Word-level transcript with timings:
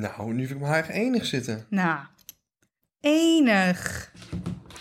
Nou, 0.00 0.34
nu 0.34 0.46
vind 0.46 0.60
ik 0.60 0.66
me 0.66 0.72
eigenlijk 0.72 1.04
enig 1.04 1.26
zitten. 1.26 1.66
Nou, 1.70 1.98
enig. 3.00 4.10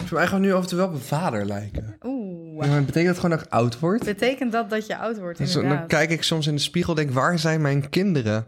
Ik 0.04 0.14
eigenlijk 0.14 0.46
nu 0.46 0.54
af 0.54 0.62
en 0.62 0.68
toe 0.68 0.78
wel 0.78 0.88
op 0.88 0.94
een 0.94 1.00
vader 1.00 1.46
lijken. 1.46 1.98
Oeh. 2.04 2.66
Ja, 2.66 2.72
maar 2.72 2.84
betekent 2.84 3.06
dat 3.16 3.16
gewoon 3.16 3.38
dat 3.38 3.46
ik 3.46 3.52
oud 3.54 3.80
word? 3.80 4.04
Betekent 4.04 4.52
dat 4.52 4.70
dat 4.70 4.88
je 4.88 4.98
oud 4.98 5.20
wordt, 5.20 5.38
Dus 5.38 5.54
dan 5.54 5.88
kijk 5.88 6.10
ik 6.10 6.24
soms 6.24 6.48
in 6.48 6.56
de 6.56 6.62
spiegel 6.62 6.96
en 6.96 7.04
denk, 7.04 7.12
waar 7.16 7.40
zijn 7.40 7.62
mijn 7.62 7.90
kinderen? 7.90 8.46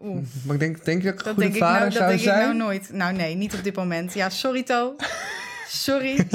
Oeh. 0.00 0.22
Maar 0.44 0.54
ik 0.54 0.60
denk, 0.60 0.84
denk 0.84 1.02
je 1.02 1.10
dat 1.10 1.20
ik 1.20 1.26
een 1.26 1.34
Dat 1.34 1.34
goede 1.34 1.40
denk, 1.40 1.54
ik 1.54 1.62
vader 1.62 1.78
nou, 1.78 1.90
dat 1.90 1.98
zou 1.98 2.08
denk 2.08 2.20
zijn? 2.20 2.40
ik 2.40 2.44
nou 2.46 2.56
nooit. 2.56 2.92
Nou, 2.92 3.12
nee, 3.12 3.34
niet 3.34 3.54
op 3.54 3.64
dit 3.64 3.76
moment. 3.76 4.14
Ja, 4.14 4.30
sorry, 4.30 4.62
To. 4.62 4.96
Sorry. 5.68 6.26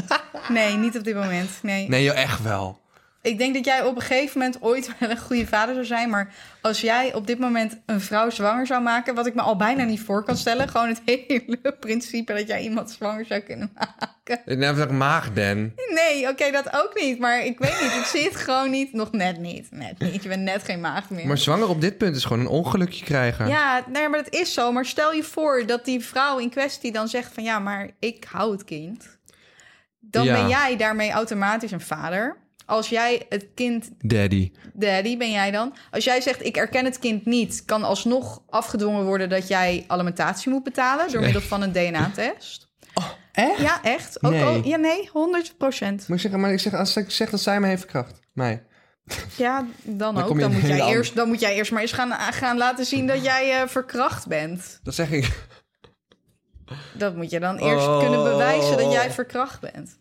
Nee, 0.49 0.75
niet 0.75 0.97
op 0.97 1.03
dit 1.03 1.15
moment. 1.15 1.49
Nee. 1.61 1.89
Nee, 1.89 2.03
joh, 2.03 2.17
echt 2.17 2.43
wel. 2.43 2.79
Ik 3.21 3.37
denk 3.37 3.53
dat 3.53 3.65
jij 3.65 3.83
op 3.83 3.95
een 3.95 4.01
gegeven 4.01 4.39
moment 4.39 4.61
ooit 4.61 4.91
wel 4.99 5.09
een 5.09 5.17
goede 5.17 5.47
vader 5.47 5.73
zou 5.73 5.85
zijn. 5.85 6.09
Maar 6.09 6.33
als 6.61 6.81
jij 6.81 7.13
op 7.13 7.27
dit 7.27 7.39
moment 7.39 7.79
een 7.85 8.01
vrouw 8.01 8.29
zwanger 8.29 8.67
zou 8.67 8.81
maken... 8.83 9.15
wat 9.15 9.25
ik 9.25 9.35
me 9.35 9.41
al 9.41 9.55
bijna 9.55 9.83
niet 9.83 9.99
voor 10.01 10.23
kan 10.23 10.37
stellen... 10.37 10.69
gewoon 10.69 10.87
het 10.87 11.01
hele 11.27 11.75
principe 11.79 12.33
dat 12.33 12.47
jij 12.47 12.61
iemand 12.61 12.91
zwanger 12.91 13.25
zou 13.25 13.39
kunnen 13.39 13.71
maken. 13.75 14.41
Ik 14.45 14.61
heb 14.61 14.75
dat 14.75 14.85
ik 14.89 14.91
maag 14.91 15.33
ben. 15.33 15.73
Nee, 15.93 16.29
oké, 16.29 16.51
dat 16.51 16.73
ook 16.73 17.01
niet. 17.01 17.19
Maar 17.19 17.45
ik 17.45 17.59
weet 17.59 17.81
niet, 17.81 17.91
ik 17.91 18.05
zie 18.05 18.23
het 18.23 18.35
gewoon 18.35 18.69
niet. 18.69 18.93
Nog 18.93 19.11
net 19.11 19.37
niet, 19.39 19.67
net 19.71 19.99
niet. 19.99 20.23
Je 20.23 20.29
bent 20.29 20.41
net 20.43 20.63
geen 20.63 20.79
maagd 20.81 21.09
meer. 21.09 21.27
Maar 21.27 21.37
zwanger 21.37 21.69
op 21.69 21.81
dit 21.81 21.97
punt 21.97 22.15
is 22.15 22.23
gewoon 22.23 22.39
een 22.39 22.47
ongelukje 22.47 23.05
krijgen. 23.05 23.47
Ja, 23.47 23.83
nee, 23.91 24.09
maar 24.09 24.23
dat 24.23 24.33
is 24.33 24.53
zo. 24.53 24.71
Maar 24.71 24.85
stel 24.85 25.13
je 25.13 25.23
voor 25.23 25.63
dat 25.65 25.85
die 25.85 26.05
vrouw 26.05 26.37
in 26.37 26.49
kwestie 26.49 26.91
dan 26.91 27.07
zegt 27.07 27.33
van... 27.33 27.43
ja, 27.43 27.59
maar 27.59 27.89
ik 27.99 28.25
hou 28.31 28.51
het 28.51 28.63
kind. 28.63 29.17
Dan 29.99 30.23
Ja. 30.25 30.33
ben 30.33 30.47
jij 30.49 30.77
daarmee 30.77 31.11
automatisch 31.11 31.71
een 31.71 31.81
vader. 31.81 32.37
Als 32.69 32.89
jij 32.89 33.25
het 33.29 33.47
kind... 33.55 33.89
Daddy. 33.97 34.51
Daddy 34.73 35.17
ben 35.17 35.31
jij 35.31 35.51
dan. 35.51 35.75
Als 35.91 36.03
jij 36.03 36.21
zegt 36.21 36.45
ik 36.45 36.57
erken 36.57 36.85
het 36.85 36.99
kind 36.99 37.25
niet... 37.25 37.65
kan 37.65 37.83
alsnog 37.83 38.41
afgedwongen 38.49 39.05
worden 39.05 39.29
dat 39.29 39.47
jij 39.47 39.83
alimentatie 39.87 40.51
moet 40.51 40.63
betalen... 40.63 41.11
door 41.11 41.21
middel 41.21 41.41
van 41.41 41.61
een 41.61 41.71
DNA-test. 41.71 42.67
Echt? 43.31 43.59
Ja, 43.59 43.83
echt. 43.83 44.23
Ook 44.23 44.31
Nee. 44.31 44.43
al, 44.43 44.61
ja, 44.63 44.77
nee, 44.77 45.09
100 45.11 45.57
procent. 45.57 46.07
Maar 46.07 46.17
ik 46.17 46.23
zeg, 46.23 46.31
maar 46.31 46.51
ik 46.53 46.59
zeg, 46.59 46.73
als 46.73 46.95
ik 46.97 47.11
zeg 47.11 47.29
dat 47.29 47.39
zij 47.41 47.59
me 47.59 47.67
heeft 47.67 47.81
verkracht. 47.81 48.19
Mij. 48.33 48.63
Ja, 49.37 49.65
dan, 49.83 50.15
Dan 50.15 50.23
ook. 50.23 50.39
Dan 50.39 50.51
moet, 50.51 50.61
jij 50.61 50.87
eerst, 50.87 51.15
dan 51.15 51.27
moet 51.27 51.39
jij 51.39 51.55
eerst 51.55 51.71
maar 51.71 51.81
eens 51.81 51.91
gaan, 51.91 52.11
gaan 52.33 52.57
laten 52.57 52.85
zien 52.85 53.07
dat 53.07 53.23
jij 53.23 53.61
eh, 53.61 53.67
verkracht 53.67 54.27
bent. 54.27 54.79
Dat 54.83 54.95
zeg 54.95 55.11
ik. 55.11 55.47
Dat 56.93 57.15
moet 57.15 57.29
je 57.29 57.39
dan 57.39 57.57
eerst 57.57 57.87
Oh. 57.87 57.99
kunnen 57.99 58.23
bewijzen 58.23 58.77
dat 58.77 58.91
jij 58.91 59.11
verkracht 59.11 59.59
bent. 59.61 59.99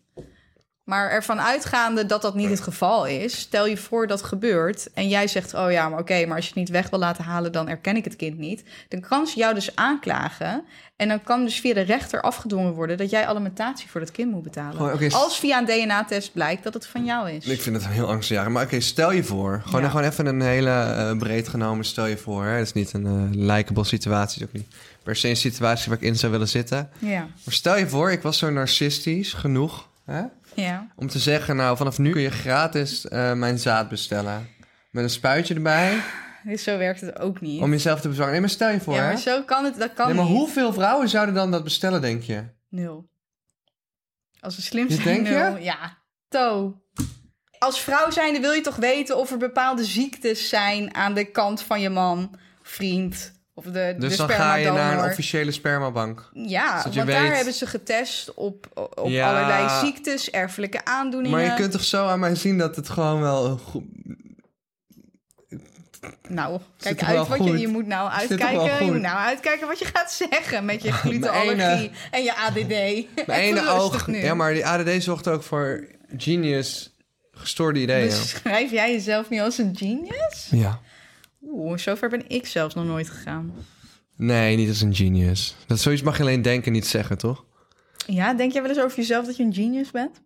Maar 0.89 1.09
ervan 1.09 1.41
uitgaande 1.41 2.05
dat 2.05 2.21
dat 2.21 2.35
niet 2.35 2.49
het 2.49 2.61
geval 2.61 3.05
is, 3.07 3.39
stel 3.39 3.67
je 3.67 3.77
voor 3.77 4.07
dat 4.07 4.23
gebeurt 4.23 4.89
en 4.93 5.07
jij 5.07 5.27
zegt: 5.27 5.53
Oh 5.53 5.71
ja, 5.71 5.89
maar 5.89 5.99
oké, 5.99 6.25
maar 6.25 6.35
als 6.35 6.45
je 6.45 6.51
het 6.51 6.59
niet 6.59 6.69
weg 6.69 6.89
wil 6.89 6.99
laten 6.99 7.23
halen, 7.23 7.51
dan 7.51 7.69
erken 7.69 7.95
ik 7.95 8.03
het 8.03 8.15
kind 8.15 8.37
niet. 8.37 8.63
Dan 8.87 8.99
kan 8.99 9.27
ze 9.27 9.39
jou 9.39 9.53
dus 9.53 9.75
aanklagen 9.75 10.63
en 10.95 11.07
dan 11.07 11.23
kan 11.23 11.43
dus 11.43 11.59
via 11.59 11.73
de 11.73 11.81
rechter 11.81 12.21
afgedwongen 12.21 12.73
worden 12.73 12.97
dat 12.97 13.09
jij 13.09 13.27
alimentatie 13.27 13.89
voor 13.89 13.99
dat 13.99 14.11
kind 14.11 14.31
moet 14.31 14.43
betalen. 14.43 14.81
Oh. 14.81 15.13
Als 15.13 15.39
via 15.39 15.57
een 15.57 15.65
DNA-test 15.65 16.33
blijkt 16.33 16.63
dat 16.63 16.73
het 16.73 16.87
van 16.87 17.05
jou 17.05 17.29
is. 17.31 17.45
Ik 17.45 17.61
vind 17.61 17.75
het 17.75 17.87
heel 17.87 18.07
angstjarig. 18.07 18.51
Maar 18.51 18.63
oké, 18.63 18.79
stel 18.79 19.11
je 19.11 19.23
voor. 19.23 19.61
Gewoon, 19.65 19.81
Ja. 19.81 19.89
gewoon 19.89 20.05
even 20.05 20.25
een 20.25 20.41
hele 20.41 20.69
eh, 20.69 21.17
breed 21.17 21.47
genomen. 21.47 21.85
Stel 21.85 22.05
je 22.05 22.17
voor. 22.17 22.45
Hè? 22.45 22.57
Dat 22.57 22.65
is 22.65 22.73
niet 22.73 22.93
een 22.93 23.05
eh 23.05 23.45
likable 23.45 23.83
situatie. 23.83 24.41
Het 24.43 24.53
is 24.53 24.59
ook 24.61 24.65
niet 24.65 24.75
per 25.03 25.15
se 25.15 25.27
een 25.29 25.35
situatie 25.37 25.89
waar 25.89 25.97
ik 25.97 26.07
in 26.07 26.15
zou 26.15 26.31
willen 26.31 26.47
zitten. 26.49 26.89
Ja, 26.99 27.19
Maar 27.43 27.53
stel 27.53 27.77
je 27.77 27.87
voor, 27.89 28.11
ik 28.11 28.21
was 28.21 28.37
zo 28.37 28.49
narcistisch 28.49 29.33
genoeg. 29.33 29.87
Hè? 30.05 30.21
Ja. 30.59 30.87
Om 30.95 31.07
te 31.07 31.19
zeggen, 31.19 31.55
nou, 31.55 31.77
vanaf 31.77 31.97
nu 31.97 32.11
kun 32.11 32.21
je 32.21 32.31
gratis 32.31 33.07
eh, 33.07 33.33
mijn 33.33 33.59
zaad 33.59 33.89
bestellen. 33.89 34.47
Met 34.91 35.03
een 35.03 35.09
spuitje 35.09 35.53
erbij. 35.53 36.01
Dus 36.43 36.63
zo 36.67 36.77
werkt 36.77 37.01
het 37.01 37.19
ook 37.19 37.41
niet. 37.41 37.61
Om 37.61 37.71
jezelf 37.71 38.01
te 38.01 38.07
bezorgen. 38.07 38.31
Nee, 38.31 38.41
maar 38.41 38.49
stel 38.49 38.69
je 38.69 38.79
voor, 38.79 38.93
ja, 38.93 39.01
hè? 39.01 39.07
maar 39.07 39.17
zo 39.17 39.43
kan 39.43 39.65
het, 39.65 39.77
dat 39.79 39.93
kan 39.93 40.07
Nee, 40.07 40.15
maar 40.15 40.25
niet. 40.25 40.37
hoeveel 40.37 40.73
vrouwen 40.73 41.09
zouden 41.09 41.35
dan 41.35 41.51
dat 41.51 41.63
bestellen, 41.63 42.01
denk 42.01 42.23
je? 42.23 42.43
Nul. 42.69 43.09
Als 44.39 44.55
we 44.55 44.61
slim 44.61 44.87
Je 44.87 44.93
zijn, 44.93 45.05
denkt 45.05 45.29
nul. 45.29 45.57
Ja, 45.57 45.97
to. 46.27 46.77
Als 47.59 47.79
vrouw 47.79 48.11
zijnde 48.11 48.39
wil 48.39 48.51
je 48.51 48.61
toch 48.61 48.75
weten 48.75 49.17
of 49.17 49.31
er 49.31 49.37
bepaalde 49.37 49.85
ziektes 49.85 50.49
zijn 50.49 50.95
aan 50.95 51.13
de 51.13 51.25
kant 51.31 51.61
van 51.61 51.81
je 51.81 51.89
man, 51.89 52.35
vriend 52.61 53.38
of 53.59 53.65
de, 53.73 53.95
Dus 53.97 54.11
de 54.11 54.17
dan 54.17 54.29
ga 54.29 54.55
je 54.55 54.71
naar 54.71 54.97
een 54.99 55.09
officiële 55.09 55.51
spermabank. 55.51 56.29
Ja, 56.33 56.81
want 56.83 57.07
daar 57.07 57.35
hebben 57.35 57.53
ze 57.53 57.65
getest 57.67 58.33
op, 58.33 58.67
op 58.95 59.07
Ja. 59.07 59.29
allerlei 59.29 59.85
ziektes, 59.85 60.29
erfelijke 60.29 60.85
aandoeningen. 60.85 61.37
Maar 61.37 61.47
je 61.47 61.53
kunt 61.53 61.71
toch 61.71 61.83
zo 61.83 62.07
aan 62.07 62.19
mij 62.19 62.35
zien 62.35 62.57
dat 62.57 62.75
het 62.75 62.89
gewoon 62.89 63.21
wel 63.21 63.57
goed... 63.57 63.83
Nou, 66.29 66.59
kijk 66.77 67.03
uit 67.03 67.27
wat 67.27 67.37
je... 67.37 67.49
goed? 67.49 67.59
Je 67.59 67.67
moet 67.67 67.87
nou 67.87 68.09
uitkijken, 68.09 68.85
je 68.85 68.91
moet 68.91 69.01
nou 69.01 69.17
uitkijken 69.17 69.67
wat 69.67 69.79
je 69.79 69.85
gaat 69.85 70.11
zeggen 70.11 70.65
met 70.65 70.83
je 70.83 70.91
glutenallergie 71.01 71.91
en 72.11 72.23
je 72.23 72.35
ADD. 72.35 72.67
Mijn 73.27 73.41
ene 73.41 73.69
oog... 73.69 74.07
nu. 74.07 74.17
Ja, 74.17 74.33
maar 74.33 74.53
die 74.53 74.65
ADD 74.65 75.03
zorgt 75.03 75.27
ook 75.27 75.43
voor 75.43 75.87
genius, 76.17 76.95
gestoorde 77.31 77.79
ideeën. 77.79 78.07
Beschrijf 78.07 78.71
jij 78.71 78.91
jezelf 78.91 79.29
nu 79.29 79.39
als 79.39 79.57
een 79.57 79.75
genius? 79.77 80.47
Ja. 80.51 80.79
Oeh, 81.41 81.77
zover 81.77 82.09
ben 82.09 82.23
ik 82.27 82.47
zelfs 82.47 82.75
nog 82.75 82.85
nooit 82.85 83.09
gegaan. 83.09 83.53
Nee, 84.15 84.55
niet 84.55 84.69
als 84.69 84.81
een 84.81 84.95
genius. 84.95 85.55
Dat 85.67 85.79
zoiets 85.79 86.01
mag 86.01 86.17
je 86.17 86.23
alleen 86.23 86.41
denken, 86.41 86.71
niet 86.71 86.87
zeggen, 86.87 87.17
toch? 87.17 87.45
Ja, 88.07 88.33
denk 88.33 88.51
jij 88.51 88.61
wel 88.61 88.71
eens 88.71 88.81
over 88.81 88.97
jezelf 88.97 89.25
dat 89.25 89.37
je 89.37 89.43
een 89.43 89.53
genius 89.53 89.91
bent? 89.91 90.21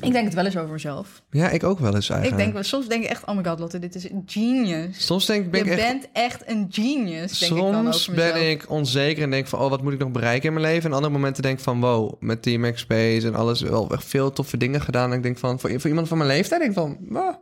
Ik 0.00 0.12
denk 0.12 0.24
het 0.24 0.34
wel 0.34 0.44
eens 0.44 0.56
over 0.56 0.72
mezelf. 0.72 1.22
Ja, 1.30 1.50
ik 1.50 1.64
ook 1.64 1.78
wel 1.78 1.94
eens 1.94 2.04
Ik 2.04 2.10
eigenlijk. 2.10 2.42
denk 2.42 2.52
wel, 2.52 2.62
soms 2.62 2.88
denk 2.88 3.04
ik 3.04 3.10
echt, 3.10 3.26
oh 3.26 3.36
my 3.36 3.44
god, 3.44 3.58
Lotte, 3.58 3.78
dit 3.78 3.94
is 3.94 4.10
een 4.10 4.22
genius. 4.26 5.06
Soms 5.06 5.26
denk 5.26 5.44
ik, 5.44 5.50
ben 5.50 5.64
je 5.64 5.72
ik 5.72 5.78
echt... 5.78 5.90
bent 5.90 6.08
echt 6.12 6.42
een 6.46 6.66
genius, 6.70 7.38
denk 7.38 7.52
ik 7.52 7.58
dan 7.58 7.74
Soms 7.74 7.96
over 7.96 8.14
mezelf. 8.14 8.32
ben 8.32 8.50
ik 8.50 8.70
onzeker 8.70 9.22
en 9.22 9.30
denk 9.30 9.46
van, 9.46 9.58
oh, 9.58 9.70
wat 9.70 9.82
moet 9.82 9.92
ik 9.92 9.98
nog 9.98 10.10
bereiken 10.10 10.48
in 10.48 10.54
mijn 10.54 10.66
leven? 10.66 10.90
En 10.90 10.96
andere 10.96 11.12
momenten 11.12 11.42
denk 11.42 11.58
ik 11.58 11.64
van, 11.64 11.80
wow, 11.80 12.12
met 12.20 12.42
Team 12.42 12.76
Space 12.76 13.26
en 13.26 13.34
alles 13.34 13.60
wel 13.60 13.90
echt 13.90 14.04
veel 14.04 14.32
toffe 14.32 14.56
dingen 14.56 14.80
gedaan. 14.80 15.10
En 15.10 15.16
ik 15.16 15.22
denk 15.22 15.38
van, 15.38 15.60
voor, 15.60 15.80
voor 15.80 15.88
iemand 15.88 16.08
van 16.08 16.18
mijn 16.18 16.30
leeftijd 16.30 16.60
denk 16.60 16.72
ik 16.72 16.78
van, 16.78 16.98
wow, 17.08 17.34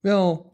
wel 0.00 0.52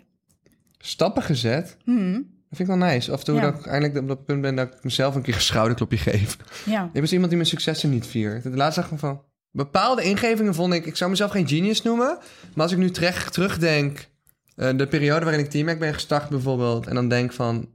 stappen 0.85 1.23
gezet. 1.23 1.77
Hmm, 1.85 2.13
Dat 2.13 2.59
vind 2.59 2.69
ik 2.69 2.77
wel 2.77 2.89
nice. 2.89 3.13
Af 3.13 3.19
en 3.19 3.25
toe 3.25 3.35
Ja. 3.35 3.41
dat 3.41 3.59
ik 3.59 3.67
eindelijk 3.67 3.99
op 3.99 4.09
dat 4.09 4.25
punt 4.25 4.41
ben 4.41 4.55
dat 4.57 4.75
ik 4.75 4.85
mezelf 4.85 5.15
een 5.15 5.23
keer 5.23 5.35
een 5.35 5.41
schouderklopje 5.41 5.99
geef. 5.99 6.37
ja. 6.67 6.85
Ik 6.87 6.93
ben 6.93 7.03
dus 7.03 7.11
iemand 7.13 7.29
die 7.29 7.39
mijn 7.39 7.51
successen 7.51 7.91
niet 7.91 8.07
viert. 8.07 8.43
De 8.43 8.51
laatste 8.51 8.81
dag 8.81 8.91
van... 8.99 9.23
Bepaalde 9.53 10.03
ingevingen 10.03 10.55
vond 10.55 10.73
ik... 10.73 10.87
Ik 10.87 10.97
zou 10.97 11.11
mezelf 11.11 11.31
geen 11.31 11.49
genius 11.49 11.83
noemen. 11.83 12.19
Maar 12.55 12.63
als 12.63 12.73
ik 12.73 12.79
nu 12.79 12.91
terecht 12.91 13.33
terugdenk... 13.33 14.09
eh, 14.57 14.77
de 14.77 14.87
periode 14.87 15.25
waarin 15.25 15.45
ik 15.45 15.51
Teamac 15.51 15.79
ben 15.79 15.95
gestart 15.95 16.29
bijvoorbeeld... 16.29 16.87
en 16.87 16.95
dan 16.95 17.09
denk 17.09 17.33
van... 17.33 17.69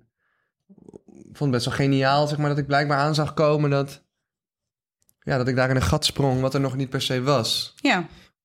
Ik 1.07 1.41
vond 1.41 1.53
het 1.53 1.63
best 1.63 1.65
wel 1.65 1.87
geniaal, 1.87 2.27
zeg 2.27 2.37
maar... 2.37 2.49
dat 2.49 2.57
ik 2.57 2.67
blijkbaar 2.67 2.97
aan 2.97 3.15
zag 3.15 3.33
komen 3.33 3.69
dat... 3.69 4.03
Ja, 5.19 5.37
dat 5.37 5.47
ik 5.47 5.55
daar 5.55 5.69
in 5.69 5.75
een 5.75 5.81
gat 5.81 6.05
sprong... 6.05 6.41
wat 6.41 6.53
er 6.53 6.59
nog 6.59 6.75
niet 6.75 6.89
per 6.89 7.01
se 7.01 7.21
was. 7.21 7.73
ja, 7.75 7.97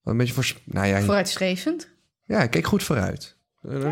Wat 0.03 0.13
een 0.13 0.17
beetje 0.19 0.35
voor... 0.35 0.53
Nou 0.65 0.87
ja, 0.87 1.01
vooruitstrevend. 1.01 1.89
ja, 2.25 2.43
ik 2.43 2.51
keek 2.51 2.67
goed 2.67 2.83
vooruit. 2.83 3.37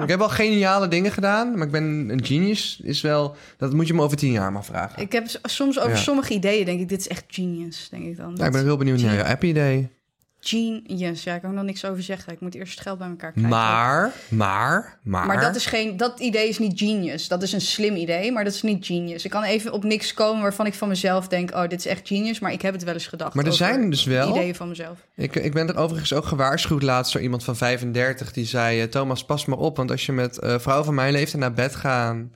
Ik 0.02 0.08
heb 0.08 0.18
wel 0.18 0.28
geniale 0.28 0.88
dingen 0.88 1.12
gedaan... 1.12 1.56
maar 1.56 1.66
ik 1.66 1.72
ben 1.72 1.84
een 2.08 2.24
genius 2.24 2.80
is 2.82 3.00
wel... 3.00 3.36
Dat 3.56 3.72
moet 3.72 3.86
je 3.86 3.94
me 3.94 4.02
over 4.02 4.16
tien 4.16 4.32
jaar 4.32 4.52
maar 4.52 4.64
vragen. 4.64 5.02
Ik 5.02 5.12
heb 5.12 5.26
soms 5.42 5.78
over 5.78 5.90
Ja. 5.90 5.96
sommige 5.96 6.34
ideeën, 6.34 6.64
denk 6.64 6.80
ik, 6.80 6.88
dit 6.88 7.00
is 7.00 7.08
echt 7.08 7.24
genius, 7.28 7.88
denk 7.90 8.04
ik 8.04 8.16
dan. 8.16 8.34
ja, 8.36 8.46
ik 8.46 8.52
ben 8.52 8.64
heel 8.64 8.76
benieuwd 8.76 9.00
naar 9.00 9.14
je 9.14 9.24
app 9.24 9.44
idee. 9.44 9.88
Genius, 10.48 11.24
ja, 11.24 11.34
ik 11.34 11.40
kan 11.40 11.50
er 11.50 11.56
nog 11.56 11.64
niks 11.64 11.84
over 11.84 12.02
zeggen. 12.02 12.32
Ik 12.32 12.40
moet 12.40 12.54
eerst 12.54 12.72
het 12.72 12.80
geld 12.80 12.98
bij 12.98 13.08
elkaar 13.08 13.30
krijgen. 13.32 13.50
Maar, 13.52 14.12
maar, 14.28 14.98
maar... 15.02 15.26
Maar 15.26 15.40
dat, 15.40 15.56
is 15.56 15.66
geen, 15.66 15.96
dat 15.96 16.20
idee 16.20 16.48
is 16.48 16.58
niet 16.58 16.78
genius. 16.78 17.28
Dat 17.28 17.42
is 17.42 17.52
een 17.52 17.60
slim 17.60 17.96
idee, 17.96 18.32
maar 18.32 18.44
dat 18.44 18.52
is 18.52 18.62
niet 18.62 18.86
genius. 18.86 19.24
Ik 19.24 19.30
kan 19.30 19.42
even 19.42 19.72
op 19.72 19.84
niks 19.84 20.14
komen 20.14 20.42
waarvan 20.42 20.66
ik 20.66 20.74
van 20.74 20.88
mezelf 20.88 21.28
denk... 21.28 21.50
oh, 21.50 21.60
dit 21.60 21.78
is 21.78 21.86
echt 21.86 22.08
genius, 22.08 22.38
maar 22.38 22.52
ik 22.52 22.62
heb 22.62 22.72
het 22.72 22.84
wel 22.84 22.94
eens 22.94 23.06
gedacht. 23.06 23.34
Maar 23.34 23.46
er 23.46 23.52
zijn 23.52 23.90
dus 23.90 24.04
wel- 24.04 24.30
Ideeën 24.30 24.54
van 24.54 24.68
mezelf. 24.68 24.98
Ik, 25.14 25.34
ik 25.34 25.52
ben 25.52 25.68
er 25.68 25.76
overigens 25.76 26.12
ook 26.12 26.24
gewaarschuwd 26.24 26.82
laatst 26.82 27.12
door 27.12 27.22
iemand 27.22 27.44
van 27.44 27.56
35... 27.56 28.32
die 28.32 28.46
zei, 28.46 28.80
eh, 28.80 28.88
Thomas, 28.88 29.24
pas 29.24 29.44
maar 29.44 29.58
op... 29.58 29.76
want 29.76 29.90
als 29.90 30.06
je 30.06 30.12
met 30.12 30.38
eh, 30.38 30.58
vrouwen 30.58 30.84
van 30.86 30.94
mijn 30.94 31.12
leeftijd 31.12 31.42
naar 31.42 31.52
bed 31.52 31.74
gaan... 31.74 32.30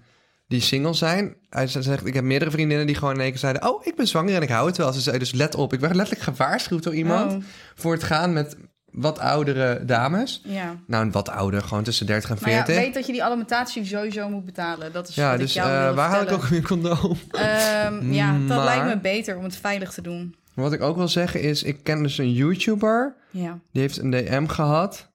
die 0.53 0.61
single 0.61 0.95
zijn... 0.95 1.35
Hij 1.49 1.67
zegt, 1.67 2.07
ik 2.07 2.15
heb 2.15 2.25
meerdere 2.25 2.51
vriendinnen 2.51 2.87
die 2.87 2.95
gewoon 2.97 3.15
in 3.15 3.21
één 3.21 3.31
keer 3.31 3.39
zeiden... 3.39 3.69
oh, 3.69 3.87
ik 3.87 3.97
ben 3.97 4.07
zwanger 4.09 4.35
en 4.35 4.43
ik 4.43 4.49
hou 4.49 4.67
het 4.67 4.77
wel. 4.77 4.93
Ze 4.93 5.01
zei 5.01 5.19
dus, 5.19 5.33
let 5.33 5.55
op. 5.55 5.73
Ik 5.73 5.81
werd 5.81 5.95
letterlijk 5.95 6.25
gewaarschuwd 6.37 6.83
door 6.83 6.95
iemand... 6.95 7.33
Oh, 7.33 7.43
voor 7.75 7.93
het 7.93 8.03
gaan 8.03 8.33
met 8.33 8.57
wat 8.91 9.19
oudere 9.19 9.85
dames. 9.85 10.41
ja. 10.45 10.77
Nou, 10.87 11.11
wat 11.11 11.29
ouder, 11.29 11.63
gewoon 11.63 11.83
tussen 11.83 12.07
30 12.07 12.31
en 12.31 12.37
Maar 12.41 12.51
ja, 12.51 12.65
40. 12.65 12.85
weet 12.85 12.95
dat 12.95 13.07
je 13.07 13.13
die 13.13 13.25
alimentatie 13.25 13.85
sowieso 13.85 14.29
moet 14.29 14.45
betalen. 14.45 14.93
Dat 14.93 15.09
is 15.09 15.15
ja, 15.15 15.37
dus 15.37 15.57
eh, 15.57 15.65
waar 15.95 16.09
haal 16.11 16.23
ik 16.23 16.33
ook 16.33 16.45
weer 16.45 16.63
condoom? 16.63 17.19
Ehm, 17.31 18.13
ja, 18.13 18.33
dat 18.33 18.57
Maar- 18.57 18.65
lijkt 18.65 18.85
me 18.85 18.99
beter 19.01 19.37
om 19.37 19.45
het 19.45 19.57
veilig 19.57 19.93
te 19.93 20.03
doen. 20.03 20.35
Wat 20.55 20.73
ik 20.73 20.83
ook 20.83 20.97
wil 20.97 21.09
zeggen 21.09 21.41
is, 21.41 21.63
ik 21.63 21.79
ken 21.83 22.03
dus 22.03 22.19
een 22.19 22.33
YouTuber... 22.33 23.15
Ja. 23.31 23.59
Die 23.73 23.83
heeft 23.83 23.99
een 23.99 24.11
DM 24.11 24.47
gehad 24.47 25.12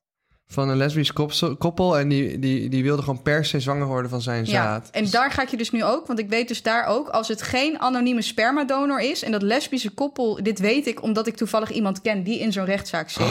van 0.47 0.69
een 0.69 0.77
lesbisch 0.77 1.13
koppel. 1.57 1.97
En 1.99 2.07
die, 2.09 2.39
die, 2.39 2.69
die 2.69 2.83
wilde 2.83 3.01
gewoon 3.01 3.21
per 3.21 3.45
se 3.45 3.59
zwanger 3.59 3.87
worden 3.87 4.09
van 4.09 4.21
zijn 4.21 4.45
Ja, 4.45 4.51
zaad. 4.51 4.89
en 4.91 5.09
daar 5.09 5.31
ga 5.31 5.41
ik 5.41 5.49
je 5.49 5.57
dus 5.57 5.71
nu 5.71 5.83
ook, 5.83 6.07
want 6.07 6.19
ik 6.19 6.29
weet 6.29 6.47
dus 6.47 6.61
daar 6.61 6.85
ook, 6.85 7.09
als 7.09 7.27
het 7.27 7.41
geen 7.41 7.79
anonieme 7.79 8.21
spermadonor 8.21 8.99
is 8.99 9.23
en 9.23 9.31
dat 9.31 9.41
lesbische 9.41 9.89
koppel, 9.89 10.43
dit 10.43 10.59
weet 10.59 10.87
ik 10.87 11.01
omdat 11.03 11.27
ik 11.27 11.35
toevallig 11.35 11.71
iemand 11.71 12.01
ken 12.01 12.23
die 12.23 12.39
in 12.39 12.51
zo'n 12.51 12.65
rechtszaak 12.65 13.09
zit. 13.09 13.25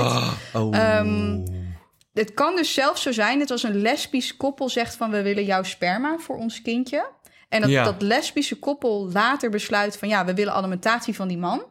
Oh. 0.53 0.69
Ehm, 0.73 1.39
Het 2.15 2.35
kan 2.35 2.57
dus 2.57 2.75
zelfs 2.75 3.03
zo 3.03 3.13
zijn 3.13 3.39
dat 3.39 3.51
als 3.51 3.63
een 3.63 3.77
lesbisch 3.81 4.37
koppel 4.37 4.69
zegt 4.69 4.97
van 4.97 5.11
we 5.11 5.23
willen 5.23 5.45
jouw 5.45 5.63
sperma 5.63 6.17
voor 6.19 6.37
ons 6.37 6.63
kindje. 6.63 7.07
En 7.49 7.61
dat, 7.61 7.71
Ja. 7.71 7.85
dat 7.85 8.03
lesbische 8.03 8.59
koppel 8.59 9.11
later 9.13 9.51
besluit 9.51 9.97
van 9.97 10.09
ja, 10.09 10.25
we 10.25 10.35
willen 10.35 10.53
alimentatie 10.53 11.15
van 11.15 11.29
die 11.29 11.39
man. 11.39 11.63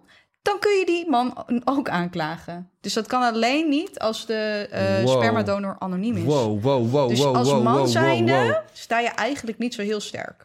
Dan 0.45 0.59
kun 0.59 0.71
je 0.79 0.85
die 0.85 1.09
man 1.09 1.47
ook 1.63 1.89
aanklagen. 1.89 2.69
Dus 2.81 2.93
dat 2.93 3.07
kan 3.07 3.21
alleen 3.21 3.69
niet 3.69 3.99
als 3.99 4.25
de 4.25 4.67
eh, 4.71 5.03
Wow. 5.03 5.17
spermadonor 5.17 5.75
anoniem 5.79 6.15
is. 6.17 6.23
Wow, 6.23 6.61
wow, 6.63 6.89
wow, 6.89 7.09
Dus 7.09 7.19
wow, 7.19 7.35
als 7.35 7.51
wow, 7.51 7.63
man 7.63 7.87
zijnde 7.87 8.61
sta 8.73 8.99
je 8.99 9.07
eigenlijk 9.09 9.57
niet 9.57 9.73
zo 9.73 9.81
heel 9.81 9.99
sterk 9.99 10.43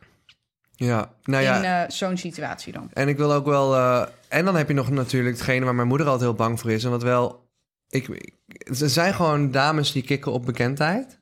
Ja, 0.74 1.10
nou 1.24 1.42
ja, 1.42 1.56
in 1.56 1.64
eh, 1.64 1.90
zo'n 1.96 2.16
situatie 2.16 2.72
dan. 2.72 2.90
En 2.92 3.08
ik 3.08 3.16
wil 3.16 3.32
ook 3.32 3.44
wel. 3.46 3.74
eh, 3.74 4.06
en 4.28 4.44
dan 4.44 4.56
heb 4.56 4.68
je 4.68 4.74
nog 4.74 4.90
natuurlijk 4.90 5.36
hetgene 5.36 5.64
waar 5.64 5.74
mijn 5.74 5.88
moeder 5.88 6.06
altijd 6.06 6.24
heel 6.28 6.38
bang 6.38 6.60
voor 6.60 6.70
is. 6.70 6.84
En 6.84 6.90
wat 6.90 7.02
wel. 7.02 7.48
Ik, 7.88 8.08
ik- 8.08 8.34
er 8.80 8.88
zijn 8.90 9.14
gewoon 9.14 9.50
dames 9.50 9.92
die 9.92 10.02
kicken 10.02 10.32
op 10.32 10.46
bekendheid. 10.46 11.18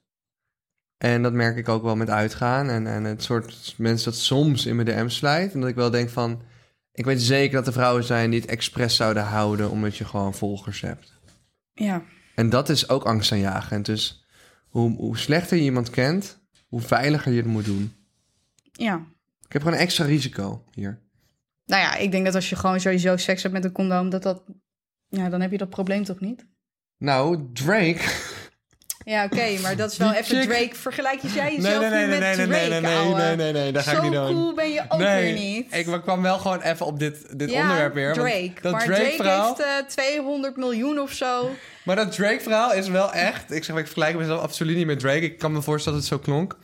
En 0.99 1.23
dat 1.23 1.33
merk 1.33 1.57
ik 1.57 1.69
ook 1.69 1.83
wel 1.83 1.97
met 1.97 2.11
uitgaan. 2.11 2.69
En, 2.69 2.87
en 2.87 3.05
het 3.05 3.23
soort 3.23 3.75
mensen 3.77 4.11
dat 4.11 4.21
soms 4.21 4.67
in 4.67 4.77
mijn 4.77 4.87
DM 4.89 5.09
slijt. 5.09 5.53
En 5.55 5.61
dat 5.61 5.69
ik 5.69 5.75
wel 5.75 5.91
denk 5.91 6.09
van. 6.11 6.43
Ik 6.99 7.05
weet 7.05 7.23
zeker 7.23 7.57
dat 7.57 7.67
er 7.67 7.73
vrouwen 7.73 8.05
zijn 8.05 8.31
die 8.31 8.41
het 8.41 8.49
expres 8.49 8.97
zouden 8.97 9.23
houden. 9.23 9.71
omdat 9.71 9.97
je 9.97 10.05
gewoon 10.05 10.35
volgers 10.35 10.81
hebt. 10.81 11.13
Ja, 11.75 12.03
En 12.35 12.51
dat 12.51 12.69
is 12.69 12.89
ook 12.89 13.05
angstaanjagend. 13.05 13.87
Dus 13.87 14.25
hoe, 14.69 14.97
hoe 14.97 15.19
slechter 15.19 15.57
je 15.57 15.63
iemand 15.63 15.91
kent, 15.91 16.39
hoe 16.69 16.81
veiliger 16.81 17.33
je 17.33 17.39
het 17.39 17.47
moet 17.47 17.65
doen. 17.65 17.93
ja. 18.73 19.07
Ik 19.47 19.53
heb 19.53 19.63
gewoon 19.63 19.77
een 19.77 19.85
extra 19.85 20.05
risico 20.05 20.65
hier. 20.75 20.99
Nou 21.67 21.83
ja, 21.83 21.95
ik 21.97 22.11
denk 22.11 22.25
dat 22.25 22.35
als 22.35 22.49
je 22.51 22.57
gewoon 22.57 22.81
sowieso 22.81 23.17
seks 23.17 23.43
hebt 23.43 23.55
met 23.55 23.65
een 23.65 23.73
condoom, 23.73 24.11
dat 24.11 24.23
dat... 24.23 24.43
Ja, 25.09 25.29
dan 25.29 25.41
heb 25.41 25.51
je 25.51 25.59
dat 25.59 25.71
probleem 25.71 26.05
toch 26.05 26.21
niet? 26.21 26.47
Nou, 26.97 27.53
Drake. 27.53 28.03
Ja, 29.09 29.25
oké, 29.25 29.61
maar 29.63 29.77
dat 29.77 29.91
is 29.93 29.97
wel 29.97 30.09
Die 30.09 30.19
even 30.19 30.41
chick- 30.41 30.49
Drake. 30.49 30.75
Vergelijk 30.75 31.21
jij 31.23 31.55
jezelf 31.55 31.91
nu 31.91 32.07
met 32.07 32.35
Drake, 32.35 32.89
ouwe? 32.89 33.35
nee, 33.37 33.73
dat 33.73 33.85
Zo 33.85 34.11
cool 34.11 34.55
ben 34.55 34.71
je 34.71 34.83
ook 34.89 34.99
weer 34.99 35.33
niet. 35.33 35.75
Ik 35.75 36.01
kwam 36.03 36.23
wel 36.23 36.39
gewoon 36.39 36.61
even 36.61 36.87
op 36.87 36.99
dit, 36.99 37.39
dit 37.39 37.51
ja, 37.51 37.61
onderwerp 37.61 37.95
weer. 37.95 38.13
Drake. 38.13 38.53
Dat 38.63 38.73
maar 38.73 38.85
Drake, 38.85 39.01
Drake, 39.01 39.17
verhaal, 39.17 39.57
heeft 39.57 39.69
eh, 39.69 39.87
200 39.89 40.57
miljoen 40.57 40.99
of 40.99 41.13
zo. 41.13 41.51
Maar 41.83 41.97
dat 41.97 42.13
Drake 42.13 42.41
verhaal 42.41 42.73
is 42.73 42.89
wel 42.89 43.13
echt... 43.13 43.53
Ik 43.53 43.65
zeg, 43.65 43.77
ik 43.77 43.85
vergelijk 43.87 44.17
mezelf 44.17 44.41
absoluut 44.41 44.77
niet 44.77 44.87
met 44.87 45.01
Drake. 45.01 45.21
Ik 45.21 45.39
kan 45.39 45.53
me 45.53 45.63
voorstellen 45.63 46.01
dat 46.01 46.09
het 46.09 46.19
zo 46.19 46.25
klonk. 46.33 46.57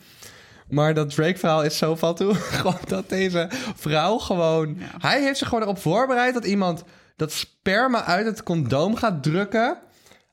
Maar 0.69 0.93
dat 0.93 1.09
Drake 1.09 1.37
verhaal 1.37 1.63
is 1.63 1.77
zo 1.77 1.95
van 1.95 2.15
toe. 2.15 2.33
gewoon 2.59 2.79
dat 2.87 3.09
deze 3.09 3.49
vrouw 3.75 4.17
gewoon... 4.17 4.75
Ja. 4.79 5.07
Hij 5.09 5.21
heeft 5.21 5.37
zich 5.37 5.47
gewoon 5.47 5.63
erop 5.63 5.79
voorbereid 5.79 6.33
dat 6.33 6.45
iemand 6.45 6.83
dat 7.15 7.31
sperma 7.31 8.03
uit 8.03 8.25
het 8.25 8.43
condoom 8.43 8.95
gaat 8.95 9.23
drukken... 9.23 9.77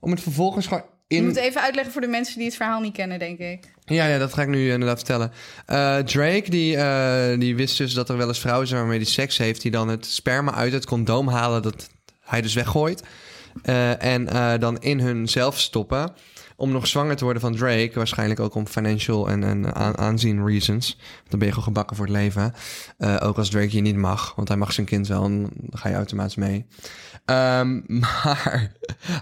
om 0.00 0.10
het 0.10 0.20
vervolgens 0.20 0.66
gewoon 0.66 0.90
Je 1.12 1.18
in... 1.18 1.24
moet 1.24 1.36
even 1.36 1.60
uitleggen 1.60 1.92
voor 1.92 2.00
de 2.00 2.08
mensen 2.08 2.36
die 2.36 2.46
het 2.46 2.56
verhaal 2.56 2.80
niet 2.80 2.92
kennen, 2.92 3.18
denk 3.18 3.38
ik. 3.38 3.70
Ja, 3.84 4.06
ja, 4.06 4.18
dat 4.18 4.34
ga 4.34 4.42
ik 4.42 4.48
nu 4.48 4.70
inderdaad 4.70 4.96
vertellen. 4.96 5.32
Eh, 5.66 5.98
Drake, 5.98 6.50
die, 6.50 6.76
eh, 6.76 7.38
die 7.38 7.56
wist 7.56 7.78
dus 7.78 7.94
dat 7.94 8.08
er 8.08 8.16
wel 8.16 8.28
eens 8.28 8.40
vrouwen 8.40 8.66
zijn 8.66 8.80
waarmee 8.80 8.98
hij 8.98 9.06
seks 9.06 9.38
heeft... 9.38 9.62
die 9.62 9.70
dan 9.70 9.88
het 9.88 10.06
sperma 10.06 10.54
uit 10.54 10.72
het 10.72 10.86
condoom 10.86 11.28
halen 11.28 11.62
dat 11.62 11.90
hij 12.20 12.42
dus 12.42 12.54
weggooit. 12.54 13.02
Eh, 13.62 14.04
en 14.04 14.24
dan 14.60 14.78
in 14.80 15.00
hun 15.00 15.28
zelf 15.28 15.60
stoppen 15.60 16.12
om 16.62 16.72
nog 16.72 16.86
zwanger 16.86 17.16
te 17.16 17.24
worden 17.24 17.42
van 17.42 17.56
Drake. 17.56 17.90
Waarschijnlijk 17.94 18.40
ook 18.40 18.54
om 18.54 18.66
financial 18.66 19.28
en, 19.28 19.44
en 19.44 19.74
aan, 19.74 19.98
aanzien 19.98 20.46
reasons. 20.46 20.98
Dan 21.28 21.38
ben 21.38 21.48
je 21.48 21.54
gewoon 21.54 21.64
gebakken 21.64 21.96
voor 21.96 22.06
het 22.06 22.14
leven. 22.14 22.54
Eh, 22.98 23.16
ook 23.22 23.36
als 23.36 23.50
Drake 23.50 23.76
je 23.76 23.80
niet 23.80 23.96
mag, 23.96 24.34
want 24.34 24.48
hij 24.48 24.56
mag 24.56 24.72
zijn 24.72 24.86
kind 24.86 25.06
wel... 25.08 25.24
en 25.24 25.40
dan 25.40 25.78
ga 25.78 25.88
je 25.88 25.94
automatisch 25.94 26.34
mee. 26.34 26.66
Ehm, 27.24 27.80
maar 28.00 28.72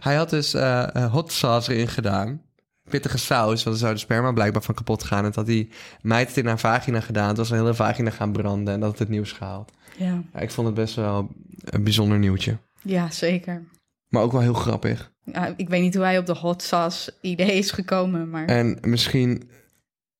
hij 0.00 0.14
had 0.14 0.30
dus 0.30 0.54
eh, 0.54 1.12
hot 1.12 1.32
sauce 1.32 1.74
erin 1.74 1.88
gedaan 1.88 2.42
pittige 2.88 3.18
saus, 3.18 3.62
want 3.62 3.64
dan 3.64 3.76
zou 3.76 3.92
de 3.92 3.98
sperma 3.98 4.32
blijkbaar 4.32 4.62
van 4.62 4.74
kapot 4.74 5.04
gaan. 5.04 5.18
En 5.18 5.24
dat 5.24 5.34
had 5.34 5.46
die 5.46 5.70
meid 6.02 6.28
het 6.28 6.36
in 6.36 6.46
haar 6.46 6.58
vagina 6.58 7.00
gedaan. 7.00 7.28
Het 7.28 7.36
was 7.36 7.50
een 7.50 7.56
hele 7.56 7.74
vagina 7.74 8.10
gaan 8.10 8.32
branden 8.32 8.74
en 8.74 8.80
dat 8.80 8.90
het 8.90 8.98
het 8.98 9.08
nieuws 9.08 9.32
gehaald. 9.32 9.72
Ja, 9.96 10.22
Ja, 10.32 10.40
ik 10.40 10.50
vond 10.50 10.66
het 10.66 10.76
best 10.76 10.94
wel 10.94 11.30
een 11.64 11.84
bijzonder 11.84 12.18
nieuwtje. 12.18 12.56
ja 12.82 13.10
zeker. 13.10 13.64
Maar 14.08 14.22
ook 14.22 14.32
wel 14.32 14.40
heel 14.40 14.54
grappig. 14.54 15.12
Ik 15.56 15.68
weet 15.68 15.80
niet 15.80 15.94
hoe 15.94 16.04
hij 16.04 16.18
op 16.18 16.26
de 16.26 16.34
hot 16.34 16.62
sauce 16.62 17.12
idee 17.20 17.52
is 17.52 17.70
gekomen, 17.70 18.30
maar... 18.30 18.46
En 18.46 18.78
misschien, 18.80 19.50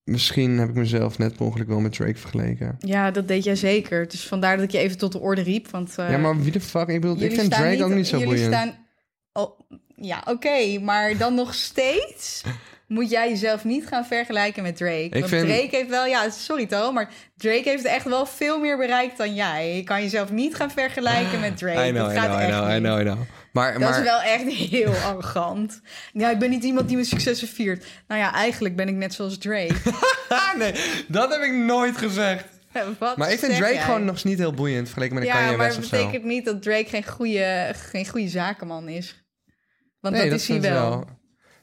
misschien 0.05 0.59
heb 0.59 0.69
ik 0.69 0.75
mezelf 0.75 1.19
net 1.19 1.37
per 1.37 1.47
ongeluk 1.47 1.69
wel 1.69 1.81
met 1.81 1.93
Drake 1.93 2.19
vergeleken. 2.19 2.77
Ja, 2.79 3.11
dat 3.11 3.29
deed 3.29 3.45
jij 3.45 3.57
zeker. 3.57 4.09
Dus 4.09 4.27
vandaar 4.27 4.57
dat 4.57 4.65
ik 4.65 4.71
je 4.71 4.79
even 4.79 4.99
tot 4.99 5.13
de 5.13 5.19
orde 5.19 5.43
riep. 5.43 5.71
Want, 5.71 5.99
eh, 5.99 6.11
ja, 6.11 6.19
maar 6.19 6.43
wie 6.43 6.53
de 6.53 6.61
fuck? 6.61 6.89
Ik 6.89 7.01
bedoel, 7.01 7.23
ik 7.23 7.33
vind 7.33 7.51
Drake 7.51 7.85
ook 7.85 7.95
niet 7.95 8.07
zo 8.07 8.19
jullie 8.19 8.35
boeiend. 8.35 8.55
Staan... 8.55 8.75
Oh, 9.33 9.61
ja, 9.97 10.23
oké. 10.27 10.79
maar 10.81 11.17
dan 11.17 11.35
nog 11.35 11.55
steeds 11.55 12.43
moet 12.87 13.11
jij 13.11 13.29
jezelf 13.29 13.65
niet 13.65 13.87
gaan 13.87 14.05
vergelijken 14.05 14.63
met 14.63 14.77
Drake. 14.77 15.09
want 15.11 15.29
vind- 15.29 15.47
Drake 15.49 15.77
heeft 15.77 15.89
wel... 15.89 16.07
Ja, 16.07 16.31
sorry 16.31 16.67
toch, 16.67 16.93
maar 16.93 17.11
Drake 17.37 17.69
heeft 17.69 17.85
echt 17.85 18.05
wel 18.05 18.27
veel 18.27 18.59
meer 18.59 18.77
bereikt 18.77 19.17
dan 19.19 19.35
jij. 19.35 19.77
Je 19.77 19.83
kan 19.83 20.03
jezelf 20.03 20.33
niet 20.33 20.55
gaan 20.55 20.71
vergelijken 20.71 21.41
met 21.41 21.57
Drake. 21.57 21.87
I 21.89 21.91
know, 21.91 22.05
dat 22.05 22.13
I 22.13 22.19
gaat 22.19 22.49
know, 22.49 22.77
I 22.77 22.79
know, 22.79 23.01
I 23.01 23.03
know. 23.03 23.19
Maar, 23.53 23.73
Dat 23.73 23.81
maar 23.81 23.99
is 23.99 24.05
wel 24.05 24.21
echt 24.21 24.45
heel 24.71 24.95
arrogant. 25.09 25.81
Ja, 26.13 26.31
ik 26.31 26.39
ben 26.39 26.51
niet 26.51 26.65
iemand 26.65 26.87
die 26.87 26.97
mijn 26.97 27.09
successen 27.09 27.49
viert. 27.49 27.87
Nou 28.09 28.21
ja, 28.21 28.35
eigenlijk 28.35 28.77
ben 28.77 28.89
ik 28.89 28.95
net 28.95 29.15
zoals 29.15 29.39
Drake. 29.39 29.75
Nee, 30.59 30.75
dat 31.09 31.31
heb 31.33 31.43
ik 31.43 31.53
nooit 31.53 31.97
gezegd. 31.97 32.45
Wat 32.99 33.17
Maar 33.17 33.33
ik 33.33 33.39
vind 33.39 33.57
Drake 33.57 33.73
jij? 33.75 33.83
gewoon 33.83 34.05
nog 34.05 34.25
niet 34.25 34.39
heel 34.39 34.53
boeiend 34.53 34.87
vergeleken 34.87 35.15
met 35.15 35.25
Ja, 35.25 35.33
Kanye 35.33 35.49
maar 35.49 35.59
West 35.59 35.75
dat 35.75 35.85
of 35.85 35.91
zo. 35.91 35.97
betekent 35.97 36.25
niet 36.25 36.45
dat 36.45 36.63
Drake 36.63 36.89
geen 36.89 37.05
goede, 37.07 37.73
geen 37.91 38.09
goede 38.09 38.29
zakenman 38.29 38.89
is. 38.89 39.25
Want 40.01 40.15
Nee, 40.15 40.31
dat, 40.31 40.41
is 40.41 40.49
hij 40.49 40.61
wel. 40.61 41.05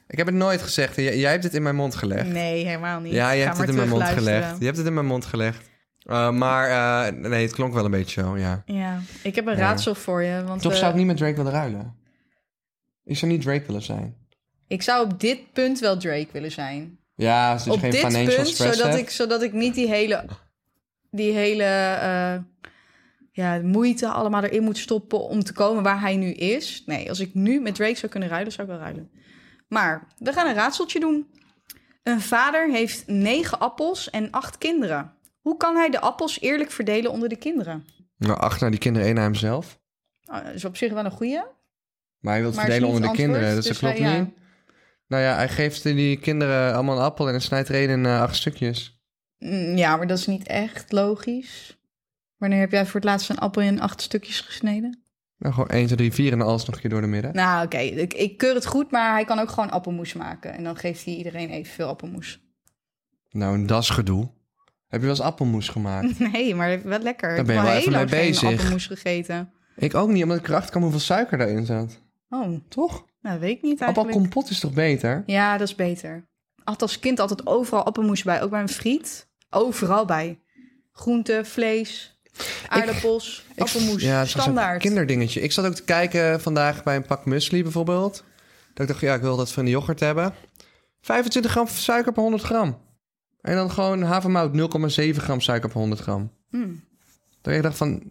Ik 0.08 0.18
heb 0.18 0.26
het 0.26 0.34
nooit 0.36 0.62
gezegd. 0.62 0.96
Jij, 0.96 1.18
jij 1.18 1.30
hebt 1.30 1.44
het 1.44 1.54
in 1.54 1.62
mijn 1.62 1.74
mond 1.76 1.94
gelegd. 1.94 2.26
Nee, 2.26 2.64
helemaal 2.64 3.00
niet. 3.00 3.12
Ja, 3.12 3.30
je 3.30 3.42
hebt 3.42 3.50
maar 3.58 3.60
het 3.66 3.70
in 3.70 3.76
mijn 3.76 3.88
mond 3.88 4.08
gelegd. 4.08 4.58
Je 4.58 4.64
hebt 4.64 4.76
het 4.76 4.86
in 4.86 4.94
mijn 4.94 5.06
mond 5.06 5.24
gelegd. 5.26 5.67
Uh, 6.10 6.30
maar 6.30 6.68
uh, 6.70 7.20
nee, 7.30 7.42
het 7.42 7.52
klonk 7.52 7.74
wel 7.74 7.84
een 7.84 7.90
beetje 7.90 8.20
zo, 8.22 8.36
ja. 8.38 8.62
Ja, 8.66 9.00
ik 9.22 9.34
heb 9.34 9.46
een 9.46 9.52
Ja. 9.56 9.58
raadsel 9.58 9.94
voor 9.94 10.22
je. 10.22 10.44
Want 10.44 10.62
Toch 10.62 10.72
eh, 10.72 10.78
zou 10.78 10.90
ik 10.90 10.96
niet 10.96 11.06
met 11.06 11.16
Drake 11.16 11.36
willen 11.36 11.52
ruilen. 11.52 11.96
Ik 13.04 13.16
zou 13.16 13.32
niet 13.32 13.42
Drake 13.42 13.66
willen 13.66 13.82
zijn. 13.82 14.16
ik 14.66 14.82
zou 14.82 15.04
op 15.04 15.20
dit 15.20 15.52
punt 15.52 15.78
wel 15.78 15.96
Drake 15.98 16.28
willen 16.32 16.50
zijn. 16.52 16.98
Ja, 17.14 17.52
als 17.52 17.64
je 17.64 17.70
op 17.72 17.78
geen 17.78 17.90
dit 17.90 18.00
financial 18.00 18.36
punt, 18.44 18.48
zodat 18.48 18.94
ik, 18.94 19.10
zodat 19.10 19.42
ik 19.42 19.52
niet 19.52 19.74
die 19.74 19.88
hele, 19.88 20.24
die 21.10 21.32
hele 21.32 21.62
eh, 21.64 22.34
ja, 23.32 23.60
moeite 23.62 24.08
allemaal 24.08 24.42
erin 24.42 24.62
moet 24.62 24.78
stoppen 24.78 25.20
om 25.20 25.44
te 25.44 25.52
komen 25.52 25.82
waar 25.82 26.00
hij 26.00 26.16
nu 26.16 26.32
is. 26.32 26.82
Nee, 26.86 27.08
als 27.08 27.20
ik 27.20 27.34
nu 27.34 27.60
met 27.60 27.74
Drake 27.74 27.96
zou 27.96 28.12
kunnen 28.12 28.28
ruilen, 28.28 28.52
zou 28.52 28.66
ik 28.68 28.72
wel 28.74 28.82
ruilen. 28.82 29.10
Maar 29.68 30.06
we 30.18 30.32
gaan 30.32 30.46
een 30.46 30.54
raadseltje 30.54 31.00
doen. 31.00 31.26
Een 32.02 32.20
vader 32.20 32.70
heeft 32.70 33.06
negen 33.06 33.58
appels 33.58 34.10
en 34.10 34.30
acht 34.30 34.58
kinderen. 34.58 35.12
Hoe 35.48 35.56
kan 35.56 35.76
hij 35.76 35.90
de 35.90 36.00
appels 36.00 36.40
eerlijk 36.40 36.70
verdelen 36.70 37.10
onder 37.10 37.28
de 37.28 37.36
kinderen? 37.36 37.84
Nou, 38.16 38.38
acht 38.38 38.60
naar 38.60 38.70
die 38.70 38.78
kinderen, 38.78 39.06
één 39.06 39.16
naar 39.16 39.24
hemzelf. 39.24 39.78
Dat 40.20 40.54
is 40.54 40.64
op 40.64 40.76
zich 40.76 40.92
wel 40.92 41.04
een 41.04 41.10
goeie. 41.10 41.42
Maar 42.18 42.32
hij 42.32 42.42
wil 42.42 42.50
het 42.50 42.58
is 42.58 42.64
verdelen 42.64 42.88
onder 42.88 43.10
de 43.10 43.16
kinderen, 43.16 43.54
dus 43.54 43.66
dat 43.66 43.78
klopt 43.78 43.98
hij- 43.98 44.20
niet. 44.20 44.30
Nou 45.06 45.22
ja, 45.22 45.34
hij 45.34 45.48
geeft 45.48 45.82
die 45.82 46.18
kinderen 46.18 46.74
allemaal 46.74 46.96
een 46.96 47.02
appel 47.02 47.24
en 47.26 47.30
hij 47.32 47.40
snijdt 47.40 47.68
er 47.68 47.74
één 47.74 47.88
in 47.88 48.06
eh, 48.06 48.20
acht 48.20 48.36
stukjes. 48.36 49.00
Mm, 49.38 49.76
Ja, 49.76 49.96
maar 49.96 50.06
dat 50.06 50.18
is 50.18 50.26
niet 50.26 50.46
echt 50.46 50.92
logisch. 50.92 51.78
Wanneer 52.36 52.60
heb 52.60 52.70
jij 52.70 52.84
voor 52.86 52.94
het 53.00 53.04
laatst 53.08 53.30
een 53.30 53.38
appel 53.38 53.62
in 53.62 53.80
acht 53.80 54.00
stukjes 54.00 54.40
gesneden? 54.40 55.02
Nou, 55.36 55.54
gewoon 55.54 55.68
1, 55.70 55.84
2, 55.86 55.96
3, 55.96 56.12
4 56.12 56.32
en 56.32 56.40
alles 56.40 56.64
nog 56.64 56.74
een 56.74 56.80
keer 56.80 56.90
door 56.90 57.00
de 57.00 57.06
midden. 57.06 57.34
Nou, 57.34 57.64
oké, 57.64 57.78
ik, 57.78 58.14
ik 58.14 58.36
keur 58.38 58.54
het 58.54 58.66
goed, 58.66 58.90
maar 58.90 59.12
hij 59.12 59.24
kan 59.24 59.38
ook 59.38 59.50
gewoon 59.50 59.70
appelmoes 59.70 60.12
maken. 60.12 60.52
En 60.52 60.64
dan 60.64 60.76
geeft 60.76 61.04
hij 61.04 61.14
iedereen 61.14 61.50
evenveel 61.50 61.88
appelmoes. 61.88 62.40
Nou, 63.30 63.54
een 63.54 63.66
dasgedoe. 63.66 64.28
Heb 64.88 65.00
je 65.00 65.06
wel 65.06 65.16
eens 65.16 65.24
appelmoes 65.24 65.68
gemaakt? 65.68 66.18
Nee, 66.32 66.54
maar 66.54 66.82
wel 66.82 66.98
lekker. 66.98 67.34
Daar 67.36 67.44
ben 67.44 67.54
je 67.56 67.62
wel 67.62 67.70
even 67.72 67.92
heel 67.92 68.04
mee 68.04 68.08
bezig. 68.26 68.50
appelmoes 68.50 68.86
gegeten. 68.86 69.52
ik 69.76 69.94
ook 69.94 70.08
niet, 70.08 70.22
omdat 70.22 70.38
ik 70.38 70.48
erachter 70.48 70.70
kwam 70.70 70.82
hoeveel 70.82 71.00
suiker 71.00 71.38
daarin 71.38 71.64
zat. 71.66 72.00
Oh, 72.30 72.58
Toch? 72.68 73.04
nou 73.20 73.40
weet 73.40 73.56
ik 73.56 73.62
niet 73.62 73.80
eigenlijk. 73.80 73.98
Appelkompot 74.08 74.50
is 74.50 74.60
toch 74.60 74.72
beter? 74.72 75.22
Ja, 75.26 75.56
dat 75.58 75.68
is 75.68 75.74
beter. 75.74 76.26
Had 76.64 76.82
als 76.82 76.98
kind 76.98 77.20
altijd 77.20 77.46
overal 77.46 77.84
appelmoes 77.84 78.22
bij. 78.22 78.42
Ook 78.42 78.50
bij 78.50 78.58
mijn 78.62 78.74
friet. 78.74 79.28
Overal 79.50 80.04
bij. 80.04 80.38
Groente, 80.92 81.40
vlees, 81.44 82.20
aardappels, 82.68 83.44
Ik- 83.54 83.60
appelmoes. 83.62 84.02
Ja, 84.02 84.24
standaard. 84.24 84.80
kinderdingetje. 84.80 85.40
Ik 85.40 85.52
zat 85.52 85.66
ook 85.66 85.74
te 85.74 85.84
kijken 85.84 86.40
vandaag 86.40 86.82
bij 86.82 86.96
een 86.96 87.06
pak 87.06 87.24
muesli 87.24 87.62
bijvoorbeeld. 87.62 88.24
Dat 88.74 88.86
ik 88.86 88.92
dacht, 88.92 89.00
ja, 89.00 89.14
ik 89.14 89.20
wil 89.20 89.36
dat 89.36 89.52
van 89.52 89.64
de 89.64 89.70
yoghurt 89.70 90.00
hebben. 90.00 90.34
25 91.00 91.50
gram 91.50 91.66
suiker 91.68 92.12
per 92.12 92.22
100 92.22 92.42
gram. 92.42 92.78
En 93.48 93.54
dan 93.54 93.70
gewoon 93.70 94.02
havermout, 94.02 94.52
0,7 95.10 95.16
gram 95.16 95.40
suiker 95.40 95.68
per 95.68 95.78
100 95.78 96.00
gram. 96.00 96.32
Mm. 96.50 96.84
Dat 97.40 97.54
ik 97.54 97.62
dacht 97.62 97.76
van, 97.76 98.02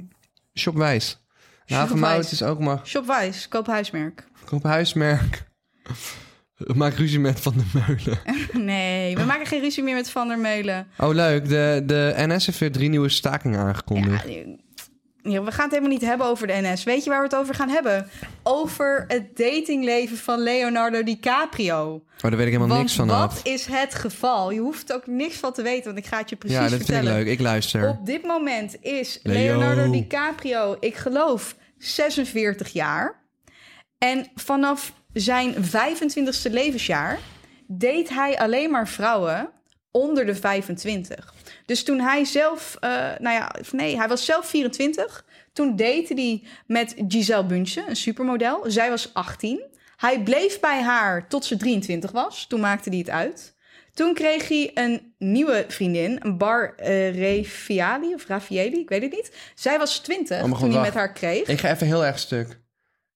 shopwijs. 0.54 1.26
Havermout 1.66 2.32
is 2.32 2.44
ook 2.44 2.60
maar, 2.60 2.82
Shopwijs, 2.86 3.48
koop 3.48 3.68
huismerk. 3.68 4.28
koop 4.46 4.64
huismerk. 4.64 5.44
Maak 6.76 6.94
ruzie 6.94 7.20
met 7.20 7.40
Van 7.40 7.54
der 7.56 7.66
Meulen. 7.74 8.20
Nee, 8.66 9.16
we 9.16 9.24
maken 9.24 9.46
geen 9.46 9.62
ruzie 9.62 9.84
meer 9.84 9.96
met 9.96 10.10
Van 10.10 10.28
der 10.28 10.40
Meulen. 10.40 10.88
Oh, 10.98 11.14
leuk. 11.14 11.50
De, 11.50 11.84
de 11.86 12.14
NS 12.18 12.46
heeft 12.46 12.60
weer 12.60 12.72
drie 12.72 12.90
nieuwe 12.90 13.10
stakingen 13.10 13.60
aangekondigd. 13.60 14.28
Ja, 14.28 14.56
we 15.28 15.52
gaan 15.52 15.64
het 15.64 15.72
helemaal 15.72 15.90
niet 15.90 16.02
hebben 16.02 16.28
over 16.28 16.48
de 16.48 16.54
NS. 16.62 16.84
Weet 16.84 17.04
je 17.04 17.10
waar 17.10 17.20
we 17.20 17.26
het 17.26 17.36
over 17.36 17.56
gaan 17.56 17.70
hebben? 17.70 18.10
Over 18.44 19.04
het 19.08 19.38
datingleven 19.38 20.18
van 20.18 20.40
Leonardo 20.40 21.04
DiCaprio. 21.04 21.94
Oh, 21.94 22.02
daar 22.22 22.32
weet 22.32 22.40
ik 22.40 22.46
helemaal 22.46 22.68
Want 22.68 22.80
niks 22.82 22.96
van 22.96 23.08
wat 23.08 23.18
af. 23.18 23.44
is 23.46 23.66
het 23.66 23.96
geval? 23.96 24.52
Je 24.52 24.60
hoeft 24.60 24.94
ook 24.94 25.08
niks 25.08 25.36
van 25.36 25.54
te 25.54 25.62
weten, 25.62 25.86
want 25.94 25.98
ik 25.98 26.06
ga 26.06 26.18
het 26.18 26.30
je 26.30 26.36
precies 26.36 26.58
Ja, 26.58 26.64
dat 26.64 26.72
vind 26.72 26.82
ik 26.90 26.94
vertellen. 26.96 27.18
leuk. 27.18 27.28
Ik 27.28 27.40
luister. 27.40 27.90
Op 27.90 28.06
dit 28.06 28.24
moment 28.24 28.84
is 28.84 29.20
Leo. 29.24 29.58
Leonardo 29.58 29.92
DiCaprio, 29.92 30.78
ik 30.80 30.96
geloof, 30.96 31.56
46 31.78 32.68
jaar. 32.74 33.26
En 33.98 34.28
vanaf 34.36 34.94
zijn 35.14 35.54
25ste 35.56 36.52
levensjaar 36.52 37.20
deed 37.68 38.10
hij 38.10 38.38
alleen 38.40 38.72
maar 38.72 38.88
vrouwen 38.88 39.50
onder 39.92 40.26
de 40.26 40.36
25. 40.36 41.34
Dus 41.68 41.84
toen 41.84 42.00
hij 42.00 42.26
zelf, 42.26 42.78
eh, 42.80 42.90
nou 43.20 43.36
ja, 43.36 43.56
nee, 43.72 43.98
hij 43.98 44.08
was 44.08 44.26
zelf 44.26 44.48
24. 44.48 45.26
Toen 45.54 45.76
date 45.76 46.14
hij 46.14 46.44
met 46.66 46.96
Giselle 47.08 47.46
Bündchen, 47.46 47.90
een 47.90 47.96
supermodel. 47.96 48.64
Zij 48.68 48.90
was 48.90 49.14
18. 49.14 49.62
Hij 49.96 50.20
bleef 50.20 50.60
bij 50.60 50.82
haar 50.82 51.28
tot 51.28 51.46
ze 51.46 51.58
23 51.58 52.12
was. 52.12 52.46
Toen 52.48 52.60
maakte 52.60 52.90
hij 52.90 52.98
het 52.98 53.10
uit. 53.10 53.56
Toen 53.94 54.14
kreeg 54.14 54.48
hij 54.48 54.72
een 54.74 55.14
nieuwe 55.18 55.66
vriendin, 55.68 56.20
een 56.22 56.38
Bar 56.38 56.76
eh, 56.76 57.16
Refiali 57.20 58.14
of 58.14 58.28
Raffaeli, 58.28 58.80
ik 58.80 58.90
weet 58.90 59.02
het 59.02 59.12
niet. 59.12 59.32
Zij 59.56 59.78
was 59.78 60.00
20 60.00 60.42
Oh, 60.42 60.50
maar 60.50 60.60
toen 60.60 60.72
hij 60.72 60.82
met 60.82 60.94
haar 60.94 61.14
kreeg. 61.14 61.48
Ik 61.48 61.60
ga 61.60 61.72
even 61.72 61.88
heel 61.88 62.06
erg 62.06 62.20
stuk. 62.20 62.60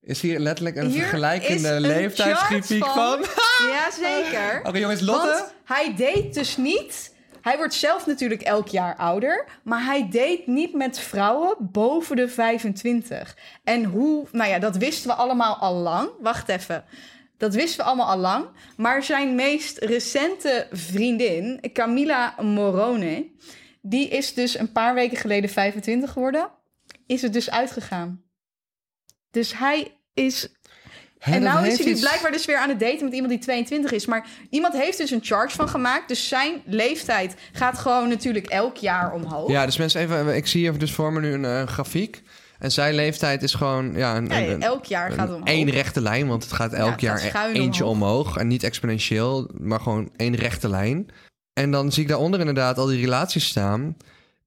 Is 0.01 0.22
hier 0.22 0.39
letterlijk 0.39 0.75
een 0.75 0.89
Hier 0.89 1.01
vergelijkende 1.01 1.79
leeftijdsgrafiek 1.79 2.84
chart 2.84 2.93
van? 2.93 3.25
Jazeker. 3.74 4.60
Oké, 4.63 4.77
jongens, 4.77 5.01
Lotte. 5.01 5.27
Want 5.27 5.53
hij 5.65 5.93
date 5.98 6.29
dus 6.31 6.58
niet. 6.58 7.10
Hij 7.41 7.57
wordt 7.57 7.74
zelf 7.74 8.05
natuurlijk 8.05 8.41
elk 8.41 8.67
jaar 8.67 8.95
ouder. 8.95 9.45
Maar 9.63 9.86
hij 9.86 10.03
date 10.03 10.43
niet 10.45 10.74
met 10.74 11.00
vrouwen 11.00 11.55
boven 11.60 12.15
de 12.15 12.29
25. 12.29 13.38
En 13.63 13.83
hoe. 13.83 14.27
Nou 14.31 14.50
ja, 14.50 14.60
dat 14.60 14.77
wisten 14.77 15.10
we 15.10 15.15
allemaal 15.15 15.55
al 15.55 15.75
lang. 15.75 16.10
Wacht 16.19 16.50
even. 16.50 16.83
Dat 17.38 17.53
wisten 17.53 17.77
we 17.77 17.86
allemaal 17.86 18.10
al 18.10 18.17
lang. 18.17 18.45
Maar 18.77 19.03
zijn 19.03 19.36
meest 19.36 19.77
recente 19.77 20.67
vriendin, 20.71 21.60
Camila 21.74 22.36
Morone. 22.41 23.29
Die 23.81 24.07
is 24.07 24.33
dus 24.33 24.60
een 24.60 24.71
paar 24.71 24.93
weken 24.93 25.17
geleden 25.17 25.50
25 25.50 26.12
geworden. 26.12 26.50
Is 27.05 27.21
het 27.21 27.33
dus 27.33 27.51
uitgegaan. 27.51 28.24
Dus 29.31 29.57
hij 29.57 29.98
is 30.13 30.50
En 31.21 31.41
nou 31.41 31.67
is 31.67 31.75
hij 31.75 31.85
dus 31.85 31.93
iets- 31.93 32.01
blijkbaar 32.01 32.31
dus 32.31 32.45
weer 32.45 32.57
aan 32.57 32.69
het 32.69 32.79
daten 32.79 33.03
met 33.03 33.13
iemand 33.13 33.29
die 33.31 33.41
22 33.41 33.91
is. 33.91 34.05
Maar 34.05 34.25
iemand 34.49 34.73
heeft 34.73 34.97
dus 34.97 35.11
een 35.11 35.23
charge 35.23 35.55
van 35.55 35.69
gemaakt. 35.69 36.07
Dus 36.07 36.27
zijn 36.27 36.61
leeftijd 36.65 37.35
gaat 37.51 37.77
gewoon 37.77 38.09
natuurlijk 38.09 38.47
elk 38.47 38.77
jaar 38.77 39.13
omhoog. 39.13 39.49
Ja, 39.49 39.65
dus 39.65 39.77
mensen 39.77 40.01
even... 40.01 40.35
Ik 40.35 40.47
zie 40.47 40.61
hier 40.61 40.77
dus 40.77 40.91
voor 40.93 41.13
me 41.13 41.19
nu 41.19 41.33
een 41.33 41.45
eh, 41.45 41.67
grafiek. 41.67 42.21
En 42.59 42.71
zijn 42.71 42.93
leeftijd 42.93 43.43
is 43.43 43.53
gewoon... 43.53 43.93
Ja, 43.93 44.15
een, 44.15 44.61
elk 44.61 44.85
jaar 44.85 45.11
gaat 45.11 45.27
het 45.27 45.35
omhoog. 45.35 45.49
één 45.49 45.69
rechte 45.69 46.01
lijn, 46.01 46.27
want 46.27 46.43
het 46.43 46.53
gaat 46.53 46.73
elk 46.73 46.91
het 46.91 47.01
jaar 47.01 47.17
gaat 47.17 47.29
schuin 47.29 47.55
eentje 47.55 47.85
omhoog. 47.85 48.37
En 48.37 48.47
niet 48.47 48.63
exponentieel, 48.63 49.49
maar 49.59 49.79
gewoon 49.79 50.09
één 50.15 50.35
rechte 50.35 50.69
lijn. 50.69 51.07
En 51.53 51.71
dan 51.71 51.91
zie 51.91 52.03
ik 52.03 52.09
daaronder 52.09 52.39
inderdaad 52.39 52.77
al 52.77 52.85
die 52.85 52.99
relaties 53.01 53.45
staan. 53.45 53.97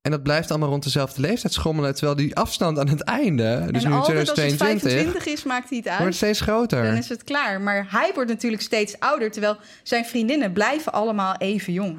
En 0.05 0.11
dat 0.11 0.23
blijft 0.23 0.51
allemaal 0.51 0.69
rond 0.69 0.83
dezelfde 0.83 1.21
leeftijd 1.21 1.53
schommelen. 1.53 1.95
Terwijl 1.95 2.17
die 2.17 2.37
afstand 2.37 2.79
aan 2.79 2.89
het 2.89 3.03
einde, 3.03 3.69
dus 3.73 3.83
en 3.83 3.89
nu 3.89 3.95
in 3.95 4.01
altijd 4.01 4.19
als 4.19 4.29
het 4.29 4.37
2022, 4.37 4.91
25 4.93 5.33
is, 5.33 5.43
maakt 5.45 5.69
hij 5.69 5.79
het 5.79 5.89
uit. 5.89 5.99
wordt 5.99 6.15
steeds 6.15 6.41
groter. 6.41 6.85
Dan 6.85 6.95
is 6.95 7.09
het 7.09 7.25
klaar. 7.25 7.61
Maar 7.61 7.87
hij 7.91 8.11
wordt 8.15 8.31
natuurlijk 8.31 8.63
steeds 8.63 8.99
ouder. 8.99 9.31
Terwijl 9.31 9.57
zijn 9.83 10.05
vriendinnen 10.05 10.53
blijven 10.53 10.93
allemaal 10.93 11.37
even 11.37 11.73
jong. 11.73 11.99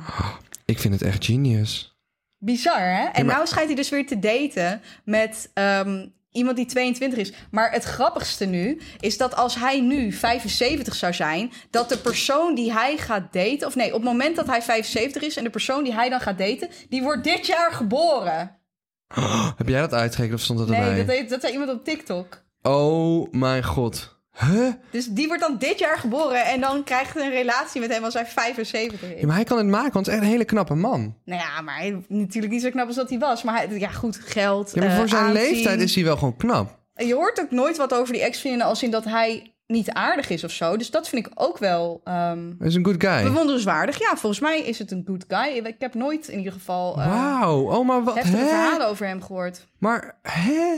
Ik 0.65 0.79
vind 0.79 0.93
het 0.93 1.03
echt 1.03 1.25
genius. 1.25 1.97
Bizar, 2.37 2.79
hè? 2.79 3.03
En 3.05 3.25
maar- 3.25 3.35
nou 3.35 3.47
schijnt 3.47 3.67
hij 3.67 3.75
dus 3.75 3.89
weer 3.89 4.07
te 4.07 4.19
daten 4.19 4.81
met 5.03 5.49
ehm, 5.53 6.05
iemand 6.35 6.55
die 6.55 6.65
22 6.65 7.19
is. 7.19 7.33
Maar 7.51 7.71
het 7.71 7.83
grappigste 7.83 8.45
nu 8.45 8.81
is 8.99 9.17
dat 9.17 9.35
als 9.35 9.55
hij 9.55 9.81
nu 9.81 10.11
75 10.11 10.95
zou 10.95 11.13
zijn... 11.13 11.51
dat 11.69 11.89
de 11.89 11.97
persoon 11.97 12.55
die 12.55 12.73
hij 12.73 12.97
gaat 12.97 13.33
daten... 13.33 13.67
of 13.67 13.75
nee, 13.75 13.87
op 13.87 13.93
het 13.93 14.03
moment 14.03 14.35
dat 14.35 14.47
hij 14.47 14.61
75 14.61 15.21
is... 15.21 15.37
en 15.37 15.43
de 15.43 15.49
persoon 15.49 15.83
die 15.83 15.93
hij 15.93 16.09
dan 16.09 16.19
gaat 16.19 16.37
daten... 16.37 16.69
die 16.89 17.01
wordt 17.01 17.23
dit 17.23 17.45
jaar 17.45 17.71
geboren. 17.71 18.59
Heb 19.57 19.67
jij 19.67 19.79
dat 19.79 19.93
uitgerekend 19.93 20.37
of 20.37 20.43
stond 20.43 20.59
dat 20.59 20.69
erbij? 20.69 20.93
Nee, 20.93 21.05
dat, 21.05 21.29
dat 21.29 21.41
zei 21.41 21.53
iemand 21.53 21.71
op 21.71 21.83
TikTok. 21.83 22.43
Oh 22.61 23.31
mijn 23.31 23.63
god. 23.63 24.14
Huh? 24.39 24.67
Dus 24.91 25.05
die 25.07 25.27
wordt 25.27 25.41
dan 25.41 25.57
dit 25.57 25.79
jaar 25.79 25.97
geboren... 25.97 26.45
en 26.45 26.61
dan 26.61 26.83
krijgt 26.83 27.13
hij 27.13 27.25
een 27.25 27.31
relatie 27.31 27.81
met 27.81 27.91
hem 27.93 28.03
als 28.03 28.13
hij 28.13 28.25
75 28.25 29.01
is. 29.01 29.19
Ja, 29.19 29.25
maar 29.27 29.35
hij 29.35 29.43
kan 29.45 29.57
het 29.57 29.67
maken, 29.67 29.93
want 29.93 30.05
het 30.05 30.07
is 30.07 30.13
echt 30.13 30.21
een 30.23 30.31
hele 30.31 30.45
knappe 30.45 30.73
man. 30.75 31.15
Nou 31.25 31.41
ja, 31.41 31.61
maar 31.61 31.77
hij, 31.77 32.03
natuurlijk 32.07 32.53
niet 32.53 32.61
zo 32.61 32.69
knap 32.69 32.87
als 32.87 32.95
dat 32.95 33.09
hij 33.09 33.19
was. 33.19 33.43
Maar 33.43 33.55
hij, 33.55 33.79
ja, 33.79 33.89
goed, 33.89 34.15
geld, 34.23 34.71
Ja, 34.73 34.81
maar 34.81 34.91
voor 34.95 35.03
eh, 35.03 35.09
zijn 35.09 35.23
aanzien. 35.23 35.41
leeftijd 35.41 35.81
is 35.81 35.95
hij 35.95 36.03
wel 36.03 36.17
gewoon 36.17 36.35
knap. 36.37 36.77
Je 36.95 37.13
hoort 37.13 37.41
ook 37.41 37.51
nooit 37.51 37.77
wat 37.77 37.93
over 37.93 38.13
die 38.13 38.21
ex-vriendinnen 38.23 38.67
als 38.69 38.83
in 38.83 38.91
dat 38.91 39.05
hij 39.05 39.49
niet 39.67 39.89
aardig 39.89 40.29
is 40.29 40.43
of 40.43 40.51
zo. 40.51 40.77
Dus 40.77 40.91
dat 40.91 41.09
vind 41.09 41.25
ik 41.25 41.31
ook 41.35 41.57
wel 41.57 42.01
Hij 42.03 42.45
is 42.59 42.75
een 42.75 42.85
good 42.85 43.03
guy. 43.03 43.23
bewonderenswaardig. 43.23 43.99
Ja, 43.99 44.15
volgens 44.15 44.39
mij 44.41 44.59
is 44.61 44.79
het 44.79 44.91
een 44.91 45.03
good 45.07 45.25
guy. 45.27 45.65
Ik 45.65 45.75
heb 45.79 45.93
nooit 45.93 46.27
in 46.27 46.37
ieder 46.37 46.53
geval 46.53 47.01
eh 47.01 47.07
Wauw. 47.07 47.61
Oh, 47.71 47.85
maar 47.87 48.03
wat? 48.03 48.15
heftige 48.15 48.37
Hè? 48.37 48.47
verhalen 48.47 48.87
over 48.87 49.07
hem 49.07 49.21
gehoord. 49.21 49.67
Maar, 49.79 50.17
hè? 50.21 50.75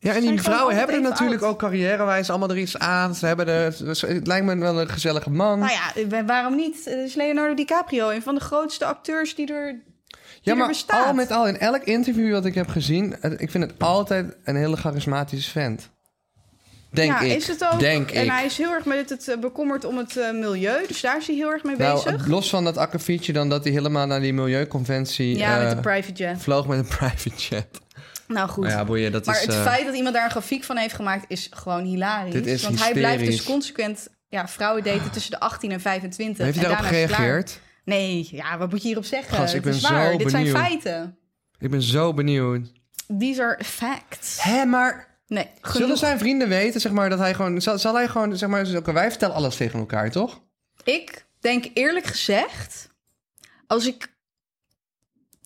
Ja. 0.00 0.14
En 0.14 0.20
die 0.20 0.42
vrouwen 0.42 0.76
hebben 0.76 0.94
er 0.96 1.02
natuurlijk 1.02 1.42
oud. 1.42 1.50
ook 1.52 1.58
carrièrewijs 1.58 2.30
allemaal 2.30 2.50
er 2.50 2.58
iets 2.58 2.78
aan. 2.78 3.14
Ze 3.14 3.26
hebben 3.26 3.46
er, 3.48 3.74
het 4.06 4.26
lijkt 4.26 4.46
me 4.46 4.56
wel 4.56 4.80
een 4.80 4.88
gezellige 4.88 5.30
man. 5.30 5.58
Nou 5.58 5.70
ja, 5.72 6.16
eh, 6.18 6.26
waarom 6.26 6.56
niet? 6.56 6.84
Het 6.84 6.94
is 6.98 7.14
Leonardo 7.14 7.54
DiCaprio, 7.54 8.08
een 8.10 8.22
van 8.22 8.34
de 8.34 8.40
grootste 8.40 8.84
acteurs 8.84 9.34
die 9.34 9.52
er, 9.52 9.80
ja, 10.40 10.54
maar 10.54 10.74
al 10.86 11.14
met 11.14 11.30
al, 11.30 11.48
in 11.48 11.58
elk 11.58 11.82
interview 11.84 12.32
dat 12.32 12.44
ik 12.44 12.54
heb 12.54 12.68
gezien, 12.68 13.16
het- 13.20 13.40
ik 13.40 13.50
vind 13.50 13.64
het 13.64 13.72
altijd 13.78 14.36
een 14.44 14.56
hele 14.56 14.76
charismatische 14.76 15.50
vent. 15.50 15.90
Denk 16.90 17.12
ja, 17.12 17.20
ik. 17.20 17.36
is 17.36 17.48
het 17.48 17.64
ook. 17.72 17.80
Denk 17.80 18.10
en 18.10 18.24
ik. 18.24 18.30
hij 18.30 18.44
is 18.44 18.58
heel 18.58 18.72
erg 18.72 18.84
met 18.84 19.10
het 19.10 19.28
eh, 19.28 19.38
bekommerd 19.38 19.84
om 19.84 19.98
het 19.98 20.16
eh, 20.16 20.30
milieu. 20.32 20.86
Dus 20.86 21.00
daar 21.00 21.16
is 21.18 21.26
hij 21.26 21.36
heel 21.36 21.50
erg 21.50 21.62
mee 21.62 21.76
nou, 21.76 22.04
bezig. 22.04 22.26
los 22.26 22.48
van 22.50 22.64
dat 22.64 22.76
akkefietje 22.76 23.32
dan 23.32 23.48
dat 23.48 23.64
hij 23.64 23.72
helemaal 23.72 24.06
naar 24.06 24.20
die 24.20 24.32
milieuconventie 24.32 25.36
Ja, 25.36 25.58
met 25.58 25.68
eh, 25.70 25.74
de 25.76 25.80
private 25.80 26.12
jet. 26.12 26.42
vloog 26.42 26.66
met 26.66 26.78
een 26.78 26.86
private 26.98 27.30
jet. 27.36 27.66
Nou 28.28 28.48
goed. 28.48 28.64
Nou 28.64 28.76
ja, 28.76 28.84
boeien, 28.84 29.12
dat 29.12 29.26
Maar 29.26 29.34
is... 29.34 29.40
het 29.42 29.54
eh, 29.54 29.62
feit 29.62 29.84
dat 29.86 29.94
iemand 29.94 30.14
daar 30.14 30.24
een 30.24 30.30
grafiek 30.30 30.64
van 30.64 30.76
heeft 30.76 30.94
gemaakt 30.94 31.24
is 31.28 31.48
gewoon 31.50 31.84
hilarisch. 31.84 32.32
Dit 32.32 32.46
is 32.46 32.62
Want 32.62 32.78
hij 32.82 32.92
blijft 32.92 33.24
dus 33.24 33.42
consequent 33.42 34.08
ja, 34.28 34.48
vrouwen 34.48 34.84
daten 34.84 35.10
tussen 35.10 35.30
de 35.30 35.40
18 35.40 35.72
en 35.72 35.80
25. 35.80 36.44
heeft 36.44 36.58
hij 36.58 36.64
en 36.64 36.70
daarop 36.70 36.90
daarna 36.90 37.04
is 37.04 37.08
het 37.10 37.16
klaar. 37.16 37.28
gereageerd? 37.28 37.60
Nee, 37.84 38.28
ja, 38.30 38.58
wat 38.58 38.70
moet 38.70 38.80
je 38.80 38.86
hierop 38.86 39.04
zeggen? 39.04 39.36
Gast, 39.36 39.54
ik 39.54 39.64
het 39.64 39.74
is 39.74 39.80
ben 39.80 39.92
waar. 39.92 40.12
zo 40.12 40.18
Dit 40.18 40.30
zijn 40.30 40.42
benieuwd. 40.42 40.62
feiten. 40.62 41.18
Ik 41.58 41.70
ben 41.70 41.82
zo 41.82 42.14
benieuwd. 42.14 42.72
These 43.18 43.42
are 43.42 43.64
facts. 43.64 44.42
Hé, 44.42 44.64
maar 44.64 45.06
Nee, 45.26 45.50
zullen 45.62 45.96
zijn 45.96 46.18
vrienden 46.18 46.48
weten, 46.48 46.80
zeg 46.80 46.92
maar, 46.92 47.10
dat 47.10 47.18
hij 47.18 47.34
gewoon... 47.34 47.62
Zal, 47.62 47.78
zal 47.78 47.94
hij 47.94 48.08
gewoon, 48.08 48.36
zeg 48.36 48.48
maar, 48.48 48.82
wij 48.92 49.10
vertellen 49.10 49.34
alles 49.34 49.56
tegen 49.56 49.78
elkaar, 49.78 50.10
toch? 50.10 50.40
Ik 50.84 51.26
denk 51.40 51.66
eerlijk 51.74 52.06
gezegd, 52.06 52.88
als 53.66 53.86
ik, 53.86 54.14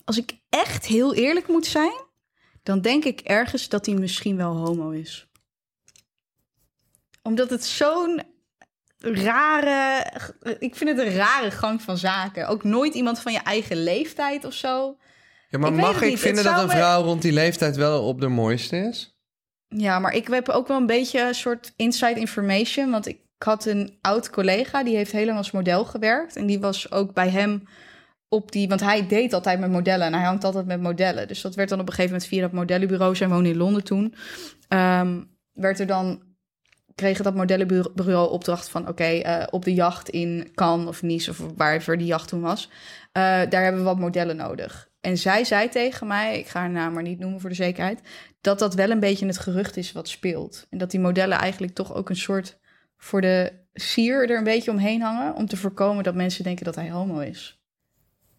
als 0.05 0.19
ik 0.19 0.33
echt 0.49 0.87
heel 0.87 1.15
eerlijk 1.15 1.49
moet 1.49 1.67
zijn, 1.67 1.93
dan 2.62 2.81
denk 2.81 3.04
ik 3.04 3.21
ergens 3.21 3.69
dat 3.69 3.87
hij 3.87 3.95
misschien 3.95 4.37
wel 4.37 4.57
homo 4.57 4.90
is. 4.90 5.26
Omdat 7.23 7.50
het 7.50 7.64
zo'n 7.64 8.23
rare, 8.99 10.04
ik 10.59 10.75
vind 10.76 10.90
het 10.90 10.99
een 11.07 11.14
rare 11.14 11.50
gang 11.50 11.83
van 11.83 11.99
zaken. 11.99 12.49
Ook 12.49 12.64
nooit 12.64 12.95
iemand 12.95 13.19
van 13.21 13.33
je 13.33 13.38
eigen 13.38 13.83
leeftijd 13.83 14.45
of 14.45 14.54
zo. 14.54 14.97
Ja, 15.49 15.59
maar 15.59 15.71
Ik 15.73 15.76
mag 15.76 16.02
ik 16.02 16.19
vinden 16.19 16.45
dat 16.45 16.59
een 16.61 16.66
me- 16.66 16.73
vrouw 16.73 17.02
rond 17.02 17.23
die 17.23 17.33
leeftijd 17.33 17.76
wel 17.76 18.07
op 18.07 18.21
de 18.21 18.28
mooiste 18.28 18.76
is? 18.76 19.16
Ja, 19.69 19.99
maar 19.99 20.12
ik 20.14 20.26
heb 20.26 20.49
ook 20.49 20.69
wel 20.69 20.76
een 20.76 20.87
beetje 20.87 21.21
een 21.21 21.35
soort 21.35 21.73
inside 21.76 22.21
information. 22.21 22.90
Want 22.90 23.07
ik 23.07 23.19
had 23.38 23.64
een 23.66 23.99
oud 24.00 24.31
collega, 24.31 24.83
die 24.85 24.97
heeft 24.97 25.12
heel 25.12 25.26
lang 25.26 25.38
als 25.38 25.50
model 25.50 25.85
gewerkt. 25.85 26.37
En 26.37 26.47
die 26.47 26.61
was 26.61 26.90
ook 26.92 27.14
bij 27.14 27.28
hem 27.28 27.62
op 28.33 28.53
die... 28.53 28.69
Want 28.69 28.81
hij 28.81 29.07
deed 29.07 29.33
altijd 29.33 29.61
met 29.61 29.71
modellen 29.71 30.07
en 30.07 30.12
hij 30.15 30.25
hangt 30.25 30.45
altijd 30.45 30.67
met 30.67 30.81
modellen. 30.81 31.29
Dus 31.29 31.41
dat 31.41 31.55
werd 31.55 31.69
dan 31.69 31.81
op 31.81 31.87
een 31.87 31.95
gegeven 31.95 32.12
moment 32.12 32.31
via 32.31 32.41
dat 32.41 32.53
modellenbureau... 32.53 33.17
zij 33.17 33.29
woonde 33.29 33.49
in 33.49 33.57
Londen 33.57 33.85
toen... 33.85 34.15
ehm, 34.69 35.21
werd 35.53 35.81
er 35.81 35.87
dan... 35.87 36.23
kreeg 36.95 37.23
dat 37.23 37.35
modellenbureau 37.35 38.31
opdracht 38.31 38.69
van... 38.69 38.89
oké, 38.89 39.05
eh, 39.05 39.47
op 39.51 39.65
de 39.65 39.75
jacht 39.75 40.09
in 40.09 40.51
Cannes 40.55 40.89
of 40.89 41.03
Nice 41.03 41.31
of 41.31 41.39
waar 41.57 41.97
die 41.97 42.07
jacht 42.07 42.29
toen 42.29 42.41
was... 42.41 42.71
eh, 43.12 43.23
daar 43.23 43.62
hebben 43.62 43.81
we 43.81 43.87
wat 43.87 43.99
modellen 43.99 44.37
nodig. 44.37 44.91
En 45.01 45.19
zij 45.19 45.45
zei 45.45 45.69
tegen 45.69 46.07
mij, 46.07 46.39
ik 46.39 46.47
ga 46.47 46.61
haar 46.61 46.71
naam 46.71 46.93
maar 46.93 47.03
niet 47.03 47.19
noemen 47.19 47.41
voor 47.41 47.51
de 47.51 47.57
zekerheid 47.57 48.01
dat 48.41 48.59
dat 48.59 48.75
wel 48.75 48.91
een 48.91 49.01
beetje 49.01 49.27
het 49.27 49.39
gerucht 49.39 49.77
is 49.77 49.93
wat 49.93 50.09
speelt. 50.09 50.67
En 50.71 50.79
dat 50.79 50.91
die 50.91 51.01
modellen 51.01 51.39
eigenlijk 51.39 51.75
toch 51.75 51.95
ook 51.95 52.09
een 52.09 52.17
soort 52.17 52.59
voor 52.97 53.21
de 53.21 53.53
sier 53.75 54.31
er 54.31 54.39
een 54.39 54.45
beetje 54.45 54.71
omheen 54.71 55.01
hangen. 55.01 55.35
Om 55.35 55.47
te 55.47 55.57
voorkomen 55.57 56.05
dat 56.05 56.15
mensen 56.15 56.45
denken 56.45 56.65
dat 56.65 56.75
hij 56.75 56.91
homo 56.91 57.19
is. 57.19 57.62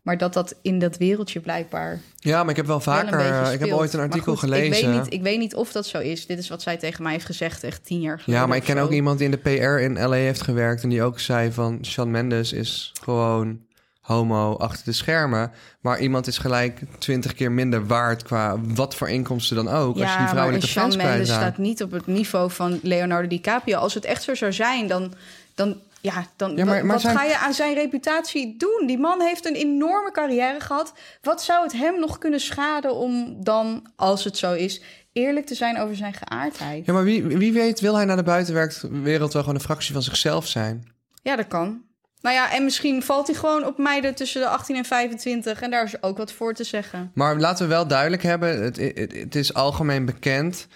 Maar 0.03 0.17
dat 0.17 0.33
dat 0.33 0.55
in 0.61 0.79
dat 0.79 0.97
wereldje 0.97 1.39
blijkbaar 1.39 1.99
Ja, 2.17 2.41
maar 2.41 2.49
ik 2.49 2.55
heb 2.55 2.65
wel 2.65 2.79
vaker... 2.79 3.19
eh, 3.19 3.53
ik 3.53 3.59
heb 3.59 3.71
ooit 3.71 3.93
een 3.93 3.99
artikel 3.99 4.31
goed, 4.31 4.39
gelezen. 4.39 4.77
Ik 4.77 4.85
weet, 4.85 5.01
niet, 5.03 5.13
ik 5.13 5.21
weet 5.21 5.39
niet 5.39 5.55
of 5.55 5.71
dat 5.71 5.85
zo 5.85 5.99
is. 5.99 6.25
Dit 6.25 6.37
is 6.37 6.49
wat 6.49 6.61
zij 6.61 6.77
tegen 6.77 7.03
mij 7.03 7.11
heeft 7.11 7.25
gezegd 7.25 7.63
echt 7.63 7.85
tien 7.85 8.01
jaar 8.01 8.19
geleden. 8.19 8.41
ja, 8.41 8.47
maar 8.47 8.57
ik 8.57 8.63
ken 8.63 8.77
ook 8.77 8.91
iemand 8.91 9.17
die 9.17 9.29
in 9.29 9.31
de 9.31 9.37
PR 9.37 9.81
in 9.81 9.93
LA 9.93 10.15
heeft 10.15 10.41
gewerkt... 10.41 10.83
en 10.83 10.89
die 10.89 11.03
ook 11.03 11.19
zei 11.19 11.51
van... 11.51 11.79
Shawn 11.85 12.11
Mendes 12.11 12.53
is 12.53 12.91
gewoon 13.01 13.59
homo 14.01 14.55
achter 14.55 14.85
de 14.85 14.91
schermen. 14.91 15.51
Maar 15.81 15.99
iemand 15.99 16.27
is 16.27 16.37
gelijk 16.37 16.81
twintig 16.99 17.33
keer 17.33 17.51
minder 17.51 17.87
waard 17.87 18.23
qua 18.23 18.59
wat 18.61 18.95
voor 18.95 19.09
inkomsten 19.09 19.55
dan 19.55 19.67
ook. 19.67 19.99
als 19.99 20.11
je 20.11 20.17
die 20.17 20.27
vrouwelijke 20.27 20.67
Shawn 20.67 20.79
fans 20.85 20.95
kwijt 20.95 21.09
Mendes 21.17 21.35
staat 21.35 21.57
niet 21.57 21.83
op 21.83 21.91
het 21.91 22.07
niveau 22.07 22.51
van 22.51 22.79
Leonardo 22.81 23.27
DiCaprio. 23.27 23.77
Als 23.77 23.93
het 23.93 24.05
echt 24.05 24.23
zo 24.23 24.35
zou 24.35 24.53
zijn, 24.53 24.87
dan... 24.87 25.13
dan 25.55 25.75
ja, 26.11 26.25
dan, 26.35 26.55
Ja, 26.55 26.65
maar- 26.65 26.73
wat, 26.75 26.83
maar 26.83 26.91
wat 26.93 27.01
zijn- 27.01 27.17
ga 27.17 27.23
je 27.23 27.37
aan 27.37 27.53
zijn 27.53 27.73
reputatie 27.73 28.57
doen? 28.57 28.83
Die 28.87 28.97
man 28.97 29.21
heeft 29.21 29.45
een 29.45 29.55
enorme 29.55 30.11
carrière 30.11 30.59
gehad. 30.59 30.93
Wat 31.21 31.43
zou 31.43 31.63
het 31.63 31.73
hem 31.73 31.99
nog 31.99 32.17
kunnen 32.17 32.39
schaden 32.39 32.95
om 32.95 33.43
dan, 33.43 33.91
als 33.95 34.23
het 34.23 34.37
zo 34.37 34.53
is, 34.53 34.81
eerlijk 35.13 35.45
te 35.45 35.55
zijn 35.55 35.77
over 35.79 35.95
zijn 35.95 36.13
geaardheid? 36.13 36.85
Ja, 36.85 36.93
maar 36.93 37.03
wie, 37.03 37.23
wie 37.23 37.53
weet 37.53 37.79
wil 37.79 37.95
hij 37.95 38.05
naar 38.05 38.15
de 38.15 38.23
buitenwereld 38.23 39.33
wel 39.33 39.41
gewoon 39.41 39.57
een 39.57 39.63
fractie 39.65 39.93
van 39.93 40.01
zichzelf 40.01 40.47
zijn. 40.47 40.83
Ja, 41.21 41.35
dat 41.35 41.47
kan. 41.47 41.81
Nou 42.21 42.35
ja, 42.35 42.51
en 42.53 42.63
misschien 42.63 43.03
valt 43.03 43.27
hij 43.27 43.35
gewoon 43.35 43.65
op 43.65 43.77
meiden 43.77 44.15
tussen 44.15 44.41
de 44.41 44.47
18 44.47 44.75
en 44.75 44.85
25. 44.85 45.61
En 45.61 45.71
daar 45.71 45.83
is 45.83 46.01
ook 46.03 46.17
wat 46.17 46.31
voor 46.31 46.53
te 46.53 46.63
zeggen. 46.63 47.11
Maar 47.13 47.37
laten 47.37 47.67
we 47.67 47.73
wel 47.73 47.87
duidelijk 47.87 48.23
hebben, 48.23 48.63
het, 48.63 48.77
het, 48.77 49.13
het 49.13 49.35
is 49.35 49.53
algemeen 49.53 50.05
bekend 50.05 50.67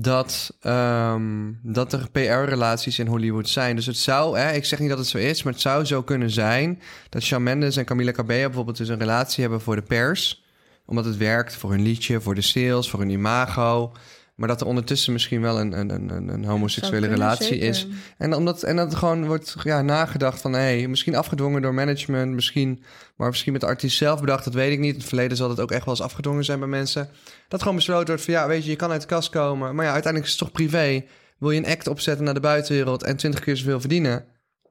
dat, 0.00 0.56
ehm, 0.60 1.52
dat 1.62 1.92
er 1.92 2.10
PR-relaties 2.10 2.98
in 2.98 3.06
Hollywood 3.06 3.48
zijn. 3.48 3.76
Dus 3.76 3.86
het 3.86 3.96
zou, 3.96 4.38
hè, 4.38 4.52
ik 4.52 4.64
zeg 4.64 4.78
niet 4.78 4.88
dat 4.88 4.98
het 4.98 5.06
zo 5.06 5.18
is, 5.18 5.42
maar 5.42 5.52
het 5.52 5.62
zou 5.62 5.84
zo 5.84 6.02
kunnen 6.02 6.30
zijn 6.30 6.80
dat 7.08 7.22
Shawn 7.22 7.42
Mendes 7.42 7.76
en 7.76 7.84
Camila 7.84 8.12
Cabello 8.12 8.46
bijvoorbeeld 8.46 8.76
dus 8.76 8.88
een 8.88 8.98
relatie 8.98 9.40
hebben 9.40 9.60
voor 9.60 9.76
de 9.76 9.82
pers. 9.82 10.44
Omdat 10.86 11.04
het 11.04 11.16
werkt 11.16 11.56
voor 11.56 11.70
hun 11.70 11.82
liedje, 11.82 12.20
voor 12.20 12.34
de 12.34 12.40
sales, 12.40 12.90
voor 12.90 13.00
hun 13.00 13.10
imago. 13.10 13.92
Maar 14.38 14.48
dat 14.48 14.60
er 14.60 14.66
ondertussen 14.66 15.12
misschien 15.12 15.40
wel 15.40 15.60
een, 15.60 15.78
een, 15.78 15.90
een, 15.90 16.28
een- 16.28 16.44
homoseksuele 16.44 17.06
relatie 17.06 17.58
is. 17.58 17.86
En, 18.18 18.34
omdat, 18.34 18.62
en 18.62 18.76
dat 18.76 18.94
gewoon 18.94 19.26
wordt 19.26 19.56
ja, 19.62 19.82
nagedacht 19.82 20.40
van... 20.40 20.52
hé, 20.52 20.86
misschien 20.86 21.16
afgedwongen 21.16 21.62
door 21.62 21.74
management, 21.74 22.32
misschien... 22.32 22.82
maar 23.16 23.28
misschien 23.28 23.52
met 23.52 23.60
de 23.60 23.66
artiest 23.66 23.96
zelf 23.96 24.20
bedacht, 24.20 24.44
dat 24.44 24.54
weet 24.54 24.72
ik 24.72 24.78
niet. 24.78 24.92
In 24.92 24.98
het 24.98 25.08
verleden 25.08 25.36
zal 25.36 25.48
het 25.48 25.60
ook 25.60 25.70
echt 25.70 25.84
wel 25.84 25.94
eens 25.94 26.02
afgedwongen 26.02 26.44
zijn 26.44 26.58
bij 26.58 26.68
mensen. 26.68 27.08
Dat 27.48 27.60
gewoon 27.60 27.76
besloten 27.76 28.06
wordt 28.06 28.22
van... 28.22 28.34
ja, 28.34 28.46
weet 28.46 28.64
je, 28.64 28.70
je 28.70 28.76
kan 28.76 28.90
uit 28.90 29.00
de 29.00 29.06
kast 29.06 29.30
komen... 29.30 29.74
maar 29.74 29.84
ja, 29.84 29.92
uiteindelijk 29.92 30.32
is 30.32 30.38
het 30.38 30.48
toch 30.48 30.56
privé. 30.56 31.04
Wil 31.38 31.50
je 31.50 31.58
een 31.58 31.72
act 31.72 31.86
opzetten 31.86 32.24
naar 32.24 32.34
de 32.34 32.40
buitenwereld... 32.40 33.02
en 33.02 33.16
20 33.16 33.40
keer 33.40 33.56
zoveel 33.56 33.80
verdienen? 33.80 34.24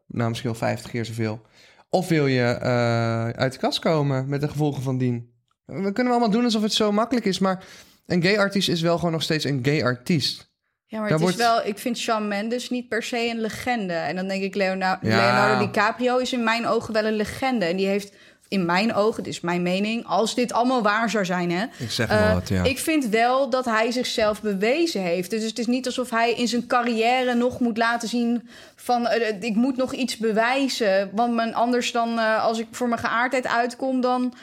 Nou, 0.07 0.29
misschien 0.29 0.51
wel 0.51 0.59
50 0.59 0.91
keer 0.91 1.05
zoveel. 1.05 1.41
Of 1.89 2.07
wil 2.07 2.27
je 2.27 2.43
eh, 2.43 3.29
uit 3.29 3.53
de 3.53 3.59
kast 3.59 3.79
komen 3.79 4.29
met 4.29 4.41
de 4.41 4.47
gevolgen 4.47 4.83
van 4.83 4.97
dien? 4.97 5.29
We 5.65 5.91
kunnen 5.91 6.13
allemaal 6.13 6.31
doen 6.31 6.43
alsof 6.43 6.61
het 6.61 6.73
zo 6.73 6.91
makkelijk 6.91 7.25
is... 7.25 7.39
maar 7.39 7.63
een 8.07 8.21
gay 8.21 8.37
artiest 8.37 8.69
is 8.69 8.81
wel 8.81 8.97
gewoon 8.97 9.11
nog 9.11 9.23
steeds 9.23 9.43
een 9.43 9.59
gay 9.61 9.83
artiest. 9.83 10.45
Ja, 10.85 10.99
maar 10.99 11.09
Daar 11.09 11.19
het 11.19 11.29
is 11.29 11.35
wel... 11.35 11.65
Ik 11.65 11.77
vind 11.77 11.97
Shawn 11.97 12.27
Mendes 12.27 12.69
niet 12.69 12.87
per 12.87 13.03
se 13.03 13.29
een 13.29 13.41
legende. 13.41 13.93
En 13.93 14.15
dan 14.15 14.27
denk 14.27 14.43
ik, 14.43 14.55
Leonardo, 14.55 15.07
Ja. 15.07 15.15
Leonardo 15.17 15.65
DiCaprio 15.65 16.17
is 16.17 16.33
in 16.33 16.43
mijn 16.43 16.67
ogen 16.67 16.93
wel 16.93 17.05
een 17.05 17.15
legende. 17.15 17.65
En 17.65 17.75
die 17.77 17.87
heeft 17.87 18.13
in 18.47 18.65
mijn 18.65 18.93
ogen, 18.93 19.23
dit 19.23 19.33
is 19.33 19.41
mijn 19.41 19.61
mening... 19.61 20.05
als 20.05 20.35
dit 20.35 20.53
allemaal 20.53 20.81
waar 20.81 21.09
zou 21.09 21.25
zijn, 21.25 21.51
hè... 21.51 21.65
Ik 21.77 21.91
zeg 21.91 22.07
wel 22.07 22.17
Eh, 22.17 22.33
wat, 22.33 22.49
ja. 22.49 22.63
Ik 22.63 22.79
vind 22.79 23.07
wel 23.07 23.49
dat 23.49 23.65
hij 23.65 23.91
zichzelf 23.91 24.41
bewezen 24.41 25.01
heeft. 25.01 25.29
Dus 25.29 25.43
het 25.43 25.59
is 25.59 25.67
niet 25.67 25.85
alsof 25.85 26.09
hij 26.09 26.33
in 26.33 26.47
zijn 26.47 26.67
carrière 26.67 27.33
nog 27.33 27.59
moet 27.59 27.77
laten 27.77 28.07
zien 28.07 28.49
van 28.75 29.07
eh, 29.07 29.41
ik 29.41 29.55
moet 29.55 29.77
nog 29.77 29.93
iets 29.93 30.17
bewijzen. 30.17 31.09
Want 31.13 31.33
men, 31.33 31.53
anders 31.53 31.91
dan 31.91 32.19
eh, 32.19 32.43
als 32.43 32.59
ik 32.59 32.67
voor 32.71 32.87
mijn 32.87 33.01
geaardheid 33.01 33.47
uitkom, 33.47 34.01
dan, 34.01 34.33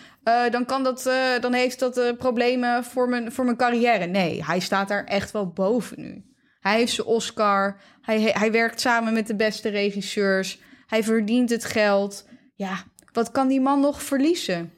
dan, 0.50 0.64
kan 0.64 0.82
dat, 0.82 1.10
dan 1.40 1.52
heeft 1.52 1.78
dat 1.78 2.14
problemen 2.18 2.84
voor 2.84 3.08
mijn, 3.08 3.32
voor 3.32 3.44
mijn 3.44 3.56
carrière. 3.56 4.06
Nee, 4.06 4.44
hij 4.44 4.60
staat 4.60 4.88
daar 4.88 5.04
echt 5.04 5.30
wel 5.30 5.48
boven 5.48 6.00
nu. 6.00 6.24
Hij 6.60 6.76
heeft 6.76 6.92
zijn 6.92 7.06
Oscar. 7.06 7.76
Hij, 8.00 8.20
hij 8.20 8.52
werkt 8.52 8.80
samen 8.80 9.12
met 9.12 9.26
de 9.26 9.36
beste 9.36 9.68
regisseurs. 9.68 10.58
Hij 10.86 11.04
verdient 11.04 11.50
het 11.50 11.64
geld. 11.64 12.26
Ja, 12.54 12.84
wat 13.14 13.30
kan 13.30 13.48
die 13.48 13.60
man 13.60 13.80
nog 13.80 14.02
verliezen? 14.02 14.72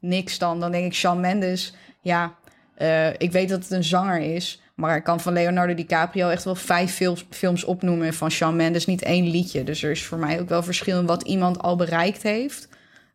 Niks 0.00 0.38
dan. 0.38 0.60
Dan 0.60 0.72
denk 0.72 0.84
ik, 0.84 0.94
Shawn 0.94 1.20
Mendes. 1.20 1.74
Ja, 2.00 2.34
eh, 2.74 3.08
ik 3.12 3.32
weet 3.32 3.48
dat 3.48 3.62
het 3.62 3.70
een 3.70 3.84
zanger 3.84 4.20
is. 4.20 4.62
Maar 4.74 4.96
ik 4.96 5.04
kan 5.04 5.20
van 5.20 5.32
Leonardo 5.32 5.74
DiCaprio 5.74 6.28
echt 6.28 6.44
wel 6.44 6.54
vijf 6.54 6.94
films, 6.94 7.26
films 7.30 7.64
opnoemen. 7.64 8.06
En 8.06 8.14
van 8.14 8.30
Shawn 8.30 8.56
Mendes 8.56 8.86
niet 8.86 9.02
één 9.02 9.30
liedje. 9.30 9.64
Dus 9.64 9.82
er 9.82 9.90
is 9.90 10.04
voor 10.04 10.18
mij 10.18 10.40
ook 10.40 10.48
wel 10.48 10.62
verschil 10.62 10.98
in 10.98 11.06
wat 11.06 11.22
iemand 11.22 11.58
al 11.62 11.76
bereikt 11.76 12.22
heeft. 12.22 12.68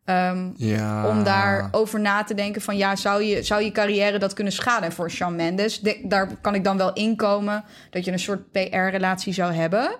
Ehm, 0.05 0.49
ja. 0.55 1.07
om 1.09 1.23
daarover 1.23 1.99
na 1.99 2.23
te 2.23 2.33
denken 2.33 2.61
van 2.61 2.77
ja, 2.77 2.95
zou 2.95 3.23
je, 3.23 3.43
zou 3.43 3.63
je 3.63 3.71
carrière 3.71 4.17
dat 4.19 4.33
kunnen 4.33 4.53
schaden? 4.53 4.83
En 4.83 4.91
voor 4.91 5.11
Shawn 5.11 5.35
Mendes, 5.35 5.79
de- 5.79 6.01
daar 6.03 6.35
kan 6.41 6.55
ik 6.55 6.63
dan 6.63 6.77
wel 6.77 6.93
inkomen 6.93 7.63
dat 7.89 8.05
je 8.05 8.11
een 8.11 8.19
soort 8.19 8.51
PR-relatie 8.51 9.33
zou 9.33 9.53
hebben. 9.53 9.95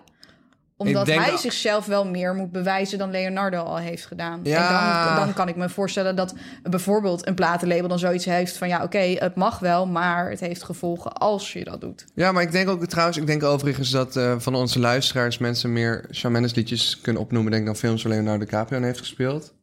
Omdat 0.79 1.07
hij 1.07 1.29
dat- 1.29 1.39
zichzelf 1.39 1.85
wel 1.85 2.05
meer 2.05 2.33
moet 2.33 2.51
bewijzen 2.51 2.97
dan 2.97 3.11
Leonardo 3.11 3.61
al 3.61 3.77
heeft 3.77 4.05
gedaan. 4.05 4.39
Ja. 4.43 5.07
En 5.07 5.15
dan, 5.15 5.25
dan 5.25 5.33
kan 5.33 5.47
ik 5.47 5.55
me 5.55 5.69
voorstellen 5.69 6.15
dat 6.15 6.33
bijvoorbeeld 6.63 7.27
een 7.27 7.35
platenlabel 7.35 7.87
dan 7.87 7.99
zoiets 7.99 8.25
heeft 8.25 8.57
van 8.57 8.67
ja, 8.67 8.83
oké, 8.83 8.97
het 8.99 9.35
mag 9.35 9.59
wel, 9.59 9.87
maar 9.87 10.29
het 10.29 10.39
heeft 10.39 10.63
gevolgen 10.63 11.13
als 11.13 11.53
je 11.53 11.63
dat 11.63 11.81
doet. 11.81 12.05
Ja, 12.15 12.31
maar 12.31 12.43
ik 12.43 12.51
denk 12.51 12.69
ook 12.69 12.85
trouwens, 12.85 13.17
ik 13.17 13.27
denk 13.27 13.43
overigens 13.43 13.89
dat 13.89 14.15
eh, 14.15 14.35
van 14.37 14.55
onze 14.55 14.79
luisteraars 14.79 15.37
mensen 15.37 15.73
meer 15.73 16.05
Shawn 16.13 16.47
liedjes 16.53 17.01
kunnen 17.01 17.21
opnoemen, 17.21 17.51
denk 17.51 17.63
ik, 17.63 17.69
dan 17.69 17.79
films 17.79 18.03
waar 18.03 18.11
Leonardo 18.11 18.45
DiCaprio 18.45 18.77
aan 18.77 18.83
heeft 18.83 18.99
gespeeld. 18.99 19.53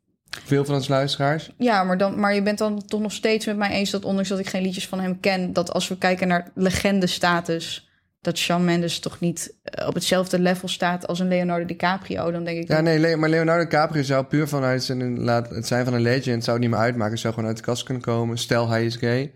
Veel 0.45 0.65
van 0.65 0.75
onze 0.75 0.91
luisteraars. 0.91 1.51
Ja, 1.59 1.85
maar, 1.85 1.99
dan, 1.99 2.21
maar 2.21 2.35
je 2.35 2.43
bent 2.43 2.59
dan 2.59 2.87
toch 2.87 3.01
nog 3.01 3.13
steeds 3.13 3.47
met 3.47 3.57
mij 3.57 3.71
eens 3.71 3.91
dat 3.91 4.05
ondanks 4.05 4.29
dat 4.29 4.39
ik 4.39 4.49
geen 4.49 4.63
liedjes 4.63 4.89
van 4.89 5.01
hem 5.01 5.21
ken, 5.21 5.53
dat 5.53 5.73
als 5.73 5.89
we 5.89 5.99
kijken 5.99 6.29
naar 6.29 6.51
legende-status, 6.55 7.86
dat 8.27 8.39
Shawn 8.39 8.65
Mendes 8.65 8.99
toch 8.99 9.21
niet 9.21 9.55
eh, 9.63 9.87
op 9.87 9.95
hetzelfde 9.95 10.39
level 10.39 10.69
staat 10.69 11.07
als 11.07 11.19
een 11.21 11.29
Leonardo 11.29 11.65
DiCaprio, 11.65 12.31
dan 12.31 12.45
denk 12.45 12.59
ik. 12.63 12.69
Ja, 12.69 12.81
nee, 12.81 12.99
Le- 12.99 13.17
maar 13.17 13.29
Leonardo 13.29 13.63
DiCaprio 13.63 14.03
zou 14.03 14.25
puur 14.25 14.49
vanuit 14.49 14.83
zijn, 14.85 15.21
laat, 15.21 15.51
het 15.51 15.67
zijn 15.67 15.85
van 15.85 15.95
een 15.95 16.01
legend, 16.01 16.45
zou 16.45 16.57
het 16.57 16.67
niet 16.67 16.75
meer 16.75 16.85
uitmaken. 16.85 17.19
Zou 17.19 17.35
gewoon 17.35 17.49
uit 17.49 17.59
de 17.59 17.65
kast 17.65 17.83
kunnen 17.83 18.03
komen. 18.03 18.39
Stel, 18.39 18.69
hij 18.69 18.85
is 18.85 18.97
gay. 18.97 19.33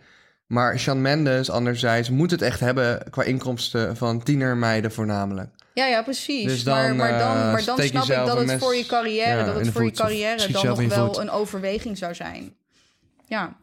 Maar 0.46 0.78
Shawn 0.78 1.00
Mendes, 1.00 1.50
anderzijds, 1.50 2.10
moet 2.10 2.30
het 2.30 2.42
echt 2.42 2.60
hebben 2.60 3.02
qua 3.10 3.22
inkomsten 3.22 3.96
van 3.96 4.22
tienermeiden 4.22 4.92
voornamelijk. 4.92 5.48
ja, 5.74 5.86
ja, 5.86 6.02
precies. 6.02 6.44
Dus 6.44 6.64
dan, 6.64 6.74
maar, 6.74 6.94
maar 6.94 7.18
dan, 7.18 7.36
eh, 7.36 7.52
maar 7.52 7.64
dan 7.64 7.76
steek 7.76 7.88
snap 7.90 8.02
ik 8.02 8.26
dat 8.26 8.38
het 8.48 8.58
voor 8.58 8.74
je 8.76 8.86
carrière, 8.86 9.38
ja, 9.38 9.44
dat 9.44 9.54
het 9.54 9.68
voor 9.68 9.82
je 9.82 9.88
voet. 9.88 9.98
Carrière 9.98 10.52
dan 10.52 10.66
nog 10.66 10.82
wel 10.94 11.06
voet. 11.06 11.16
een 11.16 11.30
overweging 11.30 11.98
zou 11.98 12.14
zijn. 12.14 12.54
Ja. 13.26 13.56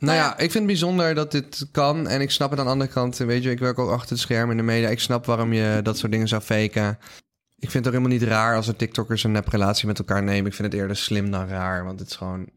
Nou 0.00 0.18
Nou 0.18 0.28
ja, 0.28 0.32
ik 0.32 0.38
vind 0.38 0.54
het 0.54 0.66
bijzonder 0.66 1.14
dat 1.14 1.30
dit 1.30 1.68
kan. 1.72 2.08
En 2.08 2.20
ik 2.20 2.30
snap 2.30 2.50
het 2.50 2.58
aan 2.58 2.64
de 2.64 2.70
andere 2.70 2.90
kant. 2.90 3.16
Weet 3.16 3.42
je, 3.42 3.50
ik 3.50 3.58
werk 3.58 3.78
ook 3.78 3.90
achter 3.90 4.10
het 4.10 4.18
scherm 4.18 4.50
in 4.50 4.56
de 4.56 4.62
media. 4.62 4.88
Ik 4.88 5.00
snap 5.00 5.26
waarom 5.26 5.52
je 5.52 5.80
dat 5.82 5.98
soort 5.98 6.12
dingen 6.12 6.28
zou 6.28 6.42
faken. 6.42 6.98
Ik 7.58 7.70
vind 7.70 7.84
het 7.84 7.86
ook 7.86 8.00
helemaal 8.00 8.18
niet 8.18 8.28
raar 8.28 8.56
als 8.56 8.68
er 8.68 8.76
TikTokkers 8.76 9.24
een 9.24 9.32
neprelatie 9.32 9.86
met 9.86 9.98
elkaar 9.98 10.22
nemen. 10.22 10.46
Ik 10.46 10.54
vind 10.54 10.72
het 10.72 10.80
eerder 10.80 10.96
slim 10.96 11.30
dan 11.30 11.48
raar. 11.48 11.84
Want 11.84 12.00
het 12.00 12.10
is 12.10 12.16
gewoon... 12.16 12.48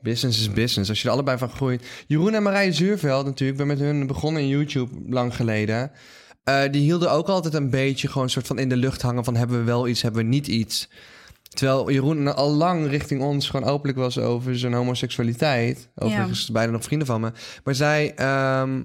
Business 0.00 0.40
is 0.40 0.50
business. 0.50 0.90
Als 0.90 1.02
je 1.02 1.08
er 1.08 1.14
allebei 1.14 1.38
van 1.38 1.50
groeit. 1.50 1.86
Jeroen 2.06 2.34
en 2.34 2.42
Marije 2.42 2.72
Zuurveld 2.72 3.24
natuurlijk. 3.24 3.60
Ik 3.60 3.66
ben 3.66 3.76
met 3.76 3.86
hun 3.86 4.06
begonnen 4.06 4.42
in 4.42 4.48
YouTube 4.48 4.94
lang 5.06 5.36
geleden. 5.36 5.90
Eh, 6.44 6.62
die 6.70 6.82
hielden 6.82 7.10
ook 7.10 7.28
altijd 7.28 7.54
een 7.54 7.70
beetje 7.70 8.08
gewoon 8.08 8.22
een 8.22 8.30
soort 8.30 8.46
van 8.46 8.58
in 8.58 8.68
de 8.68 8.76
lucht 8.76 9.02
hangen 9.02 9.24
van... 9.24 9.36
hebben 9.36 9.58
we 9.58 9.64
wel 9.64 9.88
iets, 9.88 10.02
hebben 10.02 10.22
we 10.22 10.28
niet 10.28 10.46
iets. 10.46 10.88
Terwijl 11.54 11.90
Jeroen 11.90 12.34
al 12.34 12.50
lang 12.50 12.86
richting 12.86 13.22
ons 13.22 13.48
gewoon 13.50 13.68
openlijk 13.68 13.98
was 13.98 14.18
over 14.18 14.58
zijn 14.58 14.72
homoseksualiteit. 14.72 15.88
Overigens 15.94 16.50
bijna 16.50 16.72
nog 16.72 16.84
vrienden 16.84 17.06
van 17.06 17.20
me. 17.20 17.32
Maar 17.64 17.74
zij, 17.74 18.14
ehm, 18.14 18.82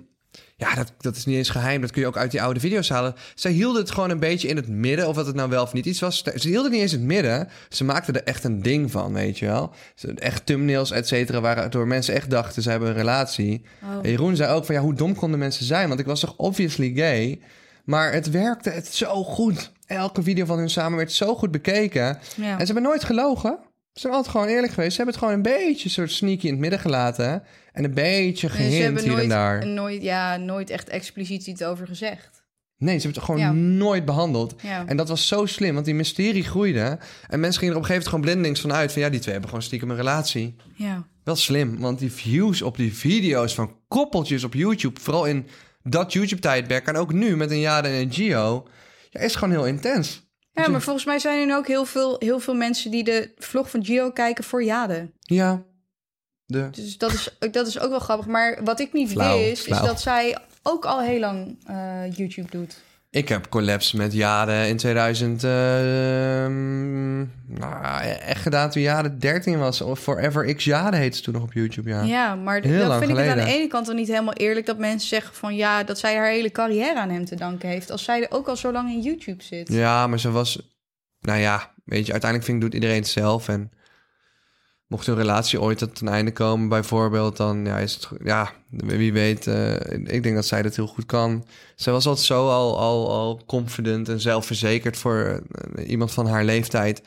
ja, 0.55 0.75
dat, 0.75 0.93
dat 0.97 1.15
is 1.15 1.25
niet 1.25 1.35
eens 1.35 1.49
geheim. 1.49 1.81
Dat 1.81 1.91
kun 1.91 2.01
je 2.01 2.07
ook 2.07 2.17
uit 2.17 2.31
die 2.31 2.41
oude 2.41 2.59
video's 2.59 2.89
halen. 2.89 3.15
Zij 3.35 3.51
hielden 3.51 3.81
het 3.81 3.91
gewoon 3.91 4.09
een 4.09 4.19
beetje 4.19 4.47
in 4.47 4.55
het 4.55 4.67
midden. 4.67 5.07
Of 5.07 5.15
dat 5.15 5.25
het 5.25 5.35
nou 5.35 5.49
wel 5.49 5.63
of 5.63 5.73
niet 5.73 5.85
iets 5.85 5.99
was. 5.99 6.23
Ze 6.23 6.47
hielden 6.47 6.63
het 6.63 6.71
niet 6.71 6.81
eens 6.81 6.93
in 6.93 6.99
het 6.99 7.07
midden. 7.07 7.49
Ze 7.69 7.83
maakten 7.83 8.13
er 8.13 8.23
echt 8.23 8.43
een 8.43 8.61
ding 8.61 8.91
van, 8.91 9.13
weet 9.13 9.39
je 9.39 9.45
wel. 9.45 9.73
Echt 10.15 10.45
thumbnails, 10.45 10.91
et 10.91 11.07
cetera, 11.07 11.41
waren 11.41 11.71
door 11.71 11.87
mensen 11.87 12.13
echt 12.13 12.29
dachten 12.29 12.61
ze 12.61 12.69
hebben 12.69 12.89
een 12.89 12.95
relatie. 12.95 13.61
Oh. 13.83 13.89
En 14.03 14.09
Jeroen 14.09 14.35
zei 14.35 14.53
ook 14.53 14.65
van, 14.65 14.75
ja, 14.75 14.81
hoe 14.81 14.93
dom 14.93 15.15
konden 15.15 15.39
mensen 15.39 15.65
zijn? 15.65 15.87
Want 15.87 15.99
ik 15.99 16.05
was 16.05 16.19
toch 16.19 16.33
obviously 16.37 16.91
gay. 16.95 17.39
Maar 17.83 18.13
het 18.13 18.29
werkte 18.29 18.69
het 18.69 18.87
zo 18.87 19.23
goed. 19.23 19.71
Elke 19.87 20.23
video 20.23 20.45
van 20.45 20.57
hun 20.57 20.69
samen 20.69 20.97
werd 20.97 21.11
zo 21.11 21.35
goed 21.35 21.51
bekeken. 21.51 22.19
Ja. 22.35 22.51
En 22.51 22.59
ze 22.59 22.65
hebben 22.65 22.83
nooit 22.83 23.03
gelogen. 23.03 23.57
Ze 23.93 23.99
zijn 24.03 24.13
altijd 24.13 24.31
gewoon 24.31 24.47
eerlijk 24.47 24.73
geweest. 24.73 24.91
Ze 24.91 24.97
hebben 24.97 25.15
het 25.15 25.23
gewoon 25.23 25.39
een 25.39 25.65
beetje 25.65 25.89
soort 25.89 26.11
sneaky 26.11 26.45
in 26.45 26.51
het 26.51 26.59
midden 26.59 26.79
gelaten. 26.79 27.43
En 27.73 27.83
een 27.83 27.93
beetje 27.93 28.47
Nee, 28.47 28.55
gehint 28.55 28.73
ze 28.75 28.81
hebben 28.81 29.03
hier 29.03 29.11
nooit, 29.11 29.23
en 29.23 29.29
daar. 29.29 29.67
nooit, 29.67 30.01
ja, 30.01 30.37
nooit 30.37 30.69
echt 30.69 30.89
expliciet 30.89 31.47
iets 31.47 31.63
over 31.63 31.87
gezegd. 31.87 32.45
Nee, 32.77 32.99
ze 32.99 33.01
hebben 33.07 33.21
het 33.21 33.31
gewoon 33.31 33.41
Ja. 33.41 33.51
nooit 33.77 34.05
behandeld. 34.05 34.55
Ja. 34.61 34.83
En 34.85 34.97
dat 34.97 35.07
was 35.09 35.27
zo 35.27 35.45
slim, 35.45 35.73
want 35.73 35.85
die 35.85 35.95
mysterie 35.95 36.43
groeide. 36.43 36.99
En 37.29 37.39
mensen 37.39 37.59
gingen 37.59 37.75
er 37.75 37.79
op 37.81 37.87
een 37.87 37.89
gegeven 37.89 37.93
moment 37.93 38.07
gewoon 38.07 38.21
blindelings 38.21 38.61
van 38.61 38.73
uit... 38.73 38.91
van 38.91 39.01
ja, 39.01 39.09
die 39.09 39.19
twee 39.19 39.31
hebben 39.31 39.49
gewoon 39.49 39.65
stiekem 39.65 39.89
een 39.89 39.95
relatie. 39.95 40.55
Ja. 40.75 41.07
Wel 41.23 41.35
slim, 41.35 41.79
want 41.79 41.99
die 41.99 42.11
views 42.11 42.61
op 42.61 42.77
die 42.77 42.93
video's 42.93 43.53
van 43.53 43.75
koppeltjes 43.87 44.43
op 44.43 44.53
YouTube... 44.53 44.99
vooral 44.99 45.25
in 45.25 45.47
dat 45.83 46.13
YouTube-tijdperk 46.13 46.87
en 46.87 46.95
ook 46.95 47.13
nu 47.13 47.37
met 47.37 47.51
een 47.51 47.59
Jade 47.59 47.87
en 47.87 47.93
een 47.93 48.13
Gio... 48.13 48.67
Ja, 49.17 49.23
is 49.23 49.35
gewoon 49.35 49.53
heel 49.53 49.65
intens. 49.65 50.25
Ja, 50.51 50.67
maar 50.67 50.81
volgens 50.81 51.05
mij 51.05 51.19
zijn 51.19 51.39
er 51.39 51.45
nu 51.45 51.55
ook 51.55 51.67
heel 51.67 51.85
veel, 51.85 52.15
heel 52.19 52.39
veel 52.39 52.53
mensen 52.53 52.91
die 52.91 53.03
de 53.03 53.31
vlog 53.37 53.69
van 53.69 53.85
Gio 53.85 54.11
kijken 54.11 54.43
voor 54.43 54.63
Jade. 54.63 55.11
Ja, 55.19 55.63
de... 56.45 56.69
Dus 56.71 56.97
dat 56.97 57.13
is, 57.13 57.37
dat 57.51 57.67
is 57.67 57.79
ook 57.79 57.89
wel 57.89 57.99
grappig. 57.99 58.27
Maar 58.27 58.63
wat 58.63 58.79
ik 58.79 58.93
niet 58.93 59.09
Flauw, 59.09 59.37
wist, 59.37 59.63
flauw. 59.63 59.81
is 59.81 59.87
dat 59.87 60.01
zij 60.01 60.37
ook 60.63 60.85
al 60.85 61.01
heel 61.01 61.19
lang 61.19 61.57
eh, 61.65 62.15
YouTube 62.15 62.49
doet. 62.49 62.77
Ik 63.09 63.29
heb 63.29 63.49
collapse 63.49 63.97
met 63.97 64.13
Jade 64.13 64.67
in 64.67 64.77
2000. 64.77 65.43
ehm, 65.43 67.17
nou, 67.59 68.05
echt 68.05 68.41
gedaan 68.41 68.69
toen 68.69 68.81
Jade 68.81 69.17
13 69.17 69.59
was. 69.59 69.81
Of 69.81 69.99
Forever 69.99 70.55
X 70.55 70.63
Jade 70.63 70.97
heette 70.97 71.17
ze 71.17 71.23
toen 71.23 71.33
nog 71.33 71.43
op 71.43 71.53
YouTube, 71.53 71.89
ja. 71.89 72.01
Ja, 72.01 72.35
maar 72.35 72.61
Heel 72.61 72.87
lang 72.87 72.99
vind 73.03 73.17
ik 73.17 73.25
het 73.25 73.27
aan 73.27 73.45
de 73.45 73.51
ene 73.51 73.67
kant 73.67 73.85
dan 73.85 73.95
niet 73.95 74.07
helemaal 74.07 74.33
eerlijk 74.33 74.65
dat 74.65 74.77
mensen 74.77 75.09
zeggen 75.09 75.35
van 75.35 75.55
ja, 75.55 75.83
dat 75.83 75.99
zij 75.99 76.15
haar 76.15 76.29
hele 76.29 76.51
carrière 76.51 76.99
aan 76.99 77.09
hem 77.09 77.25
te 77.25 77.35
danken 77.35 77.69
heeft. 77.69 77.91
Als 77.91 78.03
zij 78.03 78.21
er 78.21 78.31
ook 78.31 78.47
al 78.47 78.55
zo 78.55 78.71
lang 78.71 78.89
in 78.89 79.01
YouTube 79.01 79.43
zit. 79.43 79.67
Ja, 79.67 80.07
maar 80.07 80.19
ze 80.19 80.31
was... 80.31 80.75
Nou 81.19 81.39
ja, 81.39 81.73
weet 81.85 82.05
je, 82.05 82.11
uiteindelijk 82.11 82.43
vind 82.51 82.63
ik 82.63 82.69
doet 82.69 82.73
iedereen 82.73 83.01
het 83.01 83.07
zelf. 83.07 83.47
En 83.47 83.71
mocht 84.87 85.07
een 85.07 85.15
relatie 85.15 85.61
ooit 85.61 85.77
tot 85.77 86.01
een 86.01 86.07
einde 86.07 86.31
komen, 86.31 86.69
bijvoorbeeld... 86.69 87.37
dan 87.37 87.65
ja, 87.65 87.77
is 87.77 87.93
het... 87.93 88.07
Ja, 88.23 88.51
wie 88.69 89.13
weet. 89.13 89.47
eh, 89.47 89.73
ik 90.03 90.23
denk 90.23 90.35
dat 90.35 90.45
zij 90.45 90.61
dat 90.61 90.75
heel 90.75 90.87
goed 90.87 91.05
kan. 91.05 91.45
Zij 91.75 91.93
was 91.93 92.05
altijd 92.05 92.25
zo 92.25 92.49
al, 92.49 92.77
al, 92.79 93.11
al 93.11 93.41
confident 93.45 94.09
en 94.09 94.19
zelfverzekerd 94.21 94.97
voor 94.97 95.41
eh, 95.75 95.89
iemand 95.89 96.11
van 96.11 96.27
haar 96.27 96.43
leeftijd. 96.43 97.01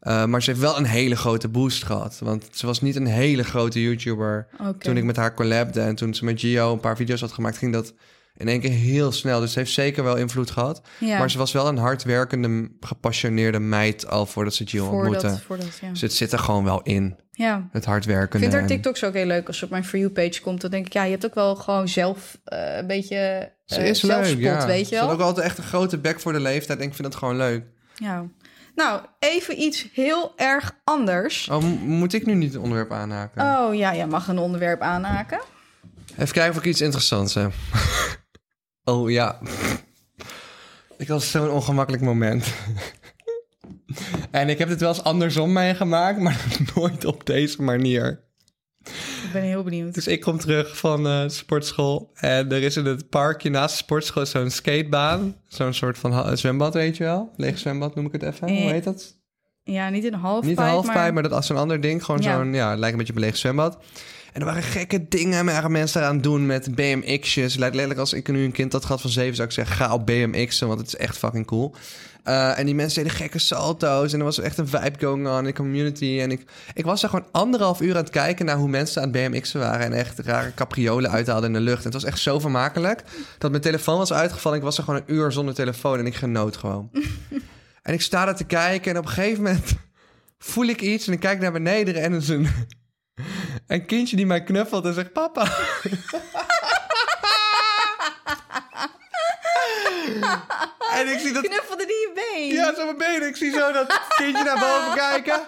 Eh, 0.00 0.24
maar 0.24 0.42
ze 0.42 0.50
heeft 0.50 0.62
wel 0.62 0.76
een 0.76 0.84
hele 0.84 1.16
grote 1.16 1.48
boost 1.48 1.84
gehad. 1.84 2.18
Want 2.22 2.48
ze 2.50 2.66
was 2.66 2.80
niet 2.80 2.96
een 2.96 3.06
hele 3.06 3.44
grote 3.44 3.82
YouTuber 3.82 4.48
toen 4.78 4.96
ik 4.96 5.04
met 5.04 5.16
haar 5.16 5.34
collabde. 5.34 5.80
En 5.80 5.94
toen 5.94 6.14
ze 6.14 6.24
met 6.24 6.40
Gio 6.40 6.72
een 6.72 6.80
paar 6.80 6.96
video's 6.96 7.20
had 7.20 7.32
gemaakt, 7.32 7.58
ging 7.58 7.72
dat 7.72 7.94
in 8.36 8.48
één 8.48 8.60
keer 8.60 8.70
heel 8.70 9.12
snel. 9.12 9.40
Dus 9.40 9.52
ze 9.52 9.58
heeft 9.58 9.72
zeker 9.72 10.04
wel 10.04 10.16
invloed 10.16 10.50
gehad. 10.50 10.80
ja, 10.98 11.18
Maar 11.18 11.30
ze 11.30 11.38
was 11.38 11.52
wel 11.52 11.68
een 11.68 11.76
hardwerkende, 11.78 12.68
gepassioneerde 12.80 13.58
meid 13.58 14.06
al 14.08 14.26
voordat 14.26 14.54
ze 14.54 14.66
Gio 14.66 14.84
ontmoette. 14.88 15.20
voordat, 15.20 15.40
voordat, 15.42 15.78
ja. 15.80 15.88
Dus 15.90 16.00
het 16.00 16.12
zit 16.12 16.32
er 16.32 16.38
gewoon 16.38 16.64
wel 16.64 16.80
in, 16.82 17.16
ja. 17.32 17.68
het 17.72 17.82
Ik 17.82 17.88
hardwerkende. 17.88 18.38
vind 18.46 18.58
haar 18.58 18.66
TikToks 18.68 19.04
ook 19.04 19.14
heel 19.14 19.26
leuk 19.26 19.46
als 19.46 19.58
ze 19.58 19.64
op 19.64 19.70
mijn 19.70 19.84
For 19.84 19.98
You 19.98 20.10
page 20.10 20.40
komt. 20.42 20.60
Dan 20.60 20.70
denk 20.70 20.86
ik, 20.86 20.92
ja, 20.92 21.02
je 21.04 21.10
hebt 21.10 21.26
ook 21.26 21.34
wel 21.34 21.54
gewoon 21.56 21.88
zelf 21.88 22.38
eh, 22.44 22.76
een 22.76 22.86
beetje 22.86 23.52
Ze 23.64 23.76
eh, 23.76 23.88
is 23.88 24.02
leuk, 24.02 24.12
zelfspot, 24.12 24.40
ja. 24.40 24.66
weet 24.66 24.88
je 24.88 24.94
Ze 24.94 24.96
had 25.00 25.06
wel. 25.06 25.14
ook 25.16 25.22
altijd 25.22 25.46
echt 25.46 25.58
een 25.58 25.64
grote 25.64 25.98
bek 25.98 26.20
voor 26.20 26.32
de 26.32 26.40
leeftijd. 26.40 26.78
En 26.78 26.84
ik 26.86 26.94
vind 26.94 27.08
dat 27.10 27.18
gewoon 27.18 27.36
leuk. 27.36 27.64
Ja. 27.94 28.24
Nou, 28.74 29.00
even 29.18 29.60
iets 29.60 29.88
heel 29.92 30.32
erg 30.36 30.72
anders. 30.84 31.48
Oh, 31.48 31.62
moet 31.80 32.12
ik 32.12 32.26
nu 32.26 32.34
niet 32.34 32.52
het 32.52 32.62
onderwerp 32.62 32.92
aanhaken? 32.92 33.42
Oh 33.42 33.74
ja, 33.74 33.94
jij 33.94 34.06
mag 34.06 34.28
een 34.28 34.38
onderwerp 34.38 34.80
aanhaken. 34.80 35.40
Even 36.18 36.32
kijken 36.34 36.50
of 36.52 36.58
ik 36.58 36.64
iets 36.64 36.80
interessants 36.80 37.34
heb. 37.34 37.52
Oh 38.86 39.10
ja. 39.10 39.38
Ik 40.98 41.08
had 41.08 41.22
zo'n 41.22 41.50
ongemakkelijk 41.50 42.02
moment. 42.02 42.54
en 44.30 44.48
ik 44.48 44.58
heb 44.58 44.68
het 44.68 44.80
wel 44.80 44.88
eens 44.88 45.02
andersom 45.02 45.52
meegemaakt, 45.52 46.18
maar 46.18 46.44
nooit 46.74 47.04
op 47.04 47.26
deze 47.26 47.62
manier. 47.62 48.24
Ik 49.24 49.30
ben 49.32 49.42
heel 49.42 49.62
benieuwd. 49.62 49.94
Dus 49.94 50.06
ik 50.06 50.20
kom 50.20 50.38
terug 50.38 50.76
van 50.78 51.06
eh 51.06 51.22
sportschool. 51.26 52.10
En 52.14 52.52
er 52.52 52.62
is 52.62 52.76
in 52.76 52.84
het 52.84 53.08
parkje 53.08 53.50
naast 53.50 53.76
de 53.76 53.82
sportschool 53.82 54.26
zo'n 54.26 54.50
skatebaan. 54.50 55.36
Zo'n 55.48 55.72
soort 55.74 55.98
van 55.98 56.36
zwembad, 56.36 56.74
weet 56.74 56.96
je 56.96 57.04
wel. 57.04 57.32
Leeg 57.36 57.58
zwembad 57.58 57.94
noem 57.94 58.06
ik 58.06 58.12
het 58.12 58.22
even. 58.22 58.48
Hoe 58.48 58.58
Eh, 58.58 58.70
heet 58.70 58.84
dat? 58.84 59.14
Ja, 59.62 59.88
niet 59.88 60.04
een 60.04 60.14
halfpijp, 60.14 60.50
Niet 60.50 60.58
een 60.58 60.64
halfpijp, 60.72 60.96
maar... 60.96 61.12
maar 61.12 61.22
dat 61.22 61.32
als 61.32 61.46
zo'n 61.46 61.56
ander 61.56 61.80
ding. 61.80 62.04
Gewoon 62.04 62.22
Ja. 62.22 62.36
zo'n, 62.36 62.54
ja, 62.54 62.76
lijkt 62.76 62.92
een 62.92 62.98
beetje 62.98 63.12
op 63.12 63.18
een 63.18 63.24
leeg 63.24 63.36
zwembad. 63.36 63.78
En 64.36 64.42
er 64.42 64.48
waren 64.48 64.62
gekke 64.62 65.08
dingen 65.08 65.44
waren 65.44 65.72
mensen 65.72 66.00
eraan 66.00 66.20
doen 66.20 66.46
met 66.46 66.74
BMX'jes. 66.74 67.56
Lijkt 67.56 67.74
letterlijk 67.74 68.00
als 68.00 68.12
ik 68.12 68.28
nu 68.28 68.44
een 68.44 68.52
kind 68.52 68.72
had 68.72 68.84
gehad 68.84 69.00
van 69.00 69.10
zeven, 69.10 69.34
zou 69.34 69.48
ik 69.48 69.54
zeggen, 69.54 69.76
ga 69.76 69.94
op 69.94 70.06
BMX'en, 70.06 70.68
want 70.68 70.80
het 70.80 70.88
is 70.88 70.96
echt 70.96 71.18
fucking 71.18 71.46
cool. 71.46 71.74
Eh, 72.22 72.58
en 72.58 72.66
die 72.66 72.74
mensen 72.74 73.02
deden 73.02 73.18
gekke 73.18 73.38
salto's 73.38 74.12
en 74.12 74.18
er 74.18 74.24
was 74.24 74.40
echt 74.40 74.58
een 74.58 74.68
vibe 74.68 74.98
going 74.98 75.28
on 75.28 75.38
in 75.38 75.44
de 75.44 75.52
community. 75.52 76.18
En 76.20 76.30
ik, 76.30 76.44
ik 76.74 76.84
was 76.84 77.02
er 77.02 77.08
gewoon 77.08 77.26
anderhalf 77.30 77.80
uur 77.80 77.90
aan 77.90 78.02
het 78.02 78.10
kijken 78.10 78.46
naar 78.46 78.56
hoe 78.56 78.68
mensen 78.68 79.02
aan 79.02 79.12
het 79.12 79.30
BMX'en 79.30 79.60
waren. 79.60 79.86
En 79.86 79.92
echt 79.92 80.18
rare 80.18 80.54
capriolen 80.54 81.10
uithaalden 81.10 81.46
in 81.46 81.52
de 81.52 81.60
lucht. 81.70 81.78
En 81.78 81.84
het 81.84 82.02
was 82.02 82.04
echt 82.04 82.18
zo 82.18 82.38
vermakelijk 82.38 83.02
dat 83.38 83.50
mijn 83.50 83.62
telefoon 83.62 83.98
was 83.98 84.12
uitgevallen. 84.12 84.58
Ik 84.58 84.64
was 84.64 84.78
er 84.78 84.84
gewoon 84.84 85.02
een 85.06 85.14
uur 85.14 85.32
zonder 85.32 85.54
telefoon 85.54 85.98
en 85.98 86.06
ik 86.06 86.14
genoot 86.14 86.56
gewoon. 86.56 86.90
en 87.82 87.94
ik 87.94 88.00
sta 88.00 88.24
daar 88.24 88.36
te 88.36 88.44
kijken 88.44 88.92
en 88.92 88.98
op 88.98 89.04
een 89.04 89.10
gegeven 89.10 89.42
moment 89.42 89.74
voel 90.38 90.66
ik 90.66 90.80
iets 90.80 91.06
en 91.06 91.12
ik 91.12 91.20
kijk 91.20 91.40
naar 91.40 91.52
beneden 91.52 91.94
en 91.94 92.12
er 92.12 92.18
is 92.18 92.28
een, 92.28 92.48
een 93.66 93.86
kindje 93.86 94.16
die 94.16 94.26
mij 94.26 94.42
knuffelt 94.42 94.84
en 94.84 94.94
zegt 94.94 95.12
papa. 95.12 95.46
en 100.94 101.08
ik 101.12 101.18
zie 101.18 101.32
dat 101.32 101.42
Knuffelde 101.48 101.86
die 101.86 101.94
je 101.94 102.10
been? 102.14 102.46
ja, 102.46 102.74
zo 102.74 102.84
mijn 102.84 102.96
benen. 102.96 103.28
Ik 103.28 103.36
zie 103.36 103.50
zo 103.52 103.72
dat 103.72 104.00
kindje 104.16 104.44
naar 104.44 104.58
boven 104.58 104.94
kijken. 105.10 105.40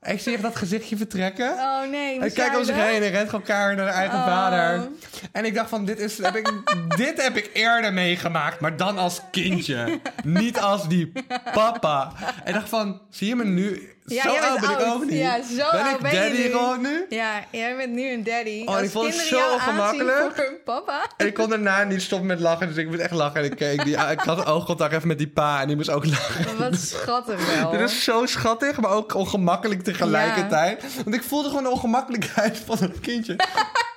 En 0.00 0.14
ik 0.14 0.20
zie 0.20 0.32
echt 0.32 0.42
dat 0.42 0.56
gezichtje 0.56 0.96
vertrekken. 0.96 1.50
Oh 1.52 1.80
nee, 1.90 2.18
En 2.20 2.26
ik 2.26 2.34
kijk 2.34 2.56
om 2.56 2.64
zich 2.64 2.74
heen 2.74 3.02
en 3.02 3.10
rent 3.10 3.28
gewoon 3.30 3.44
elkaar 3.46 3.74
naar 3.76 3.86
de 3.86 3.92
eigen 3.92 4.18
Oh. 4.18 4.26
vader. 4.26 4.88
En 5.32 5.44
ik 5.44 5.54
dacht 5.54 5.68
van, 5.68 5.84
dit, 5.84 6.00
is, 6.00 6.18
heb 6.18 6.36
ik, 6.36 6.52
dit 6.96 7.22
heb 7.22 7.36
ik 7.36 7.50
eerder 7.52 7.92
meegemaakt, 7.92 8.60
maar 8.60 8.76
dan 8.76 8.98
als 8.98 9.20
kindje. 9.30 10.00
Niet 10.24 10.60
als 10.60 10.88
die 10.88 11.12
papa. 11.52 12.12
En 12.44 12.48
ik 12.48 12.54
dacht 12.54 12.68
van, 12.68 13.00
zie 13.10 13.28
je 13.28 13.36
me 13.36 13.44
nu? 13.44 13.92
Ja, 14.04 14.22
zo 14.22 14.28
oud 14.36 14.60
ben 14.60 14.70
ik 14.70 14.80
ook 14.80 15.04
niet. 15.04 15.18
Ja, 15.18 15.42
zo 15.42 15.70
ben 15.70 15.86
ik 15.90 15.98
ben 15.98 16.12
daddy 16.14 16.36
nu. 16.42 16.50
gewoon 16.50 16.80
nu? 16.80 17.06
Ja, 17.08 17.44
jij 17.50 17.76
bent 17.76 17.92
nu 17.92 18.12
een 18.12 18.24
daddy. 18.24 18.62
Oh, 18.66 18.82
ik 18.82 18.90
vond 18.90 19.06
het 19.06 19.14
zo 19.26 19.52
ongemakkelijk. 19.52 20.36
hun 20.36 20.58
papa. 20.64 21.06
En 21.16 21.26
ik 21.26 21.34
kon 21.34 21.48
daarna 21.48 21.84
niet 21.84 22.02
stoppen 22.02 22.26
met 22.26 22.40
lachen, 22.40 22.68
dus 22.68 22.76
ik 22.76 22.86
moest 22.88 23.00
echt 23.00 23.10
lachen. 23.10 23.36
En 23.40 23.44
ik, 23.44 23.56
keek 23.56 23.84
die, 23.84 23.96
ik 23.96 24.20
had 24.20 24.44
even 24.80 25.08
met 25.08 25.18
die 25.18 25.28
pa 25.28 25.60
en 25.60 25.66
die 25.66 25.76
moest 25.76 25.90
ook 25.90 26.06
lachen. 26.06 26.58
Wat 26.58 26.74
schattig 26.76 27.56
wel. 27.60 27.70
Dit 27.70 27.80
is 27.80 28.04
zo 28.04 28.26
schattig, 28.26 28.80
maar 28.80 28.90
ook 28.90 29.14
ongemakkelijk 29.14 29.82
tegelijkertijd. 29.82 30.84
Want 31.04 31.16
ik 31.16 31.22
voelde 31.22 31.48
gewoon 31.48 31.62
de 31.62 31.70
ongemakkelijkheid 31.70 32.58
van 32.66 32.76
een 32.80 33.00
kindje. 33.00 33.36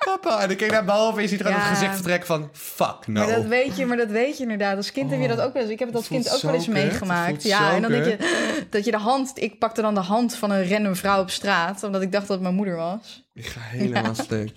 Papa. 0.04 0.40
En 0.40 0.50
ik 0.50 0.56
keek 0.56 0.70
naar 0.70 0.84
boven 0.84 1.16
en 1.16 1.22
je 1.22 1.28
ziet 1.28 1.40
gewoon 1.40 1.56
Ja. 1.56 1.62
het 1.62 1.76
gezicht 1.78 1.94
vertrekken 1.94 2.26
van... 2.26 2.48
Fuck 2.52 3.06
no. 3.06 3.26
Maar 3.26 3.34
dat 3.34 3.44
weet 3.44 3.76
je, 3.76 3.86
maar 3.86 3.96
dat 3.96 4.10
weet 4.10 4.36
je 4.36 4.42
inderdaad. 4.42 4.76
Als 4.76 4.92
kind 4.92 5.10
heb 5.10 5.20
je 5.20 5.28
dat 5.28 5.40
ook 5.40 5.52
wel 5.52 5.62
eens. 5.62 5.70
Ik 5.70 5.78
heb 5.78 5.88
het 5.88 5.96
als 5.96 6.08
Het 6.08 6.18
kind 6.22 6.34
ook 6.34 6.42
wel 6.42 6.54
eens. 6.54 6.66
Het 6.66 6.74
meegemaakt. 6.74 7.42
Ja, 7.42 7.72
en 7.72 7.82
dan 7.82 7.90
denk 7.90 8.04
je 8.04 8.64
dat 8.70 8.84
je 8.84 8.90
de 8.90 8.96
hand. 8.96 9.32
Ik 9.34 9.58
pakte 9.58 9.80
dan 9.82 9.94
de 9.94 10.00
hand 10.00 10.34
van 10.36 10.50
een 10.50 10.68
random 10.68 10.96
vrouw 10.96 11.20
op 11.20 11.30
straat, 11.30 11.82
omdat 11.82 12.02
ik 12.02 12.12
dacht 12.12 12.26
dat 12.26 12.34
het 12.36 12.42
mijn 12.42 12.54
moeder 12.54 12.76
was. 12.76 13.24
Ik 13.34 13.46
ga 13.46 13.60
helemaal 13.60 14.14
stuk. 14.14 14.56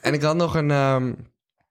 En 0.00 0.14
ik 0.14 0.22
had 0.22 0.36
nog 0.36 0.54
een... 0.54 0.70
ehm, 0.70 1.12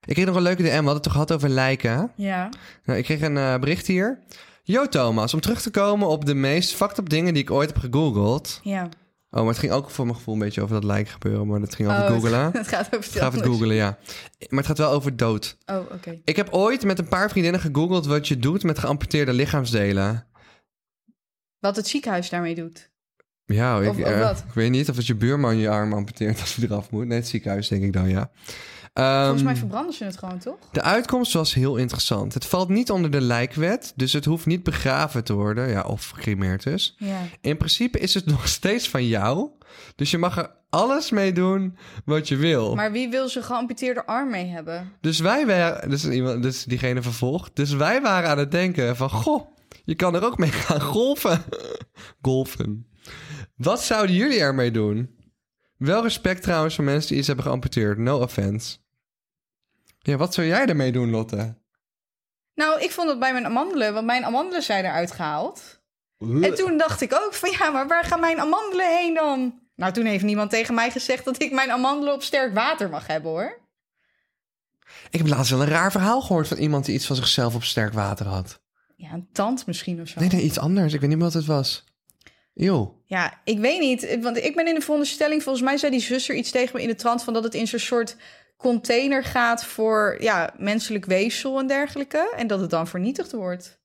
ik 0.04 0.14
kreeg 0.14 0.26
nog 0.26 0.36
een 0.36 0.42
leuke 0.42 0.62
DM. 0.62 0.68
We 0.68 0.74
hadden 0.74 0.94
het 0.94 1.02
toch 1.02 1.12
gehad 1.12 1.32
over 1.32 1.48
lijken. 1.48 2.12
Ja. 2.16 2.48
Nou, 2.84 2.98
ik 2.98 3.04
kreeg 3.04 3.20
een 3.20 3.36
eh, 3.36 3.58
bericht 3.58 3.86
hier. 3.86 4.18
Yo 4.62 4.86
Thomas, 4.88 5.34
om 5.34 5.40
terug 5.40 5.62
te 5.62 5.70
komen 5.70 6.08
op 6.08 6.24
de 6.24 6.34
meest 6.34 6.74
fucked 6.74 6.98
up 6.98 7.08
dingen 7.08 7.34
die 7.34 7.42
ik 7.42 7.50
ooit 7.50 7.68
heb 7.72 7.78
gegoogeld. 7.78 8.60
Ja. 8.62 8.88
Oh, 9.30 9.38
maar 9.40 9.48
het 9.48 9.58
ging 9.58 9.72
ook 9.72 9.90
voor 9.90 10.04
mijn 10.04 10.16
gevoel 10.16 10.34
een 10.34 10.40
beetje 10.40 10.62
over 10.62 10.74
dat 10.74 10.84
lijk 10.84 11.08
gebeuren. 11.08 11.46
Maar 11.46 11.60
het 11.60 11.74
ging 11.74 11.88
over 11.90 12.02
Oh, 12.02 12.08
googelen. 12.08 12.50
Het 12.56 12.68
gaat 12.68 12.86
over 12.96 13.14
Ik 13.14 13.20
ga 13.20 13.26
even 13.26 13.42
googelen, 13.44 13.76
ja. 13.76 13.98
Maar 14.48 14.58
het 14.58 14.66
gaat 14.66 14.78
wel 14.78 14.90
over 14.90 15.16
dood. 15.16 15.56
Oh, 15.66 15.76
oké. 15.92 16.20
Ik 16.24 16.36
heb 16.36 16.48
ooit 16.50 16.84
met 16.84 16.98
een 16.98 17.08
paar 17.08 17.30
vriendinnen 17.30 17.60
gegoogeld 17.60 18.06
wat 18.06 18.28
je 18.28 18.36
doet 18.38 18.62
met 18.62 18.78
geamputeerde 18.78 19.32
lichaamsdelen. 19.32 20.26
Wat 21.58 21.76
het 21.76 21.86
ziekenhuis 21.88 22.28
daarmee 22.30 22.54
doet. 22.54 22.90
Ja, 23.44 23.80
ik, 23.80 23.88
Of- 23.90 23.96
of 23.96 24.02
eh, 24.02 24.20
wat? 24.20 24.44
ik 24.48 24.54
weet 24.54 24.70
niet 24.70 24.90
of 24.90 24.96
het 24.96 25.06
je 25.06 25.14
buurman 25.14 25.56
je 25.56 25.68
arm 25.68 25.92
amputeert 25.92 26.40
als 26.40 26.54
hij 26.56 26.64
eraf 26.64 26.90
moet. 26.90 27.06
Nee, 27.06 27.18
het 27.18 27.28
ziekenhuis 27.28 27.68
denk 27.68 27.82
ik 27.82 27.92
dan, 27.92 28.08
ja. 28.08 28.30
Volgens 28.92 29.34
Ehm, 29.36 29.44
mij 29.44 29.56
verbranden 29.56 29.94
ze 29.94 30.04
het 30.04 30.18
gewoon, 30.18 30.38
toch? 30.38 30.56
de 30.72 30.82
uitkomst 30.82 31.32
was 31.32 31.54
heel 31.54 31.76
interessant. 31.76 32.34
Het 32.34 32.46
valt 32.46 32.68
niet 32.68 32.90
onder 32.90 33.10
de 33.10 33.20
lijkwet, 33.20 33.92
dus 33.96 34.12
het 34.12 34.24
hoeft 34.24 34.46
niet 34.46 34.62
begraven 34.62 35.24
te 35.24 35.32
worden. 35.32 35.68
Ja, 35.68 35.82
of 35.82 36.08
gecremeerd 36.08 36.62
dus. 36.62 36.94
Ja. 36.98 37.20
In 37.40 37.56
principe 37.56 37.98
is 37.98 38.14
het 38.14 38.26
nog 38.36 38.48
steeds 38.48 38.88
van 38.88 39.06
jou. 39.06 39.50
Dus 39.96 40.10
je 40.10 40.18
mag 40.18 40.38
er 40.38 40.50
alles 40.70 41.10
mee 41.10 41.32
doen 41.32 41.76
wat 42.04 42.28
je 42.28 42.36
wil. 42.36 42.74
Maar 42.74 42.92
wie 42.92 43.08
wil 43.08 43.28
zijn 43.28 43.44
geamputeerde 43.44 44.06
arm 44.06 44.30
mee 44.30 44.46
hebben? 44.46 44.92
Dus 45.00 45.18
wij 45.20 45.46
waren, 45.46 45.90
dus, 45.90 46.04
iemand, 46.08 46.42
dus 46.42 46.64
diegene 46.64 47.02
vervolgt. 47.02 47.56
Dus 47.56 47.72
wij 47.72 48.00
waren 48.02 48.30
aan 48.30 48.38
het 48.38 48.50
denken 48.50 48.96
van, 48.96 49.10
goh, 49.10 49.56
je 49.84 49.94
kan 49.94 50.14
er 50.14 50.24
ook 50.24 50.38
mee 50.38 50.50
gaan 50.52 50.80
golfen. 50.94 51.42
golfen. 52.22 52.86
Wat 53.56 53.82
zouden 53.82 54.16
jullie 54.16 54.38
ermee 54.40 54.70
doen? 54.70 55.20
Wel 55.76 56.02
respect 56.02 56.42
trouwens 56.42 56.74
voor 56.74 56.84
mensen 56.84 57.08
die 57.08 57.18
iets 57.18 57.26
hebben 57.26 57.44
geamputeerd. 57.44 57.98
No 57.98 58.18
offense. 58.18 58.76
Ja, 60.02 60.16
wat 60.16 60.34
zou 60.34 60.46
jij 60.46 60.66
ermee 60.66 60.92
doen, 60.92 61.10
Lotte? 61.10 61.60
Nou, 62.54 62.80
ik 62.80 62.90
vond 62.90 63.08
het 63.08 63.18
bij 63.18 63.32
mijn 63.32 63.46
amandelen, 63.46 63.94
want 63.94 64.06
mijn 64.06 64.24
amandelen 64.24 64.62
zijn 64.62 64.84
eruit 64.84 65.10
gehaald. 65.10 65.80
En 66.18 66.54
toen 66.54 66.76
dacht 66.76 67.00
ik 67.00 67.14
ook 67.14 67.34
van 67.34 67.50
ja, 67.50 67.70
maar 67.70 67.88
waar 67.88 68.04
gaan 68.04 68.20
mijn 68.20 68.40
amandelen 68.40 68.96
heen 68.96 69.14
dan? 69.14 69.60
Nou, 69.76 69.92
toen 69.92 70.04
heeft 70.04 70.24
niemand 70.24 70.50
tegen 70.50 70.74
mij 70.74 70.90
gezegd 70.90 71.24
dat 71.24 71.42
ik 71.42 71.52
mijn 71.52 71.70
amandelen 71.70 72.14
op 72.14 72.22
sterk 72.22 72.54
water 72.54 72.88
mag 72.90 73.06
hebben 73.06 73.30
hoor. 73.30 73.60
Ik 75.10 75.18
heb 75.18 75.28
laatst 75.28 75.50
wel 75.50 75.62
een 75.62 75.68
raar 75.68 75.90
verhaal 75.90 76.20
gehoord 76.20 76.48
van 76.48 76.56
iemand 76.56 76.84
die 76.84 76.94
iets 76.94 77.06
van 77.06 77.16
zichzelf 77.16 77.54
op 77.54 77.64
sterk 77.64 77.92
water 77.92 78.26
had. 78.26 78.60
Ja, 78.96 79.12
een 79.12 79.28
tand 79.32 79.66
misschien 79.66 80.00
of 80.00 80.08
zo. 80.08 80.20
Nee, 80.20 80.28
nee, 80.28 80.42
iets 80.42 80.58
anders. 80.58 80.92
Ik 80.92 81.00
weet 81.00 81.08
niet 81.08 81.18
meer 81.18 81.26
wat 81.26 81.34
het 81.34 81.46
was. 81.46 81.84
Eeuw. 82.54 83.02
Ja, 83.04 83.40
ik 83.44 83.58
weet 83.58 83.80
niet. 83.80 84.18
Want 84.20 84.36
ik 84.36 84.54
ben 84.54 84.66
in 84.66 84.74
de 84.74 84.80
veronderstelling, 84.80 85.42
volgens 85.42 85.64
mij 85.64 85.76
zei 85.76 85.92
die 85.92 86.00
zuster 86.00 86.34
iets 86.34 86.50
tegen 86.50 86.76
me 86.76 86.82
in 86.82 86.88
de 86.88 86.94
trant 86.94 87.24
van 87.24 87.32
dat 87.32 87.44
het 87.44 87.54
in 87.54 87.66
zo'n 87.66 87.78
soort 87.78 88.16
container 88.62 89.24
gaat 89.24 89.64
voor 89.64 90.16
ja, 90.20 90.50
menselijk 90.56 91.04
weefsel 91.04 91.58
en 91.58 91.66
dergelijke. 91.66 92.34
En 92.36 92.46
dat 92.46 92.60
het 92.60 92.70
dan 92.70 92.86
vernietigd 92.86 93.32
wordt. 93.32 93.80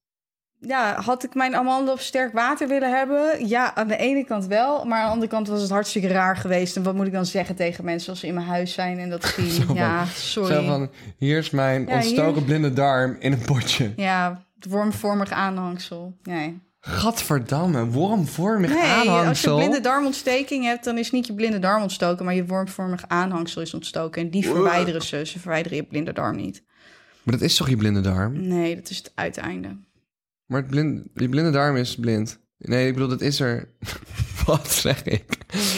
Ja, 0.60 1.02
had 1.02 1.24
ik 1.24 1.34
mijn 1.36 1.56
amandelen 1.56 1.94
op 1.94 2.00
sterk 2.00 2.34
water 2.34 2.68
willen 2.68 2.98
hebben? 2.98 3.48
Ja, 3.48 3.76
aan 3.76 3.88
de 3.88 3.98
ene 3.98 4.26
kant 4.26 4.46
wel. 4.46 4.86
Maar 4.86 5.00
aan 5.00 5.06
de 5.06 5.12
andere 5.12 5.32
kant 5.32 5.48
was 5.48 5.62
het 5.62 5.70
hartstikke 5.70 6.08
raar 6.08 6.38
geweest. 6.38 6.76
En 6.76 6.84
wat 6.84 6.96
moet 6.96 7.08
ik 7.08 7.14
dan 7.14 7.26
zeggen 7.26 7.56
tegen 7.56 7.86
mensen 7.86 8.10
als 8.10 8.20
ze 8.20 8.28
in 8.28 8.34
mijn 8.34 8.46
huis 8.48 8.74
zijn 8.74 9.00
en 9.00 9.10
dat 9.10 9.24
zien? 9.38 9.50
Zo 9.50 9.64
van- 9.66 9.76
ja, 9.76 10.06
sorry. 10.06 10.54
Zo 10.54 10.64
van, 10.66 10.90
hier 11.18 11.38
is 11.38 11.50
mijn 11.50 11.86
Ja, 11.88 11.94
ontstoken 11.96 12.34
hier- 12.34 12.44
blinde 12.44 12.74
darm 12.74 13.16
in 13.20 13.32
een 13.32 13.42
potje. 13.46 13.94
Ja, 13.96 14.46
Het 14.60 14.70
wormvormig 14.72 15.32
aanhangsel. 15.32 16.18
Nee. 16.24 16.60
Gadverdamme, 16.88 17.86
wormvormig 17.86 18.70
Nee, 18.70 18.80
als 18.80 19.04
je 19.04 19.10
aanhangsel. 19.10 19.58
blinde 19.58 19.80
darmontsteking 19.80 20.64
hebt, 20.64 20.84
dan 20.84 20.98
is 20.98 21.12
niet 21.12 21.28
je 21.28 21.34
blinde 21.34 21.60
darm 21.60 21.82
ontstoken, 21.82 22.26
maar 22.26 22.36
je 22.36 22.46
wormvormig 22.46 23.04
aanhangsel 23.08 23.62
is 23.62 23.74
ontstoken. 23.74 24.22
En 24.22 24.30
die 24.30 24.46
verwijderen 24.46 25.02
ze. 25.02 25.26
Ze 25.26 25.40
verwijderen 25.40 25.78
je 25.78 25.84
blinde 25.84 26.14
darm 26.14 26.36
niet. 26.36 26.64
Maar 27.24 27.38
dat 27.38 27.44
is 27.44 27.56
toch 27.56 27.70
je 27.70 27.78
blinde 27.78 28.02
darm? 28.02 28.48
Nee, 28.48 28.76
dat 28.76 28.90
is 28.90 28.98
het 28.98 29.12
uiteinde. 29.16 29.78
Maar 30.46 30.62
het 30.62 30.70
blind, 30.70 31.04
je 31.14 31.30
blinde 31.30 31.52
darm 31.52 31.76
is 31.76 31.96
blind. 31.96 32.40
Nee, 32.58 32.88
ik 32.88 32.94
bedoel, 32.94 33.10
dat 33.10 33.22
is 33.22 33.40
er... 33.40 33.70
Wat 34.46 34.72
zeg 34.72 35.04
ik? 35.04 35.38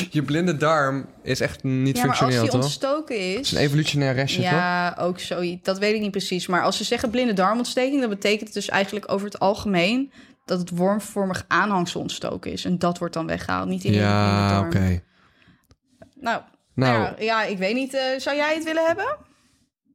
Je 0.09 0.23
blinde 0.23 0.57
darm 0.57 1.05
is 1.23 1.39
echt 1.39 1.63
niet 1.63 1.95
ja, 1.97 2.01
maar 2.01 2.09
als 2.09 2.19
functioneel, 2.19 2.41
die 2.41 2.51
toch? 2.51 2.63
ontstoken 2.63 3.15
Het 3.15 3.23
is... 3.23 3.39
is 3.39 3.51
een 3.51 3.57
evolutionair 3.57 4.13
restje, 4.13 4.41
toch? 4.41 4.51
ja, 4.51 4.95
ook 4.99 5.19
zoiets. 5.19 5.63
Dat 5.63 5.77
weet 5.79 5.93
ik 5.93 6.01
niet 6.01 6.11
precies. 6.11 6.47
Maar 6.47 6.63
als 6.63 6.77
ze 6.77 6.83
zeggen 6.83 7.09
blinde 7.09 7.33
darmontsteking, 7.33 7.99
dan 7.99 8.09
betekent 8.09 8.43
het 8.43 8.53
dus 8.53 8.69
eigenlijk 8.69 9.11
over 9.11 9.25
het 9.25 9.39
algemeen 9.39 10.11
dat 10.49 10.59
het 10.59 10.69
wormvormig 10.69 11.45
aanhangsel 11.47 12.01
ontstoken 12.01 12.51
is. 12.51 12.65
En 12.65 12.79
dat 12.79 12.97
wordt 12.97 13.13
dan 13.13 13.25
weggehaald, 13.27 13.67
niet 13.69 13.83
in, 13.83 13.91
in 13.91 13.97
de 13.97 14.03
Ja, 14.03 14.59
oké. 14.65 15.01
Nou, 16.19 16.41
Nou, 16.73 16.93
ja, 17.01 17.15
ja, 17.19 17.43
ik 17.43 17.57
weet 17.57 17.75
niet. 17.75 17.93
eh, 17.93 18.01
zou 18.19 18.35
jij 18.35 18.53
het 18.55 18.63
willen 18.63 18.85
hebben? 18.85 19.17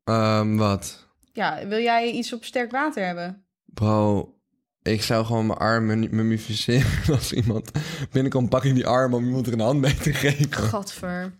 ehm, 0.04 0.56
wat? 0.56 1.06
Ja, 1.32 1.66
wil 1.66 1.80
jij 1.80 2.10
iets 2.10 2.32
op 2.32 2.44
sterk 2.44 2.70
water 2.70 3.06
hebben? 3.06 3.44
Bro, 3.64 4.34
ik 4.82 5.02
zou 5.02 5.24
gewoon 5.24 5.46
mijn 5.46 5.58
arm 5.58 5.86
mum- 5.86 6.08
mummificeren 6.10 6.90
als 7.16 7.32
iemand 7.32 7.70
binnenkomt, 8.10 8.48
pak 8.48 8.64
ik 8.64 8.74
die 8.74 8.86
arm 8.86 9.14
om 9.14 9.24
iemand 9.24 9.46
er 9.46 9.52
een 9.52 9.60
hand 9.60 9.80
mee 9.80 9.94
te 9.94 10.12
geven. 10.12 10.52
Gadver. 10.52 11.32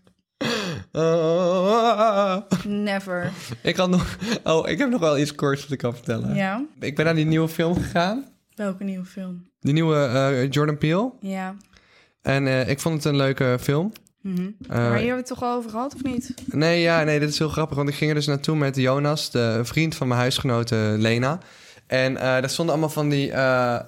Never. 2.67 3.31
Ik 3.61 3.75
had 3.75 3.89
nog... 3.89 4.17
Oh, 4.43 4.69
ik 4.69 4.77
heb 4.77 4.89
nog 4.89 4.99
wel 4.99 5.17
iets 5.17 5.35
korts 5.35 5.61
wat 5.61 5.71
ik 5.71 5.77
kan 5.77 5.93
vertellen. 5.93 6.35
Ja? 6.35 6.65
Ik 6.79 6.95
ben 6.95 7.05
naar 7.05 7.15
die 7.15 7.25
nieuwe 7.25 7.47
film 7.47 7.75
gegaan. 7.75 8.25
Welke 8.55 8.83
nieuwe 8.83 9.05
film? 9.05 9.49
Die 9.59 9.73
nieuwe 9.73 9.95
eh, 9.95 10.49
Jordan 10.49 10.77
Peele. 10.77 11.11
Ja. 11.19 11.55
En 12.21 12.47
eh, 12.47 12.69
ik 12.69 12.79
vond 12.79 12.95
het 12.95 13.05
een 13.05 13.15
leuke 13.15 13.57
film. 13.61 13.91
Mhm. 14.21 14.41
Eh, 14.41 14.49
maar 14.69 14.79
hier 14.79 14.91
hebben 14.91 15.09
we 15.09 15.15
het 15.15 15.25
toch 15.25 15.43
al 15.43 15.57
over 15.57 15.69
gehad, 15.69 15.93
of 15.95 16.03
niet? 16.03 16.33
Nee, 16.45 16.81
ja, 16.81 17.03
nee, 17.03 17.19
dit 17.19 17.29
is 17.29 17.37
heel 17.37 17.49
grappig. 17.49 17.77
Want 17.77 17.89
ik 17.89 17.95
ging 17.95 18.09
er 18.09 18.15
dus 18.15 18.25
naartoe 18.25 18.55
met 18.55 18.75
Jonas, 18.75 19.31
de 19.31 19.59
vriend 19.63 19.95
van 19.95 20.07
mijn 20.07 20.19
huisgenote 20.19 20.95
Lena. 20.97 21.39
En 21.87 22.17
eh 22.17 22.23
daar 22.23 22.49
stonden 22.49 22.73
allemaal 22.75 22.93
van 22.93 23.09
die... 23.09 23.25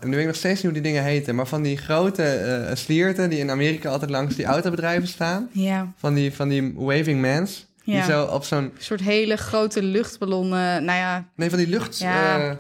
nu 0.02 0.10
weet 0.12 0.20
ik 0.20 0.26
nog 0.26 0.36
steeds 0.36 0.56
niet 0.56 0.64
hoe 0.64 0.82
die 0.82 0.82
dingen 0.82 1.04
heten... 1.04 1.36
maar 1.36 1.48
van 1.48 1.62
die 1.62 1.78
grote 1.78 2.72
slierten 2.74 3.30
die 3.30 3.40
in 3.40 3.52
Amerika 3.52 3.90
altijd 3.90 4.12
langs 4.12 4.36
die 4.36 4.46
autobedrijven 4.46 5.08
staan. 5.08 5.50
Ja. 5.52 5.94
Van 5.98 6.14
die, 6.14 6.34
van 6.34 6.48
die 6.48 6.74
waving 6.76 7.22
mans. 7.22 7.66
Die 7.84 7.96
Ja. 7.96 8.06
zo 8.06 8.26
op 8.26 8.44
zo'n... 8.44 8.72
Soort 8.78 9.02
hele 9.02 9.36
grote 9.36 9.84
luchtballonnen. 9.84 10.86
Nou 10.86 10.98
ja, 10.98 11.26
Nee, 11.36 11.50
van 11.50 11.58
die 11.58 11.68
lucht... 11.68 11.98
Ja, 11.98 12.56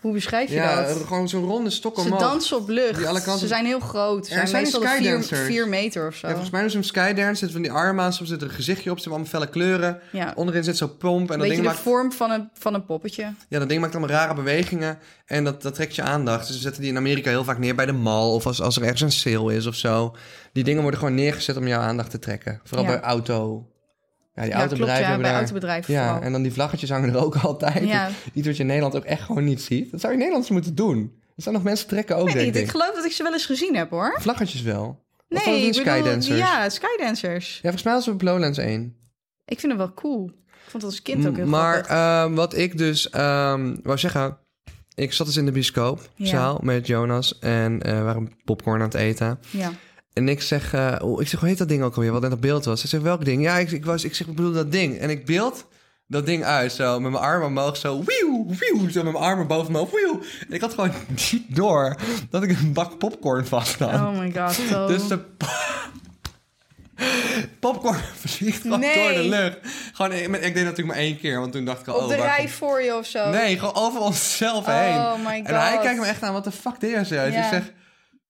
hoe 0.00 0.12
beschrijf 0.12 0.48
je 0.48 0.54
ja, 0.54 0.82
dat? 0.82 0.96
gewoon 1.06 1.28
zo'n 1.28 1.44
ronde 1.44 1.70
stok 1.70 1.98
Ze 1.98 2.04
omhoog. 2.04 2.20
dansen 2.20 2.56
op 2.56 2.68
lucht. 2.68 3.02
Kanten- 3.02 3.38
Ze 3.38 3.46
zijn 3.46 3.64
heel 3.66 3.80
groot. 3.80 4.26
Ze 4.26 4.32
zijn, 4.32 4.48
zijn 4.48 4.62
meestal 4.62 4.80
vier, 5.44 5.68
meter 5.68 6.06
of 6.06 6.14
zo. 6.14 6.26
Ja, 6.26 6.32
volgens 6.32 6.52
mij 6.52 6.68
ze 6.68 6.76
een 6.76 6.84
skydance, 6.84 7.34
zitten 7.34 7.50
van 7.50 7.62
die 7.62 7.72
armen 7.72 8.04
aan, 8.04 8.12
soms 8.12 8.28
zit 8.28 8.42
er 8.42 8.48
een 8.48 8.54
gezichtje 8.54 8.90
op, 8.90 8.98
ze 8.98 9.08
hebben 9.08 9.26
allemaal 9.26 9.40
felle 9.50 9.64
kleuren. 9.64 10.00
Ja. 10.12 10.32
Onderin 10.36 10.64
zit 10.64 10.76
zo'n 10.76 10.96
pomp 10.96 11.30
en 11.30 11.38
dat 11.38 11.46
ding, 11.48 11.60
de 11.60 11.66
maakt, 11.66 11.78
vorm 11.78 12.12
van 12.12 12.30
een, 12.30 12.48
van 12.54 12.74
een 12.74 12.84
poppetje? 12.84 13.32
ja, 13.48 13.58
dat 13.58 13.68
ding 13.68 13.80
maakt 13.80 13.94
allemaal 13.94 14.16
rare 14.16 14.34
bewegingen 14.34 14.98
en 15.26 15.44
dat, 15.44 15.62
dat 15.62 15.74
trekt 15.74 15.94
je 15.94 16.02
aandacht. 16.02 16.46
Dus 16.46 16.56
ze 16.56 16.62
zetten 16.62 16.82
die 16.82 16.90
in 16.90 16.96
Amerika 16.96 17.30
heel 17.30 17.44
vaak 17.44 17.58
neer 17.58 17.74
bij 17.74 17.86
de 17.86 17.92
mall 17.92 18.28
of 18.30 18.46
als, 18.46 18.60
als 18.60 18.76
er 18.76 18.82
ergens 18.82 19.00
een 19.00 19.12
sale 19.12 19.54
is 19.54 19.66
of 19.66 19.74
zo. 19.74 20.14
Die 20.52 20.64
dingen 20.64 20.82
worden 20.82 21.00
gewoon 21.00 21.14
neergezet 21.14 21.56
om 21.56 21.66
jouw 21.66 21.80
aandacht 21.80 22.10
te 22.10 22.18
trekken. 22.18 22.60
Vooral 22.64 22.86
Ja. 22.86 22.92
bij 22.92 23.00
auto. 23.00 23.64
Ja, 24.34 24.42
die 24.42 24.50
Ja, 24.50 24.56
klopt. 24.56 24.70
autobedrijven 24.70 25.02
Ja, 25.02 25.08
hebben 25.08 25.20
bij 25.22 25.30
daar... 25.30 25.40
autobedrijven 25.40 25.94
Ja, 25.94 26.04
vooral. 26.06 26.22
en 26.22 26.32
dan 26.32 26.42
die 26.42 26.52
vlaggetjes 26.52 26.90
hangen 26.90 27.08
er 27.08 27.24
ook 27.24 27.36
altijd. 27.50 27.88
Ja. 27.88 28.08
Iets 28.32 28.46
wat 28.46 28.56
je 28.56 28.62
in 28.62 28.68
Nederland 28.68 28.96
ook 28.96 29.04
echt 29.04 29.22
gewoon 29.22 29.44
niet 29.44 29.62
ziet. 29.62 29.90
Dat 29.90 30.00
zou 30.00 30.12
je 30.12 30.18
in 30.18 30.24
Nederland 30.24 30.50
moeten 30.50 30.74
doen. 30.74 31.18
Er 31.36 31.42
zijn 31.42 31.54
nog 31.54 31.64
mensen 31.64 31.86
trekken 31.88 32.16
ook, 32.16 32.26
weet 32.26 32.34
denk 32.34 32.54
ik. 32.54 32.62
Ik 32.62 32.70
geloof 32.70 32.94
dat 32.94 33.04
ik 33.04 33.12
ze 33.12 33.22
wel 33.22 33.32
eens 33.32 33.46
gezien 33.46 33.76
heb, 33.76 33.90
hoor. 33.90 34.16
Vlaggetjes 34.20 34.62
wel. 34.62 35.04
Of 35.28 35.44
Nee, 35.44 35.54
nee, 35.54 35.66
ik 35.66 35.74
skydancers. 35.74 36.26
Ja. 36.38 36.62
Ja, 36.62 36.68
skydancers. 36.68 37.58
volgens 37.62 37.82
mij 37.82 37.92
was 37.92 38.04
het 38.06 38.14
op 38.14 38.22
Lowlands 38.22 38.58
1. 38.58 38.96
Ik 39.44 39.60
vind 39.60 39.72
het 39.72 39.80
wel 39.80 39.94
cool. 39.94 40.24
Ik 40.26 40.70
vond 40.76 40.82
het 40.82 40.92
als 40.92 41.02
kind 41.02 41.26
ook 41.26 41.36
heel 41.36 41.46
maar 41.46 41.84
ehm, 41.86 42.34
wat 42.34 42.56
ik 42.56 42.78
dus 42.78 43.10
ehm 43.10 43.76
wou 43.82 43.98
zeggen... 43.98 44.38
Ik 44.94 45.12
zat 45.12 45.26
dus 45.26 45.36
in 45.36 45.44
de 45.44 45.52
bioscoopzaal 45.52 46.58
met 46.62 46.86
Jonas 46.86 47.38
en 47.38 47.82
eh, 47.82 47.96
we 47.96 48.02
waren 48.02 48.32
popcorn 48.44 48.80
aan 48.80 48.86
het 48.86 48.94
eten. 48.94 49.38
Ja. 49.50 49.70
En 50.12 50.28
ik 50.28 50.42
zeg, 50.42 50.74
oh, 51.02 51.20
ik 51.20 51.28
zeg, 51.28 51.40
hoe 51.40 51.48
heet 51.48 51.58
dat 51.58 51.68
ding 51.68 51.82
ook 51.82 51.94
alweer? 51.94 52.12
Wat 52.12 52.22
net 52.22 52.32
op 52.32 52.40
beeld 52.40 52.64
was. 52.64 52.80
Hij 52.80 52.90
zegt, 52.90 53.02
welk 53.02 53.24
ding? 53.24 53.42
Ja, 53.42 53.58
ik, 53.58 53.70
ik, 53.70 53.84
was, 53.84 54.04
ik 54.04 54.14
zeg, 54.14 54.26
ik 54.26 54.34
bedoel 54.34 54.52
dat 54.52 54.72
ding. 54.72 54.98
En 54.98 55.10
ik 55.10 55.24
beeld 55.24 55.66
dat 56.06 56.26
ding 56.26 56.44
uit, 56.44 56.72
zo 56.72 57.00
met 57.00 57.10
mijn 57.10 57.24
armen 57.24 57.46
omhoog, 57.46 57.76
zo 57.76 58.02
wieuw, 58.04 58.46
wieuw, 58.46 58.88
zo 58.90 59.02
met 59.02 59.12
mijn 59.12 59.24
armen 59.24 59.46
boven 59.46 59.72
me 59.72 59.86
wieuw. 59.92 60.20
En 60.48 60.54
ik 60.54 60.60
had 60.60 60.74
gewoon 60.74 60.92
niet 61.08 61.42
door 61.56 61.96
dat 62.30 62.42
ik 62.42 62.50
een 62.50 62.72
bak 62.72 62.98
popcorn 62.98 63.46
vast 63.46 63.78
had. 63.78 63.92
Oh 63.92 64.18
my 64.18 64.32
god. 64.36 64.52
Zo. 64.54 64.86
Dus 64.86 65.08
de 65.08 65.18
popcorn 67.60 67.98
vliegt 68.26 68.62
gewoon 68.62 68.80
Nee. 68.80 68.94
door 68.94 69.22
de 69.22 69.28
lucht. 69.28 69.58
Gewoon, 69.92 70.12
ik, 70.12 70.26
ik 70.26 70.30
deed 70.30 70.54
dat 70.54 70.54
natuurlijk 70.54 70.88
maar 70.88 70.96
één 70.96 71.18
keer, 71.18 71.40
want 71.40 71.52
toen 71.52 71.64
dacht 71.64 71.80
ik 71.80 71.88
al... 71.88 71.94
Op 71.94 72.02
oh, 72.02 72.08
de 72.08 72.14
rij 72.14 72.48
voor 72.48 72.82
je 72.82 72.96
of 72.96 73.06
zo. 73.06 73.30
Nee, 73.30 73.58
gewoon 73.58 73.74
over 73.74 74.00
onszelf 74.00 74.66
Oh 74.66 74.74
heen. 74.74 75.22
my 75.22 75.38
god. 75.38 75.46
En 75.48 75.60
hij 75.60 75.78
kijkt 75.78 76.00
me 76.00 76.06
echt 76.06 76.22
aan, 76.22 76.32
wat 76.32 76.44
de 76.44 76.52
fuck 76.52 76.80
deed 76.80 76.90
je 76.90 77.04
zo? 77.04 77.24
Dus 77.24 77.34
ik 77.34 77.44
zeg, 77.50 77.72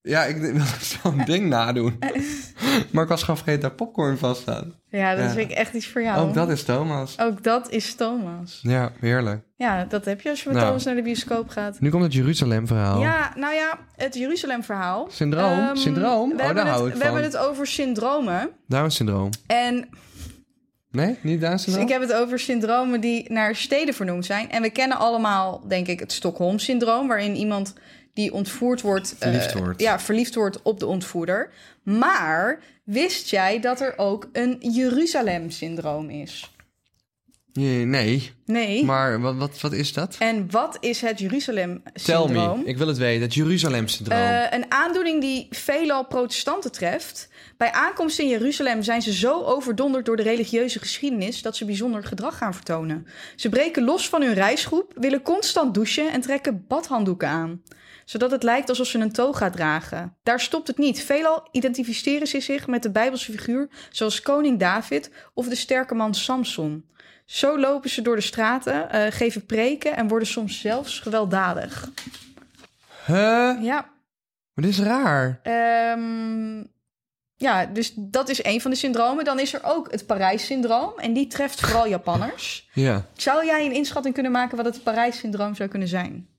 ja, 0.03 0.25
ik 0.25 0.37
wil 0.41 0.65
zo'n 0.81 1.23
ding 1.33 1.49
nadoen. 1.49 1.99
maar 2.93 3.03
ik 3.03 3.09
was 3.09 3.21
gewoon 3.21 3.37
vergeten 3.37 3.61
dat 3.61 3.77
popcorn 3.77 4.19
vast 4.19 4.41
staat. 4.41 4.65
Ja, 4.91 5.11
dat 5.15 5.19
Ja. 5.21 5.27
is 5.29 5.33
vind 5.35 5.51
ik 5.51 5.57
echt 5.57 5.75
iets 5.75 5.87
voor 5.87 6.03
jou. 6.03 6.29
Ook 6.29 6.35
dat 6.35 6.51
is 6.51 6.63
Thomas. 6.63 7.19
Ook 7.19 7.43
dat 7.43 7.71
is 7.71 7.95
Thomas. 7.95 8.59
Ja, 8.63 8.93
heerlijk. 9.01 9.43
Ja, 9.57 9.85
dat 9.85 10.05
heb 10.05 10.21
je 10.21 10.29
als 10.31 10.39
je 10.43 10.49
met 10.49 10.55
Nou. 10.57 10.67
Thomas 10.69 10.85
naar 10.85 10.95
de 10.95 11.03
bioscoop 11.03 11.49
gaat. 11.49 11.81
Nu 11.81 11.91
komt 11.91 12.03
het 12.03 12.13
Jeruzalem-verhaal. 12.15 13.01
Ja, 13.01 13.33
nou 13.37 13.55
ja, 13.55 13.79
het 13.97 14.15
Jeruzalem-verhaal. 14.15 15.09
Syndroom? 15.11 15.59
Ehm, 15.59 15.77
Syndroom? 15.77 16.29
We 16.29 16.35
Oh, 16.35 16.45
hebben 16.45 16.65
daar 16.65 16.73
hou 16.73 16.85
het, 16.85 16.95
ik 16.95 16.99
We 17.01 17.05
van. 17.07 17.15
hebben 17.15 17.33
het 17.33 17.49
over 17.49 17.67
syndromen. 17.67 18.51
Down-syndroom. 18.69 19.29
En 19.47 19.89
Nee, 20.91 21.19
niet 21.23 21.41
Down-syndroom? 21.41 21.87
ik 21.87 21.93
heb 21.93 22.01
het 22.01 22.13
over 22.13 22.39
syndromen 22.39 23.01
die 23.01 23.33
naar 23.33 23.55
steden 23.57 23.95
vernoemd 23.95 24.25
zijn. 24.27 24.51
En 24.51 24.63
we 24.63 24.71
kennen 24.71 24.99
allemaal, 24.99 25.65
denk 25.69 25.87
ik, 25.87 26.01
het 26.01 26.13
Stockholm-syndroom... 26.13 27.09
waarin 27.09 27.37
iemand 27.37 27.75
die 28.15 28.33
ontvoerd 28.33 28.81
wordt... 28.81 29.13
eh, 29.13 29.29
Verliefd 29.29 29.53
wordt. 29.53 29.81
Ja, 29.81 30.01
verliefd 30.01 30.35
wordt 30.35 30.63
op 30.63 30.79
de 30.81 30.87
ontvoerder. 30.87 31.51
Maar 31.83 32.59
wist 32.85 33.31
jij 33.31 33.61
dat 33.61 33.81
er 33.81 33.93
ook 33.97 34.29
een 34.33 34.57
Jeruzalem-syndroom 34.61 36.11
is? 36.11 36.51
Nee, 37.53 37.85
nee. 37.85 38.33
Nee. 38.45 38.85
Maar 38.85 39.21
wat, 39.21 39.37
wat, 39.37 39.61
wat 39.61 39.73
is 39.73 39.93
dat? 39.93 40.17
En 40.19 40.51
wat 40.51 40.77
is 40.81 41.01
het 41.01 41.19
Jeruzalem-syndroom? 41.19 42.59
me. 42.61 42.65
Ik 42.65 42.79
wil 42.79 42.87
het 42.89 42.99
weten. 42.99 43.23
Het 43.23 43.35
Jeruzalem-syndroom. 43.35 44.19
Eh, 44.21 44.45
een 44.51 44.65
aandoening 44.69 45.21
die 45.21 45.47
veelal 45.51 46.07
protestanten 46.07 46.73
treft. 46.73 47.29
Bij 47.57 47.73
aankomst 47.73 48.19
in 48.19 48.29
Jeruzalem 48.29 48.83
zijn 48.83 49.03
ze 49.03 49.13
zo 49.13 49.43
overdonderd 49.43 50.05
door 50.07 50.17
de 50.17 50.23
religieuze 50.23 50.79
geschiedenis 50.79 51.43
dat 51.43 51.57
ze 51.57 51.65
bijzonder 51.65 52.05
gedrag 52.05 52.37
gaan 52.37 52.55
vertonen. 52.55 53.07
Ze 53.37 53.49
breken 53.49 53.85
los 53.85 54.09
van 54.09 54.23
hun 54.23 54.35
reisgroep, 54.35 54.93
willen 54.97 55.23
constant 55.23 55.75
douchen 55.75 56.13
en 56.13 56.21
trekken 56.21 56.65
badhanddoeken 56.69 57.29
aan 57.29 57.63
zodat 58.11 58.31
het 58.31 58.43
lijkt 58.43 58.69
alsof 58.69 58.87
ze 58.87 58.99
een 58.99 59.13
toga 59.13 59.51
dragen. 59.51 60.17
Daar 60.23 60.41
stopt 60.41 60.67
het 60.67 60.79
niet. 60.79 61.03
Veelal 61.03 61.49
identificeren 61.51 62.27
ze 62.27 62.41
zich 62.41 62.67
met 62.67 62.83
de 62.83 62.91
Bijbelse 62.91 63.33
figuur, 63.33 63.69
zoals 63.91 64.23
koning 64.23 64.59
David 64.59 65.11
of 65.35 65.49
de 65.49 65.55
sterke 65.55 65.95
man 65.95 66.15
Samson. 66.15 66.91
Zo 67.25 67.59
lopen 67.59 67.91
ze 67.91 68.03
door 68.03 68.17
de 68.17 68.23
straten, 68.23 68.91
eh, 68.91 69.13
geven 69.13 69.47
preken 69.47 69.97
en 69.97 70.09
worden 70.09 70.29
soms 70.29 70.61
zelfs 70.61 71.01
gewelddadig. 71.01 71.91
Huh? 73.07 73.57
Ja, 73.63 73.91
Maar 74.55 74.65
dit 74.65 74.69
is 74.73 74.81
raar. 74.81 75.41
Ehm, 75.43 76.65
ja, 77.37 77.67
dus 77.67 77.93
dat 77.97 78.29
is 78.29 78.45
een 78.45 78.61
van 78.61 78.71
de 78.71 78.77
syndromen. 78.77 79.25
Dan 79.25 79.39
is 79.39 79.55
er 79.55 79.61
ook 79.65 79.91
het 79.91 80.07
Parijs-syndroom. 80.07 80.93
En 80.97 81.13
die 81.13 81.27
treft 81.27 81.61
vooral 81.61 81.89
Japanners. 81.89 82.69
Ja. 82.73 83.07
Zou 83.13 83.47
jij 83.47 83.67
een 83.67 83.75
inschatting 83.75 84.15
kunnen 84.15 84.33
maken 84.33 84.57
wat 84.57 84.67
het 84.67 84.83
Parijs-syndroom 84.83 85.55
zou 85.55 85.69
kunnen 85.69 85.89
zijn? 85.89 86.30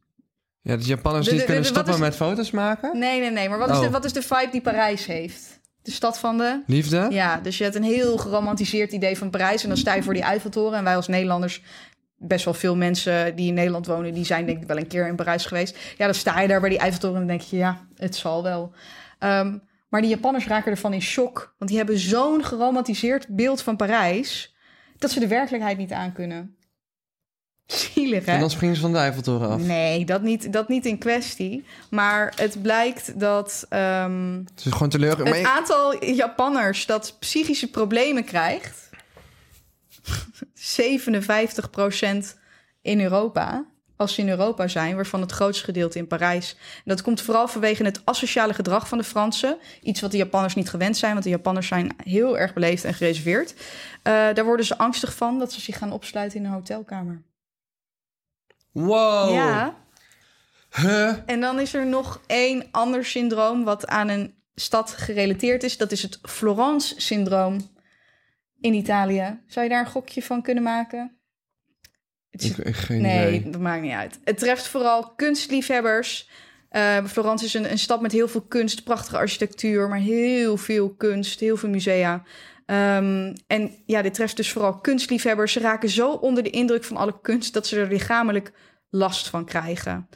Ja, 0.62 0.76
Japanners 0.80 1.26
De- 1.26 1.32
niet 1.32 1.40
de- 1.42 1.46
de- 1.48 1.52
kunnen 1.54 1.70
stoppen 1.70 1.94
is- 1.94 2.00
met 2.00 2.16
foto's 2.16 2.52
maken? 2.52 3.00
Nee, 3.00 3.20
nee, 3.20 3.32
nee. 3.32 3.50
Maar 3.50 3.58
wat 3.58 3.70
is, 3.70 3.76
Oh. 3.76 3.82
de, 3.82 3.90
wat 3.90 4.06
is 4.06 4.14
de 4.14 4.22
vibe 4.22 4.48
die 4.52 4.62
Parijs 4.62 5.06
heeft? 5.06 5.60
De 5.82 5.92
stad 5.92 6.20
van 6.20 6.38
de... 6.38 6.62
Liefde? 6.68 7.08
Ja, 7.10 7.40
dus 7.40 7.58
je 7.58 7.64
hebt 7.64 7.76
een 7.76 7.84
heel 7.84 8.18
geromantiseerd 8.18 8.92
idee 8.92 9.18
van 9.18 9.30
Parijs. 9.30 9.64
En 9.64 9.70
dan 9.70 9.78
sta 9.78 9.94
je 9.94 10.04
voor 10.04 10.14
die 10.14 10.24
Eiffeltoren. 10.24 10.78
En 10.78 10.84
wij 10.84 10.96
als 10.96 11.08
Nederlanders, 11.08 11.62
best 12.18 12.46
wel 12.46 12.54
veel 12.54 12.76
mensen 12.76 13.36
die 13.36 13.48
in 13.48 13.54
Nederland 13.54 13.86
wonen... 13.86 14.14
die 14.14 14.26
zijn 14.26 14.46
denk 14.46 14.62
ik 14.62 14.68
wel 14.68 14.78
een 14.78 14.88
keer 14.88 15.08
in 15.08 15.16
Parijs 15.16 15.46
geweest. 15.46 15.78
Ja, 15.98 16.06
dan 16.06 16.14
sta 16.16 16.40
je 16.42 16.48
daar 16.48 16.60
bij 16.60 16.70
die 16.70 16.80
Eiffeltoren 16.80 17.22
en 17.22 17.28
dan 17.28 17.38
denk 17.38 17.50
je... 17.50 17.58
ja, 17.58 17.88
het 17.96 18.16
zal 18.16 18.44
wel. 18.44 18.74
Ehm, 19.20 19.58
maar 19.90 20.02
die 20.02 20.10
Japanners 20.10 20.48
raken 20.48 20.72
ervan 20.72 20.94
in 20.94 21.02
shock. 21.02 21.56
Want 21.58 21.70
die 21.70 21.80
hebben 21.80 21.98
zo'n 22.00 22.44
geromantiseerd 22.44 23.28
beeld 23.28 23.62
van 23.62 23.76
Parijs... 23.76 24.56
dat 24.98 25.12
ze 25.12 25.20
de 25.20 25.28
werkelijkheid 25.28 25.78
niet 25.78 25.92
aankunnen. 25.92 26.56
Zielig, 27.66 28.26
hè? 28.26 28.32
En 28.32 28.40
dan 28.40 28.50
springen 28.50 28.76
ze 28.76 28.82
van 28.82 28.92
de 28.92 28.98
Eiffeltoren 28.98 29.50
af. 29.50 29.62
Nee, 29.62 30.06
dat 30.06 30.22
niet, 30.22 30.54
dat 30.54 30.68
niet 30.68 30.86
in 30.86 30.98
kwestie. 30.98 31.66
Maar 31.90 32.34
het 32.36 32.62
blijkt 32.62 33.20
dat... 33.20 33.66
ehm, 33.70 34.38
Het 34.38 34.66
is 34.66 34.72
gewoon 34.72 34.90
teleurgesteld. 34.90 35.36
Ik- 35.36 35.46
aantal 35.46 36.06
Japanners 36.06 36.86
dat 36.86 37.16
psychische 37.20 37.70
problemen 37.70 38.24
krijgt, 38.24 38.90
57% 40.54 42.36
in 42.82 43.02
Europa, 43.02 43.66
als 43.96 44.14
ze 44.14 44.22
in 44.22 44.30
Europa 44.30 44.68
zijn, 44.68 44.96
waarvan 44.96 45.22
het 45.22 45.32
grootste 45.32 45.64
gedeelte 45.64 45.98
in 45.98 46.08
Parijs. 46.08 46.56
En 46.76 46.82
dat 46.86 47.02
komt 47.02 47.22
vooral 47.22 47.48
vanwege 47.48 47.84
het 47.84 48.02
asociale 48.06 48.54
gedrag 48.54 48.88
van 48.88 48.98
de 48.98 49.04
Fransen. 49.04 49.58
Iets 49.82 50.02
wat 50.02 50.12
de 50.12 50.18
Japanners 50.18 50.56
niet 50.56 50.70
gewend 50.70 50.98
zijn, 50.98 51.12
want 51.12 51.24
de 51.24 51.30
Japanners 51.30 51.68
zijn 51.68 51.96
heel 52.04 52.38
erg 52.38 52.54
beleefd 52.54 52.84
en 52.84 52.94
gereserveerd. 52.94 53.54
Eh, 53.54 54.14
daar 54.34 54.46
worden 54.46 54.66
ze 54.66 54.78
angstig 54.78 55.16
van 55.16 55.40
dat 55.40 55.52
ze 55.54 55.62
zich 55.62 55.78
gaan 55.78 55.92
opsluiten 55.92 56.40
in 56.40 56.46
een 56.46 56.52
hotelkamer. 56.52 57.22
Wow. 58.72 59.34
Ja. 59.34 59.78
Huh? 60.76 61.14
En 61.26 61.40
dan 61.40 61.60
is 61.60 61.74
er 61.74 61.86
nog 61.86 62.22
één 62.28 62.68
ander 62.72 63.06
syndroom 63.06 63.64
wat 63.64 63.88
aan 63.88 64.08
een 64.10 64.36
stad 64.56 64.92
gerelateerd 64.92 65.64
is. 65.64 65.78
Dat 65.78 65.92
is 65.92 66.02
het 66.02 66.20
Florence-syndroom 66.22 67.70
in 68.60 68.74
Italië. 68.74 69.40
Zou 69.48 69.66
je 69.66 69.72
daar 69.72 69.86
een 69.86 69.92
gokje 69.92 70.24
van 70.24 70.42
kunnen 70.42 70.64
maken? 70.64 71.18
Het 72.30 72.44
is- 72.44 72.60
Ik, 72.60 72.76
geen 72.76 73.02
nee, 73.02 73.28
idee. 73.38 73.50
dat 73.52 73.62
maakt 73.62 73.82
niet 73.82 73.92
uit. 73.94 74.20
Het 74.24 74.38
treft 74.38 74.68
vooral 74.68 75.14
kunstliefhebbers. 75.16 76.30
Eh, 76.70 77.06
Florence 77.06 77.46
is 77.46 77.54
een, 77.54 77.72
een 77.72 77.80
stad 77.80 78.02
met 78.02 78.12
heel 78.12 78.28
veel 78.28 78.42
kunst, 78.42 78.84
prachtige 78.84 79.18
architectuur, 79.18 79.88
maar 79.90 80.00
heel 80.00 80.58
veel 80.58 80.90
kunst, 80.94 81.40
heel 81.40 81.58
veel 81.58 81.70
musea. 81.70 82.24
Ehm, 82.72 83.34
en 83.48 83.72
ja, 83.86 84.02
dit 84.02 84.14
treft 84.14 84.36
dus 84.36 84.52
vooral 84.52 84.78
kunstliefhebbers. 84.78 85.52
Ze 85.54 85.60
raken 85.60 85.90
zo 85.90 86.12
onder 86.12 86.44
de 86.44 86.50
indruk 86.50 86.84
van 86.84 86.98
alle 86.98 87.22
kunst 87.22 87.54
dat 87.54 87.68
ze 87.68 87.80
er 87.80 87.88
lichamelijk 87.88 88.52
last 88.90 89.30
van 89.30 89.46
krijgen. 89.46 90.08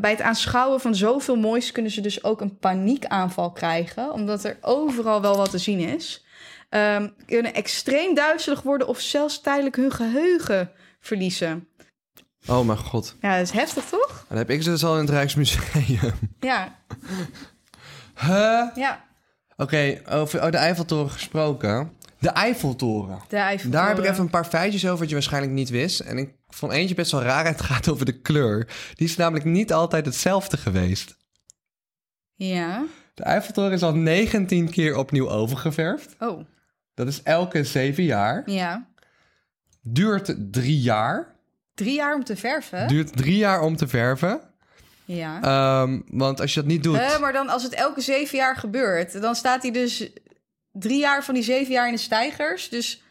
Bij 0.00 0.10
het 0.10 0.20
aanschouwen 0.20 0.80
van 0.80 0.94
zoveel 0.94 1.36
moois 1.36 1.72
kunnen 1.72 1.92
ze 1.92 2.00
dus 2.00 2.24
ook 2.24 2.40
een 2.40 2.58
paniekaanval 2.58 3.52
krijgen, 3.52 4.12
omdat 4.12 4.44
er 4.44 4.58
overal 4.60 5.20
wel 5.20 5.36
wat 5.36 5.50
te 5.50 5.58
zien 5.58 5.78
is. 5.78 6.24
Ehm, 6.68 7.08
kunnen 7.26 7.54
extreem 7.54 8.14
duizelig 8.14 8.62
worden 8.62 8.88
of 8.88 9.00
zelfs 9.00 9.40
tijdelijk 9.40 9.76
hun 9.76 9.92
geheugen 9.92 10.70
verliezen. 11.00 11.68
Oh 12.46 12.66
mijn 12.66 12.78
god. 12.78 13.16
Ja, 13.20 13.36
dat 13.36 13.46
is 13.46 13.52
heftig, 13.52 13.84
toch? 13.84 14.24
Dan 14.28 14.38
heb 14.38 14.50
ik 14.50 14.62
ze 14.62 14.70
dus 14.70 14.84
al 14.84 14.94
in 14.94 15.00
het 15.00 15.10
Rijksmuseum. 15.10 16.12
Ja, 16.40 16.78
Huh? 18.20 18.66
ja. 18.74 19.04
Oké, 19.56 20.00
over 20.10 20.42
oh, 20.42 20.50
de 20.50 20.56
Eiffeltoren 20.56 21.10
gesproken. 21.10 21.92
De 22.24 22.30
Eiffeltoren. 22.30 23.18
De 23.28 23.36
Eiffeltoren. 23.36 23.70
Daar 23.84 23.88
heb 23.96 24.04
ik 24.04 24.10
even 24.10 24.24
een 24.24 24.30
paar 24.30 24.44
feitjes 24.44 24.86
over 24.86 24.98
wat 24.98 25.08
je 25.08 25.14
waarschijnlijk 25.14 25.52
niet 25.52 25.68
wist. 25.68 26.00
En 26.00 26.18
ik 26.18 26.34
vond 26.48 26.72
eentje 26.72 26.94
best 26.94 27.10
wel 27.10 27.22
raar. 27.22 27.46
Het 27.46 27.60
gaat 27.62 27.88
over 27.88 28.04
de 28.06 28.20
kleur. 28.20 28.68
Die 28.94 29.06
is 29.06 29.16
namelijk 29.16 29.44
niet 29.44 29.72
altijd 29.72 30.06
hetzelfde 30.06 30.56
geweest. 30.56 31.16
Ja. 32.34 32.84
De 33.14 33.22
Eiffeltoren 33.22 33.72
is 33.72 33.82
al 33.82 33.94
19 33.94 34.70
keer 34.70 34.96
opnieuw 34.96 35.28
overgeverfd. 35.30 36.16
Oh, 36.18 36.44
Dat 36.94 37.06
is 37.06 37.22
elke 37.22 37.64
zeven 37.64 38.04
jaar. 38.04 38.42
ja. 38.50 38.86
Duurt 39.82 40.34
drie 40.52 40.80
jaar. 40.80 41.34
Drie 41.74 41.94
jaar 41.94 42.14
om 42.14 42.24
te 42.24 42.36
verven? 42.36 42.88
Duurt 42.88 43.16
drie 43.16 43.36
jaar 43.36 43.60
om 43.60 43.76
te 43.76 43.88
verven. 43.88 44.40
Ja. 45.04 45.42
Ehm, 45.42 46.00
want 46.06 46.40
als 46.40 46.54
je 46.54 46.60
dat 46.60 46.68
niet 46.68 46.82
doet... 46.82 47.18
Maar 47.20 47.32
dan 47.32 47.48
als 47.48 47.62
het 47.62 47.74
elke 47.74 48.00
zeven 48.00 48.38
jaar 48.38 48.56
gebeurt, 48.56 49.20
dan 49.20 49.34
staat 49.34 49.62
hij 49.62 49.70
dus 49.70 50.10
drie 50.74 50.98
jaar 51.00 51.24
van 51.24 51.34
die 51.34 51.42
zeven 51.42 51.72
jaar 51.72 51.86
in 51.88 51.94
de 51.94 52.00
stijgers. 52.00 52.68
Dus 52.68 53.02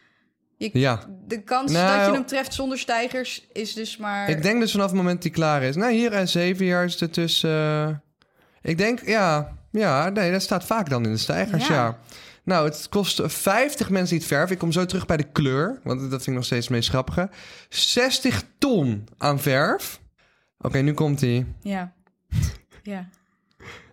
je, 0.57 0.69
Ja. 0.73 1.05
de 1.27 1.43
kans 1.43 1.71
Nou, 1.71 1.97
dat 1.97 2.05
je 2.05 2.11
hem 2.11 2.25
treft 2.25 2.53
zonder 2.53 2.77
stijgers 2.79 3.47
is 3.53 3.73
dus 3.73 3.97
maar... 3.97 4.29
Ik 4.29 4.41
denk 4.43 4.59
dus 4.59 4.71
vanaf 4.71 4.85
het 4.87 4.95
moment 4.95 5.15
dat 5.15 5.23
hij 5.23 5.31
klaar 5.31 5.63
is. 5.63 5.75
Nou, 5.75 5.91
hier 5.93 6.11
en 6.13 6.27
zeven 6.27 6.65
jaar 6.65 6.85
is 6.85 6.99
het 6.99 7.13
tussen. 7.13 7.49
eh, 7.49 7.89
ik 8.61 8.77
denk, 8.77 9.05
ja, 9.05 9.57
ja, 9.71 10.09
nee, 10.09 10.31
dat 10.31 10.41
staat 10.41 10.63
vaak 10.65 10.89
dan 10.89 11.05
in 11.05 11.11
de 11.11 11.17
stijgers, 11.17 11.67
ja. 11.67 11.73
Ja. 11.73 11.99
Nou, 12.43 12.65
het 12.67 12.89
kost 12.89 13.21
50 13.23 13.89
mensen 13.89 14.09
die 14.09 14.17
het 14.19 14.27
verven. 14.27 14.51
Ik 14.53 14.59
kom 14.59 14.71
zo 14.71 14.85
terug 14.85 15.05
bij 15.05 15.17
de 15.17 15.31
kleur, 15.31 15.79
want 15.83 15.99
dat 15.99 16.09
vind 16.09 16.27
ik 16.27 16.33
nog 16.33 16.45
steeds 16.45 16.65
het 16.65 16.75
meest 16.75 16.89
grappige. 16.89 17.29
60 17.69 18.43
ton 18.57 19.07
aan 19.17 19.39
verf. 19.39 19.99
Oké, 20.59 20.77
nu 20.77 20.93
komt 20.93 21.21
hij. 21.21 21.45
Ja. 21.61 21.93
Ja. 22.83 23.07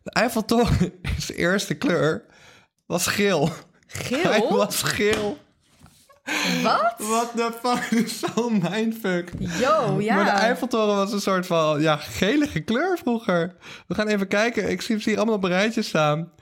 De 0.02 0.11
Eiffeltoren 0.11 0.92
is 1.16 1.26
de 1.26 1.35
eerste 1.35 1.74
kleur. 1.74 2.24
Was 2.90 3.07
geel. 3.07 3.48
Hij 3.87 4.20
Geel? 4.22 4.57
was 4.57 4.83
geel. 4.83 5.38
Wat? 6.62 6.94
What 6.98 7.31
the 7.37 7.53
fuck? 7.62 7.90
Is 8.05 8.20
zo'n 8.20 8.62
mindfuck. 8.70 9.31
Yo, 9.38 10.00
ja. 10.00 10.14
Maar 10.14 10.24
de 10.24 10.31
Eiffeltoren 10.31 10.96
was 10.96 11.12
een 11.12 11.20
soort 11.20 11.46
van 11.46 11.81
ja, 11.81 11.96
gelige 11.96 12.61
kleur 12.61 12.98
vroeger. 12.98 13.55
We 13.87 13.94
gaan 13.94 14.07
even 14.09 14.29
kijken. 14.29 14.70
Ik 14.70 14.83
zie 14.83 15.00
ze 15.00 15.09
hier 15.09 15.18
allemaal 15.18 15.35
op 15.35 15.44
een 15.44 15.50
rijtje 15.50 15.83
staan. 15.83 16.33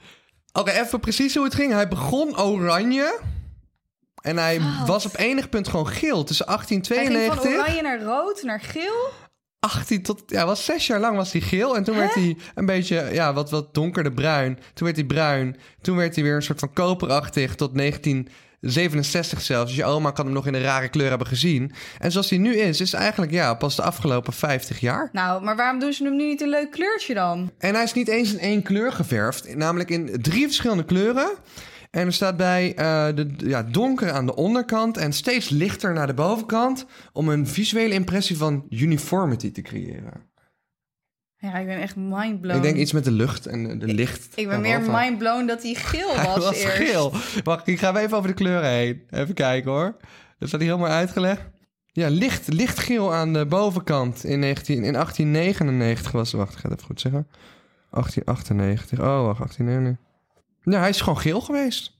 Oké, 0.53 0.71
even 0.71 0.99
precies 0.99 1.35
hoe 1.35 1.43
het 1.43 1.55
ging. 1.55 1.73
Hij 1.73 1.87
begon 1.87 2.39
oranje. 2.39 3.19
En 4.21 4.37
hij 4.37 4.61
Wat? 4.61 4.87
was 4.87 5.05
op 5.05 5.17
enig 5.17 5.49
punt 5.49 5.67
gewoon 5.67 5.87
geel. 5.87 6.23
Tussen 6.23 6.45
Hij 6.47 6.57
ging 6.57 6.87
van 6.87 6.95
1892... 6.95 7.53
oranje 7.53 7.81
naar 7.81 8.15
rood, 8.15 8.43
naar 8.43 8.61
geel. 8.61 9.09
18 9.59 10.01
tot... 10.01 10.23
Ja, 10.25 10.45
was 10.45 10.65
zes 10.65 10.87
jaar 10.87 10.99
lang 10.99 11.15
was 11.15 11.31
hij 11.31 11.41
geel. 11.41 11.75
En 11.75 11.83
toen 11.83 11.95
werd 11.95 12.13
hij 12.13 12.37
een 12.55 12.65
beetje, 12.65 13.09
ja, 13.11 13.33
wat, 13.33 13.49
wat 13.49 13.73
donkerder 13.73 14.11
bruin. 14.11 14.59
Toen 14.73 14.85
werd 14.85 14.95
hij 14.95 15.05
bruin. 15.05 15.57
Toen 15.81 15.95
werd 15.95 16.15
hij 16.15 16.23
weer 16.23 16.35
een 16.35 16.43
soort 16.43 16.59
van 16.59 16.73
koperachtig 16.73 17.55
tot 17.55 17.77
1967 17.77 19.41
zelfs. 19.41 19.67
Dus 19.67 19.79
je 19.79 19.85
oma 19.85 20.11
kan 20.11 20.25
hem 20.25 20.33
nog 20.33 20.47
in 20.47 20.53
een 20.53 20.61
rare 20.61 20.89
kleur 20.89 21.09
hebben 21.09 21.27
gezien. 21.27 21.71
En 21.97 22.11
zoals 22.11 22.29
hij 22.29 22.39
nu 22.39 22.55
is, 22.57 22.81
is 22.81 22.93
eigenlijk 22.93 23.31
ja, 23.31 23.53
pas 23.53 23.75
de 23.75 23.81
afgelopen 23.81 24.33
50 24.33 24.79
jaar. 24.79 25.09
Nou, 25.11 25.43
maar 25.43 25.55
waarom 25.55 25.79
doen 25.79 25.93
ze 25.93 26.03
hem 26.03 26.15
nu 26.15 26.25
niet 26.25 26.41
een 26.41 26.49
leuk 26.49 26.71
kleurtje 26.71 27.13
dan? 27.13 27.51
En 27.57 27.73
hij 27.73 27.83
is 27.83 27.93
niet 27.93 28.07
eens 28.07 28.33
in 28.33 28.39
één 28.39 28.63
kleur 28.63 28.91
geverfd, 28.91 29.55
namelijk 29.55 29.89
in 29.89 30.21
drie 30.21 30.45
verschillende 30.45 30.85
kleuren. 30.85 31.29
En 31.89 32.05
er 32.05 32.13
staat 32.13 32.37
bij 32.37 32.75
eh, 32.75 33.15
de 33.15 33.27
ja, 33.37 33.63
donker 33.63 34.11
aan 34.11 34.25
de 34.25 34.35
onderkant 34.35 34.97
en 34.97 35.13
steeds 35.13 35.49
lichter 35.49 35.93
naar 35.93 36.07
de 36.07 36.13
bovenkant... 36.13 36.85
om 37.13 37.29
een 37.29 37.47
visuele 37.47 37.93
impressie 37.93 38.37
van 38.37 38.65
uniformity 38.69 39.51
te 39.51 39.61
creëren. 39.61 40.27
Ja, 41.37 41.57
ik 41.57 41.65
ben 41.65 41.81
echt 41.81 41.95
mindblown. 41.95 42.57
Ik 42.57 42.61
denk 42.61 42.77
iets 42.77 42.91
met 42.91 43.03
de 43.03 43.11
lucht 43.11 43.45
en 43.45 43.79
de, 43.79 43.85
licht. 43.85 44.31
Ik 44.35 44.47
ben 44.47 44.61
meer 44.61 44.81
mindblown 44.81 45.45
dat 45.45 45.63
hij 45.63 45.73
geel 45.73 46.07
was, 46.15 46.25
Hij 46.25 46.35
was 46.35 46.55
eerst. 46.55 46.75
geel. 46.75 47.13
Wacht, 47.43 47.67
ik 47.67 47.79
ga 47.79 47.95
even 47.95 48.17
over 48.17 48.29
de 48.29 48.35
kleuren 48.35 48.69
heen. 48.69 49.03
Even 49.09 49.33
kijken 49.33 49.71
hoor. 49.71 49.95
Dat 50.39 50.47
staat 50.47 50.61
hier 50.61 50.69
helemaal 50.69 50.91
uitgelegd. 50.91 51.41
Ja, 51.91 52.07
licht, 52.09 52.47
lichtgeel 52.47 53.13
aan 53.13 53.33
de 53.33 53.45
bovenkant 53.45 54.23
in, 54.23 54.39
19, 54.39 54.75
in 54.83 54.93
1899 54.93 56.11
was... 56.11 56.31
Wacht, 56.31 56.53
ik 56.53 56.59
ga 56.59 56.69
het 56.69 56.77
even 56.77 56.87
goed 56.87 57.01
zeggen. 57.01 57.27
1898. 57.89 58.99
Oh, 58.99 59.25
wacht, 59.25 59.37
1899. 59.37 60.08
Ja, 60.63 60.79
hij 60.79 60.89
is 60.89 61.01
gewoon 61.01 61.19
geel 61.19 61.41
geweest. 61.41 61.97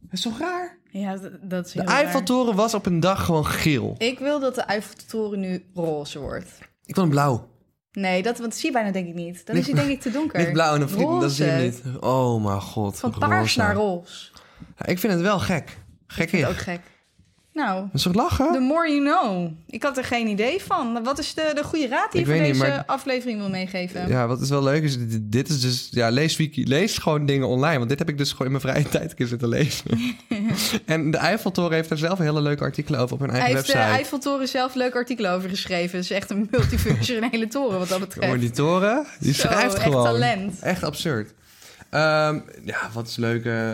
Dat 0.00 0.12
is 0.12 0.20
toch 0.20 0.38
raar? 0.38 0.78
Ja, 0.90 1.18
dat 1.42 1.66
is 1.66 1.72
De 1.72 1.82
raar. 1.82 1.88
Eiffeltoren 1.88 2.54
was 2.54 2.74
op 2.74 2.86
een 2.86 3.00
dag 3.00 3.24
gewoon 3.24 3.46
geel. 3.46 3.94
Ik 3.98 4.18
wil 4.18 4.40
dat 4.40 4.54
de 4.54 4.60
Eiffeltoren 4.60 5.40
nu 5.40 5.64
roze 5.74 6.18
wordt. 6.18 6.48
Ik 6.84 6.94
wil 6.94 7.04
hem 7.04 7.12
blauw. 7.12 7.48
Nee, 7.92 8.22
dat, 8.22 8.38
want 8.38 8.50
dat 8.50 8.58
zie 8.60 8.66
je 8.68 8.72
bijna 8.74 8.90
denk 8.90 9.08
ik 9.08 9.14
niet. 9.14 9.46
Dan 9.46 9.56
is 9.56 9.66
hij 9.66 9.74
denk 9.74 9.88
ik 9.88 10.00
te 10.00 10.10
donker. 10.10 10.38
Niet 10.40 10.52
blauw 10.52 10.74
en 10.74 10.82
of 10.82 10.96
niet, 10.96 11.20
dat 11.20 11.32
zie 11.32 11.44
je 11.46 11.50
Roze. 11.52 11.64
niet. 11.88 11.98
Oh 12.00 12.44
mijn 12.44 12.60
god. 12.60 12.98
Van 12.98 13.14
paars 13.18 13.32
roze. 13.40 13.58
naar 13.58 13.74
roze. 13.74 14.28
Ja, 14.78 14.86
ik 14.86 14.98
vind 14.98 15.12
het 15.12 15.22
wel 15.22 15.38
gek. 15.38 15.68
Ik 15.68 15.76
Gek 16.06 16.28
vind 16.28 16.42
het 16.42 16.50
is. 16.52 16.56
ook 16.58 16.62
gek. 16.62 16.80
Nou, 17.60 17.80
Dat 17.80 17.94
is 17.94 18.02
toch 18.02 18.14
lachen? 18.14 18.52
the 18.52 18.58
more 18.60 18.88
you 18.94 19.00
know. 19.04 19.50
Ik 19.66 19.82
had 19.82 19.96
er 19.96 20.04
geen 20.04 20.26
idee 20.28 20.62
van. 20.62 21.02
Wat 21.04 21.18
is 21.18 21.34
de, 21.34 21.50
de 21.54 21.64
goede 21.64 21.88
raad 21.88 22.12
die 22.12 22.20
je 22.20 22.26
voor 22.26 22.34
niet, 22.34 22.44
deze 22.44 22.58
maar- 22.58 22.82
aflevering 22.86 23.38
wil 23.38 23.48
meegeven? 23.48 24.08
Ja, 24.08 24.26
wat 24.26 24.40
is 24.40 24.48
wel 24.48 24.62
leuk 24.62 24.82
is, 24.82 24.96
dit, 25.20 25.48
is 25.48 25.60
dus, 25.60 25.88
ja, 25.90 26.08
lees 26.08 26.36
wiki, 26.36 26.66
lees 26.68 26.98
gewoon 26.98 27.26
dingen 27.26 27.46
online, 27.48 27.76
want 27.76 27.88
dit 27.88 27.98
heb 27.98 28.08
ik 28.08 28.18
dus 28.18 28.30
gewoon 28.32 28.46
in 28.46 28.60
mijn 28.62 28.74
vrije 28.74 28.88
tijd 28.98 29.14
keer 29.14 29.26
zitten 29.26 29.48
lezen. 29.48 29.84
en 30.86 31.10
de 31.10 31.16
Eiffeltoren 31.16 31.72
heeft 31.72 31.88
daar 31.88 31.98
zelf 31.98 32.18
hele 32.18 32.40
leuke 32.40 32.62
artikelen 32.62 33.00
over 33.00 33.14
op 33.14 33.20
hun 33.20 33.30
Hij 33.30 33.38
eigen 33.38 33.56
heeft 33.56 33.66
de 33.66 33.72
website. 33.72 33.96
Eiffeltoren 33.96 34.48
zelf 34.48 34.74
leuk 34.74 34.94
artikel 34.94 35.26
over 35.26 35.48
geschreven. 35.48 35.96
Het 35.96 36.04
is 36.04 36.16
echt 36.16 36.30
een 36.30 36.48
multifunctionele 36.50 37.48
toren 37.56 37.78
wat 37.78 37.88
dat 37.88 38.00
betreft. 38.00 38.26
Hoor, 38.26 38.38
die 38.38 38.50
toren, 38.50 39.06
die 39.20 39.34
Zo, 39.34 39.40
schrijft 39.46 39.74
echt 39.74 39.82
gewoon. 39.82 40.04
talent. 40.04 40.58
Echt 40.60 40.82
absurd. 40.84 41.32
Ehm, 41.90 42.38
ja, 42.64 42.90
wat 42.92 43.06
is 43.08 43.16
leuk. 43.16 43.44
eh, 43.44 43.70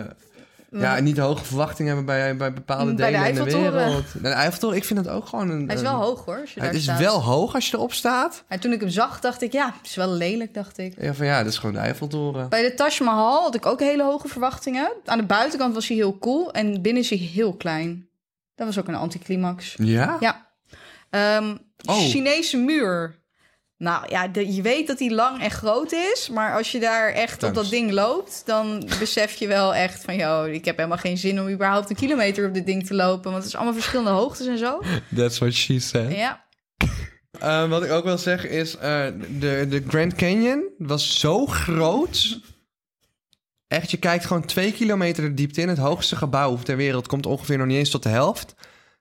ja, 0.71 0.99
niet 0.99 1.17
hoge 1.17 1.45
verwachtingen 1.45 1.95
hebben 1.95 2.15
bij, 2.15 2.37
bij 2.37 2.53
bepaalde 2.53 2.93
Bij 2.93 3.11
de 3.11 3.17
delen 3.17 3.27
in 3.29 3.33
de 3.35 3.41
Eiffeltoren. 3.41 3.73
wereld. 3.85 4.05
De 4.21 4.27
Eiffeltoren, 4.29 4.77
ik 4.77 4.83
vind 4.85 5.03
dat 5.03 5.13
ook 5.13 5.27
gewoon 5.27 5.49
een... 5.49 5.65
Hij 5.67 5.75
is 5.75 5.81
wel 5.81 5.93
hoog 5.95 6.25
hoor, 6.25 6.39
als 6.39 6.53
je 6.53 6.59
Het 6.59 6.69
daar 6.69 6.77
is 6.77 6.83
staat. 6.83 6.99
wel 6.99 7.23
hoog 7.23 7.53
als 7.53 7.69
je 7.69 7.75
erop 7.75 7.93
staat. 7.93 8.43
En 8.47 8.59
toen 8.59 8.71
ik 8.71 8.79
hem 8.79 8.89
zag, 8.89 9.19
dacht 9.19 9.41
ik, 9.41 9.51
ja, 9.51 9.73
het 9.77 9.87
is 9.89 9.95
wel 9.95 10.09
lelijk, 10.11 10.53
dacht 10.53 10.77
ik. 10.77 11.01
Ja, 11.01 11.13
van 11.13 11.25
ja, 11.25 11.43
dat 11.43 11.51
is 11.51 11.57
gewoon 11.57 11.75
de 11.75 11.81
Eiffeltoren. 11.81 12.49
Bij 12.49 12.61
de 12.61 12.73
Taj 12.73 12.99
Mahal 13.03 13.41
had 13.41 13.55
ik 13.55 13.65
ook 13.65 13.79
hele 13.79 14.03
hoge 14.03 14.27
verwachtingen. 14.27 14.91
Aan 15.05 15.17
de 15.17 15.25
buitenkant 15.25 15.73
was 15.73 15.87
hij 15.87 15.97
heel 15.97 16.17
cool 16.17 16.51
en 16.51 16.81
binnen 16.81 17.01
is 17.03 17.09
hij 17.09 17.17
heel 17.19 17.53
klein. 17.53 18.07
Dat 18.55 18.67
was 18.67 18.79
ook 18.79 18.87
een 18.87 18.95
anticlimax. 18.95 19.75
Ja? 19.77 20.17
Ja. 20.19 20.47
Ehm, 21.09 21.55
Oh. 21.85 21.95
Chinese 21.95 22.57
muur. 22.57 23.19
Nou 23.77 24.05
ja, 24.09 24.27
de- 24.27 24.53
je 24.53 24.61
weet 24.61 24.87
dat 24.87 24.99
hij 24.99 25.09
lang 25.11 25.41
en 25.41 25.51
groot 25.51 25.91
is. 25.91 26.29
Maar 26.33 26.55
als 26.57 26.71
je 26.71 26.79
daar 26.79 27.09
echt 27.13 27.43
op 27.43 27.53
dat 27.53 27.69
ding 27.69 27.91
loopt... 27.91 28.41
dan 28.45 28.89
besef 28.99 29.33
je 29.35 29.47
wel 29.47 29.75
echt 29.75 30.03
van... 30.03 30.15
joh, 30.15 30.47
ik 30.53 30.65
heb 30.65 30.77
helemaal 30.77 30.97
geen 30.97 31.17
zin 31.17 31.41
om 31.41 31.49
überhaupt 31.49 31.89
een 31.89 31.95
kilometer 31.95 32.47
op 32.47 32.53
dit 32.53 32.65
ding 32.65 32.85
te 32.85 32.93
lopen. 32.93 33.23
Want 33.31 33.35
het 33.35 33.45
is 33.45 33.55
allemaal 33.55 33.73
verschillende 33.73 34.09
hoogtes 34.11 34.47
en 34.47 34.57
zo. 34.57 34.81
That's 35.15 35.37
what 35.37 35.53
she 35.53 35.79
said. 35.79 36.11
Ja, 36.15 36.45
Eh, 37.39 37.69
wat 37.69 37.83
ik 37.83 37.91
ook 37.91 38.03
wil 38.03 38.17
zeggen 38.17 38.49
is, 38.49 38.75
eh, 38.77 39.05
de, 39.39 39.65
de 39.69 39.83
Grand 39.87 40.15
Canyon 40.15 40.69
was 40.77 41.19
zo 41.19 41.45
groot. 41.45 42.39
Echt, 43.67 43.91
je 43.91 43.97
kijkt 43.97 44.25
gewoon 44.25 44.45
twee 44.45 44.71
kilometer 44.73 45.23
de 45.23 45.33
diepte 45.33 45.61
in. 45.61 45.67
Het 45.69 45.77
hoogste 45.77 46.15
gebouw 46.15 46.57
ter 46.57 46.77
wereld 46.77 47.07
komt 47.07 47.25
ongeveer 47.25 47.57
nog 47.57 47.67
niet 47.67 47.77
eens 47.77 47.89
tot 47.89 48.03
de 48.03 48.09
helft. 48.09 48.55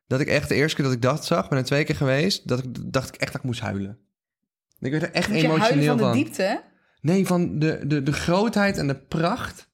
Dat 0.07 0.21
ik 0.21 0.29
echt 0.29 0.49
de 0.49 0.55
eerste 0.55 0.77
keer 0.77 0.85
dat 0.85 0.95
ik 0.95 1.03
dat 1.03 1.25
zag, 1.27 1.49
ben 1.49 1.59
er 1.59 1.65
twee 1.65 1.85
keer 1.85 1.97
geweest, 1.97 2.49
dat 2.49 2.59
ik, 2.59 2.65
dacht 2.93 3.09
ik 3.15 3.21
echt 3.21 3.33
dat 3.33 3.41
ik 3.41 3.47
moest 3.47 3.61
huilen. 3.61 3.99
Ik 4.81 4.91
werd 4.91 5.03
er 5.03 5.13
echt 5.13 5.29
Moet 5.29 5.43
emotioneel 5.43 5.99
van 5.99 6.13
de 6.13 6.17
diepte? 6.17 6.63
Nee, 7.01 7.27
van 7.27 7.59
de, 7.59 7.87
de, 7.87 8.03
de 8.03 8.13
grootheid 8.13 8.79
en 8.79 8.87
de 8.87 8.97
pracht 8.97 9.69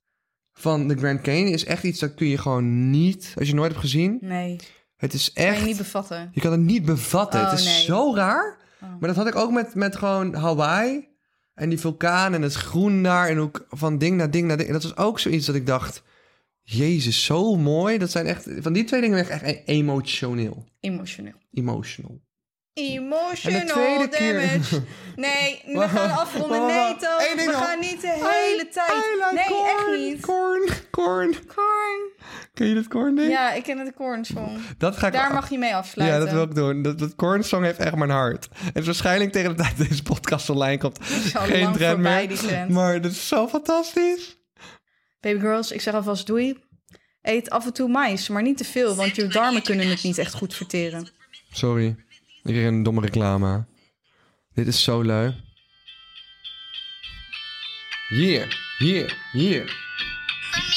van 0.53 0.89
de 0.89 0.97
Grand 0.97 1.21
Canyon 1.21 1.53
is 1.53 1.65
echt 1.65 1.83
iets 1.83 1.99
dat 2.01 2.15
kun 2.15 2.27
je 2.27 2.39
gewoon 2.39 2.91
niet, 2.91 3.35
als 3.39 3.49
je 3.49 3.55
nooit 3.55 3.71
hebt 3.71 3.83
gezien. 3.83 4.19
Nee, 4.21 4.57
Het 4.97 5.13
is 5.13 5.33
kan 5.33 5.45
echt, 5.45 5.61
je 5.61 5.67
niet 5.67 5.77
bevatten. 5.77 6.31
je 6.33 6.41
kan 6.41 6.53
het 6.53 6.61
niet 6.61 6.85
bevatten. 6.85 7.41
Oh, 7.41 7.51
het 7.51 7.59
is 7.59 7.65
nee. 7.65 7.83
zo 7.83 8.15
raar. 8.15 8.59
Oh. 8.83 8.89
Maar 8.89 9.09
dat 9.09 9.17
had 9.17 9.27
ik 9.27 9.35
ook 9.37 9.51
met, 9.51 9.75
met 9.75 9.97
gewoon 9.97 10.35
Hawaii 10.35 11.09
en 11.55 11.69
die 11.69 11.79
vulkaan 11.79 12.35
en 12.35 12.43
het 12.43 12.55
groen 12.55 13.03
daar 13.03 13.29
en 13.29 13.39
ook 13.39 13.67
van 13.69 13.99
ding 13.99 14.17
naar 14.17 14.31
ding 14.31 14.47
naar 14.47 14.57
ding. 14.57 14.71
Dat 14.71 14.83
was 14.83 14.97
ook 14.97 15.19
zoiets 15.19 15.47
dat 15.47 15.55
ik 15.55 15.67
dacht, 15.67 16.03
jezus, 16.63 17.25
zo 17.25 17.57
mooi. 17.57 17.99
Dat 17.99 18.11
zijn 18.11 18.27
echt, 18.27 18.49
van 18.59 18.73
die 18.73 18.85
twee 18.85 19.01
dingen 19.01 19.17
ben 19.17 19.25
ik 19.25 19.31
echt 19.31 19.43
e- 19.43 19.63
emotioneel. 19.65 20.69
Emotioneel. 20.81 21.35
Emotional. 21.53 22.21
Emotional 22.75 23.61
En 23.61 23.67
de 23.67 23.73
tweede 23.73 24.09
keer- 24.09 24.33
damage. 24.41 24.83
Nee, 25.17 25.63
we 25.67 25.89
gaan 25.89 26.11
afronden. 26.11 26.67
Nee. 26.67 26.97
Toon. 26.97 27.37
We 27.37 27.53
gaan 27.53 27.79
niet 27.79 28.01
de 28.01 28.07
hele 28.09 28.69
tijd. 28.69 29.33
Nee, 29.33 29.65
echt 29.65 29.97
niet. 29.97 30.21
Corn, 30.21 30.69
corn. 30.91 31.35
Corn. 31.47 32.11
Ken 32.55 32.67
je 32.67 32.75
dat 32.75 32.89
corn 32.89 33.15
ding? 33.15 33.31
Ja, 33.31 33.53
ik 33.53 33.63
ken 33.63 33.79
het 33.79 33.95
corn 33.95 34.25
song. 34.25 34.59
Dat 34.79 34.97
ga 34.97 35.07
ik 35.07 35.13
Daar 35.13 35.33
mag 35.33 35.51
je 35.51 35.59
mee 35.59 35.75
afsluiten. 35.75 36.19
Ja, 36.19 36.25
dat 36.25 36.35
wil 36.35 36.43
ik 36.43 36.55
doen. 36.55 36.83
Dat, 36.83 36.99
dat 36.99 37.15
Korn 37.15 37.45
song 37.45 37.63
heeft 37.65 37.79
echt 37.79 37.95
mijn 37.95 38.11
hart. 38.11 38.49
Het 38.55 38.77
is 38.77 38.85
waarschijnlijk 38.87 39.33
tegen 39.33 39.51
de 39.51 39.63
tijd 39.63 39.79
dat 39.79 39.89
deze 39.89 40.03
podcast 40.03 40.51
online 40.51 40.79
komt 40.79 40.99
geen 41.03 41.73
trend 41.73 41.99
meer. 42.01 42.71
Maar 42.71 43.01
dat 43.01 43.11
is 43.11 43.29
zo 43.29 43.49
fantastisch. 43.49 44.37
Baby 45.21 45.41
girls, 45.41 45.71
ik 45.73 45.81
zeg 45.81 45.95
alvast 45.95 46.27
doei. 46.27 46.59
Eet 47.23 47.51
af 47.51 47.65
en 47.65 47.73
toe 47.73 47.89
mais, 47.89 48.29
maar 48.29 48.43
niet 48.43 48.57
te 48.57 48.65
veel, 48.65 48.95
want 48.95 49.17
je 49.17 49.27
darmen 49.27 49.63
kunnen 49.63 49.89
het 49.89 50.03
niet 50.03 50.19
echt 50.19 50.35
goed 50.35 50.55
verteren. 50.55 51.09
Sorry. 51.53 51.97
Ik 52.45 52.53
kreeg 52.53 52.67
een 52.67 52.83
domme 52.83 53.01
reclame. 53.01 53.65
Dit 54.55 54.67
is 54.67 54.83
zo 54.83 55.01
leuk. 55.01 55.35
Hier, 58.09 58.75
hier, 58.79 59.17
hier. 59.33 59.65
For 59.67 60.63
me, 60.63 60.75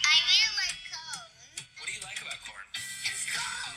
I 0.00 0.18
really 0.28 0.54
like 0.60 0.76
corn. 0.92 1.28
What 1.76 1.86
do 1.86 1.92
you 1.92 2.02
like 2.08 2.20
about 2.22 2.40
corn? 2.46 2.66
It's 3.10 3.24
corn. 3.34 3.74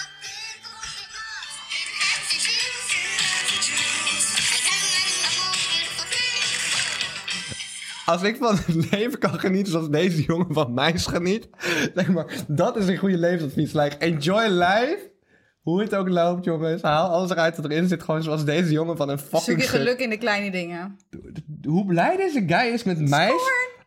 A 0.00 0.04
big 0.24 0.54
golden 0.64 1.06
ball. 1.14 1.46
It 1.78 1.88
has 2.02 2.24
the 2.30 2.38
juice. 2.46 2.88
It 2.98 3.20
has 3.20 3.46
the 3.52 3.58
juice. 3.68 4.28
I 4.32 4.58
got 4.66 4.78
like 4.82 5.04
the 5.12 5.22
most 5.36 5.60
beautiful 5.72 6.06
thing. 6.12 7.04
Als 8.04 8.22
ik 8.22 8.36
van 8.36 8.56
het 8.56 8.90
leven 8.90 9.18
kan 9.18 9.40
genieten 9.40 9.72
zoals 9.72 9.90
deze 9.90 10.22
jongen 10.22 10.54
van 10.54 10.74
mijs 10.74 11.06
geniet. 11.06 11.48
Zeg 11.94 12.08
maar, 12.08 12.44
dat 12.48 12.76
is 12.76 12.86
een 12.86 12.98
goede 12.98 13.18
levensadvies. 13.18 13.72
Like, 13.72 13.96
enjoy 13.96 14.46
life. 14.48 15.10
Hoe 15.62 15.80
het 15.80 15.94
ook 15.94 16.08
loopt, 16.08 16.44
jongens. 16.44 16.82
Haal 16.82 17.08
alles 17.08 17.30
eruit 17.30 17.56
wat 17.56 17.64
erin 17.64 17.88
zit. 17.88 18.02
Gewoon 18.02 18.22
zoals 18.22 18.44
deze 18.44 18.70
jongen 18.70 18.96
van 18.96 19.08
een 19.08 19.18
fucking... 19.18 19.42
Zoek 19.42 19.58
je 19.58 19.78
geluk 19.78 19.98
in 19.98 20.10
de 20.10 20.18
kleine 20.18 20.50
dingen. 20.50 20.96
Hoe 21.64 21.84
blij 21.84 22.16
deze 22.16 22.44
guy 22.46 22.72
is 22.72 22.82
met 22.82 23.08
mijs. 23.08 23.42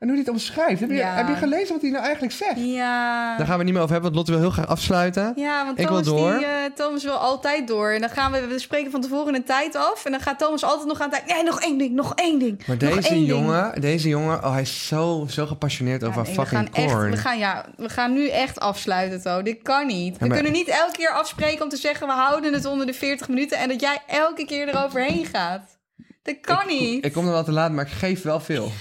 En 0.05 0.11
hoe 0.11 0.19
hij 0.19 0.25
het 0.31 0.35
omschrijft. 0.41 0.79
Heb 0.79 0.89
je, 0.89 0.95
Ja. 0.95 1.15
heb 1.15 1.27
je 1.27 1.35
gelezen 1.35 1.73
wat 1.73 1.81
hij 1.81 1.89
nou 1.91 2.03
eigenlijk 2.03 2.33
zegt? 2.33 2.55
Ja. 2.57 3.37
Daar 3.37 3.47
gaan 3.47 3.57
we 3.57 3.63
niet 3.63 3.73
meer 3.73 3.81
over 3.81 3.93
hebben, 3.93 4.13
want 4.13 4.15
Lotte 4.15 4.31
wil 4.41 4.49
heel 4.51 4.61
graag 4.61 4.67
afsluiten. 4.75 5.33
Ja, 5.35 5.65
want 5.65 5.79
Ik 5.79 5.87
wil 5.87 6.01
Thomas, 6.01 6.21
door. 6.21 6.37
Die, 6.37 6.45
eh, 6.47 6.53
Thomas 6.75 7.03
wil 7.03 7.13
altijd 7.13 7.67
door. 7.67 7.89
En 7.91 7.99
dan 8.01 8.09
gaan 8.09 8.31
we, 8.31 8.47
we 8.47 8.59
spreken 8.59 8.91
van 8.91 9.01
tevoren 9.01 9.35
een 9.35 9.43
tijd 9.43 9.75
af. 9.75 10.05
En 10.05 10.11
dan 10.11 10.19
gaat 10.21 10.39
Thomas 10.39 10.63
altijd 10.63 10.87
nog 10.87 11.01
aan 11.01 11.09
tijd. 11.09 11.25
Nee, 11.25 11.43
nog 11.43 11.61
één 11.61 11.77
ding, 11.77 11.93
nog 11.93 12.15
één 12.15 12.39
ding. 12.39 12.67
Maar 12.67 12.77
deze 12.77 12.93
één 13.09 13.13
ding. 13.15 13.27
jongen, 13.27 13.81
deze 13.81 14.07
jongen, 14.09 14.43
oh, 14.43 14.51
hij 14.51 14.61
is 14.61 14.87
zo, 14.87 15.25
zo 15.29 15.45
gepassioneerd 15.45 16.01
Ja, 16.01 16.07
over 16.07 16.21
nee, 16.23 16.35
we 16.35 16.41
fucking 16.41 16.69
gaan 16.73 16.83
echt, 16.83 16.93
corn. 16.93 17.11
we 17.11 17.17
gaan, 17.17 17.37
ja, 17.37 17.65
we 17.77 17.89
gaan 17.89 18.13
nu 18.13 18.29
echt 18.29 18.59
afsluiten, 18.59 19.21
To. 19.21 19.41
Dit 19.41 19.61
kan 19.61 19.87
niet. 19.87 20.17
We 20.17 20.25
maar- 20.25 20.35
kunnen 20.35 20.53
niet 20.53 20.67
elke 20.67 20.91
keer 20.97 21.09
afspreken 21.11 21.63
om 21.63 21.69
te 21.69 21.77
zeggen... 21.77 22.07
we 22.07 22.13
houden 22.13 22.53
het 22.53 22.65
onder 22.65 22.85
de 22.85 22.93
40 22.93 23.27
minuten... 23.27 23.57
en 23.57 23.67
dat 23.69 23.81
jij 23.81 23.97
elke 24.07 24.45
keer 24.45 24.67
eroverheen 24.67 25.25
gaat. 25.25 25.77
Dat 26.23 26.35
kan 26.41 26.67
niet. 26.67 27.05
Ik 27.05 27.13
kom 27.13 27.25
er 27.25 27.31
wel 27.31 27.43
te 27.43 27.51
laat, 27.51 27.71
maar 27.71 27.85
ik 27.85 27.91
geef 27.91 28.21
wel 28.23 28.39
veel. 28.39 28.71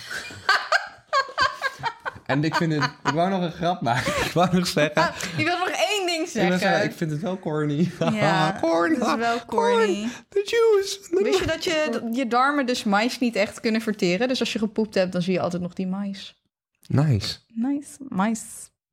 en 2.27 2.45
ik 2.45 2.55
vind 2.55 2.73
het... 2.73 2.83
Ik 3.05 3.11
wou 3.11 3.31
nog 3.31 3.43
een 3.43 3.53
grap 3.53 3.81
maken. 3.81 4.13
Ik 4.27 4.33
wou 4.33 4.57
nog 4.57 4.67
zeggen... 4.67 5.13
Je 5.37 5.45
wil 5.45 5.59
nog 5.59 5.69
één 5.69 6.07
ding 6.07 6.27
Ik, 6.27 6.33
wil 6.33 6.43
zeggen. 6.43 6.59
zeggen, 6.59 6.85
ik 6.85 6.93
vind 6.93 7.11
het 7.11 7.21
wel 7.21 7.39
corny. 7.39 7.91
Ja, 7.99 8.57
corn. 8.61 8.95
het 8.95 9.07
is 9.07 9.15
wel 9.15 9.45
corny. 9.47 10.09
The 10.29 10.43
juice. 10.45 11.23
Wist 11.23 11.39
je 11.39 11.47
dat 11.47 11.65
je, 11.65 12.09
je 12.13 12.27
darmen 12.27 12.67
dus 12.67 12.85
mais 12.85 13.19
niet 13.19 13.37
echt 13.37 13.61
kunnen 13.61 13.81
verteren? 13.81 14.29
Dus 14.29 14.41
als 14.41 14.53
je 14.53 14.59
gepoept 14.59 14.95
hebt, 14.95 15.13
dan 15.13 15.23
zie 15.23 15.33
je 15.33 15.41
altijd 15.41 15.63
nog 15.63 15.73
die 15.73 15.87
mais. 15.87 16.43
Nice. 16.87 17.37
Nice, 17.55 17.97
mais. 18.09 18.41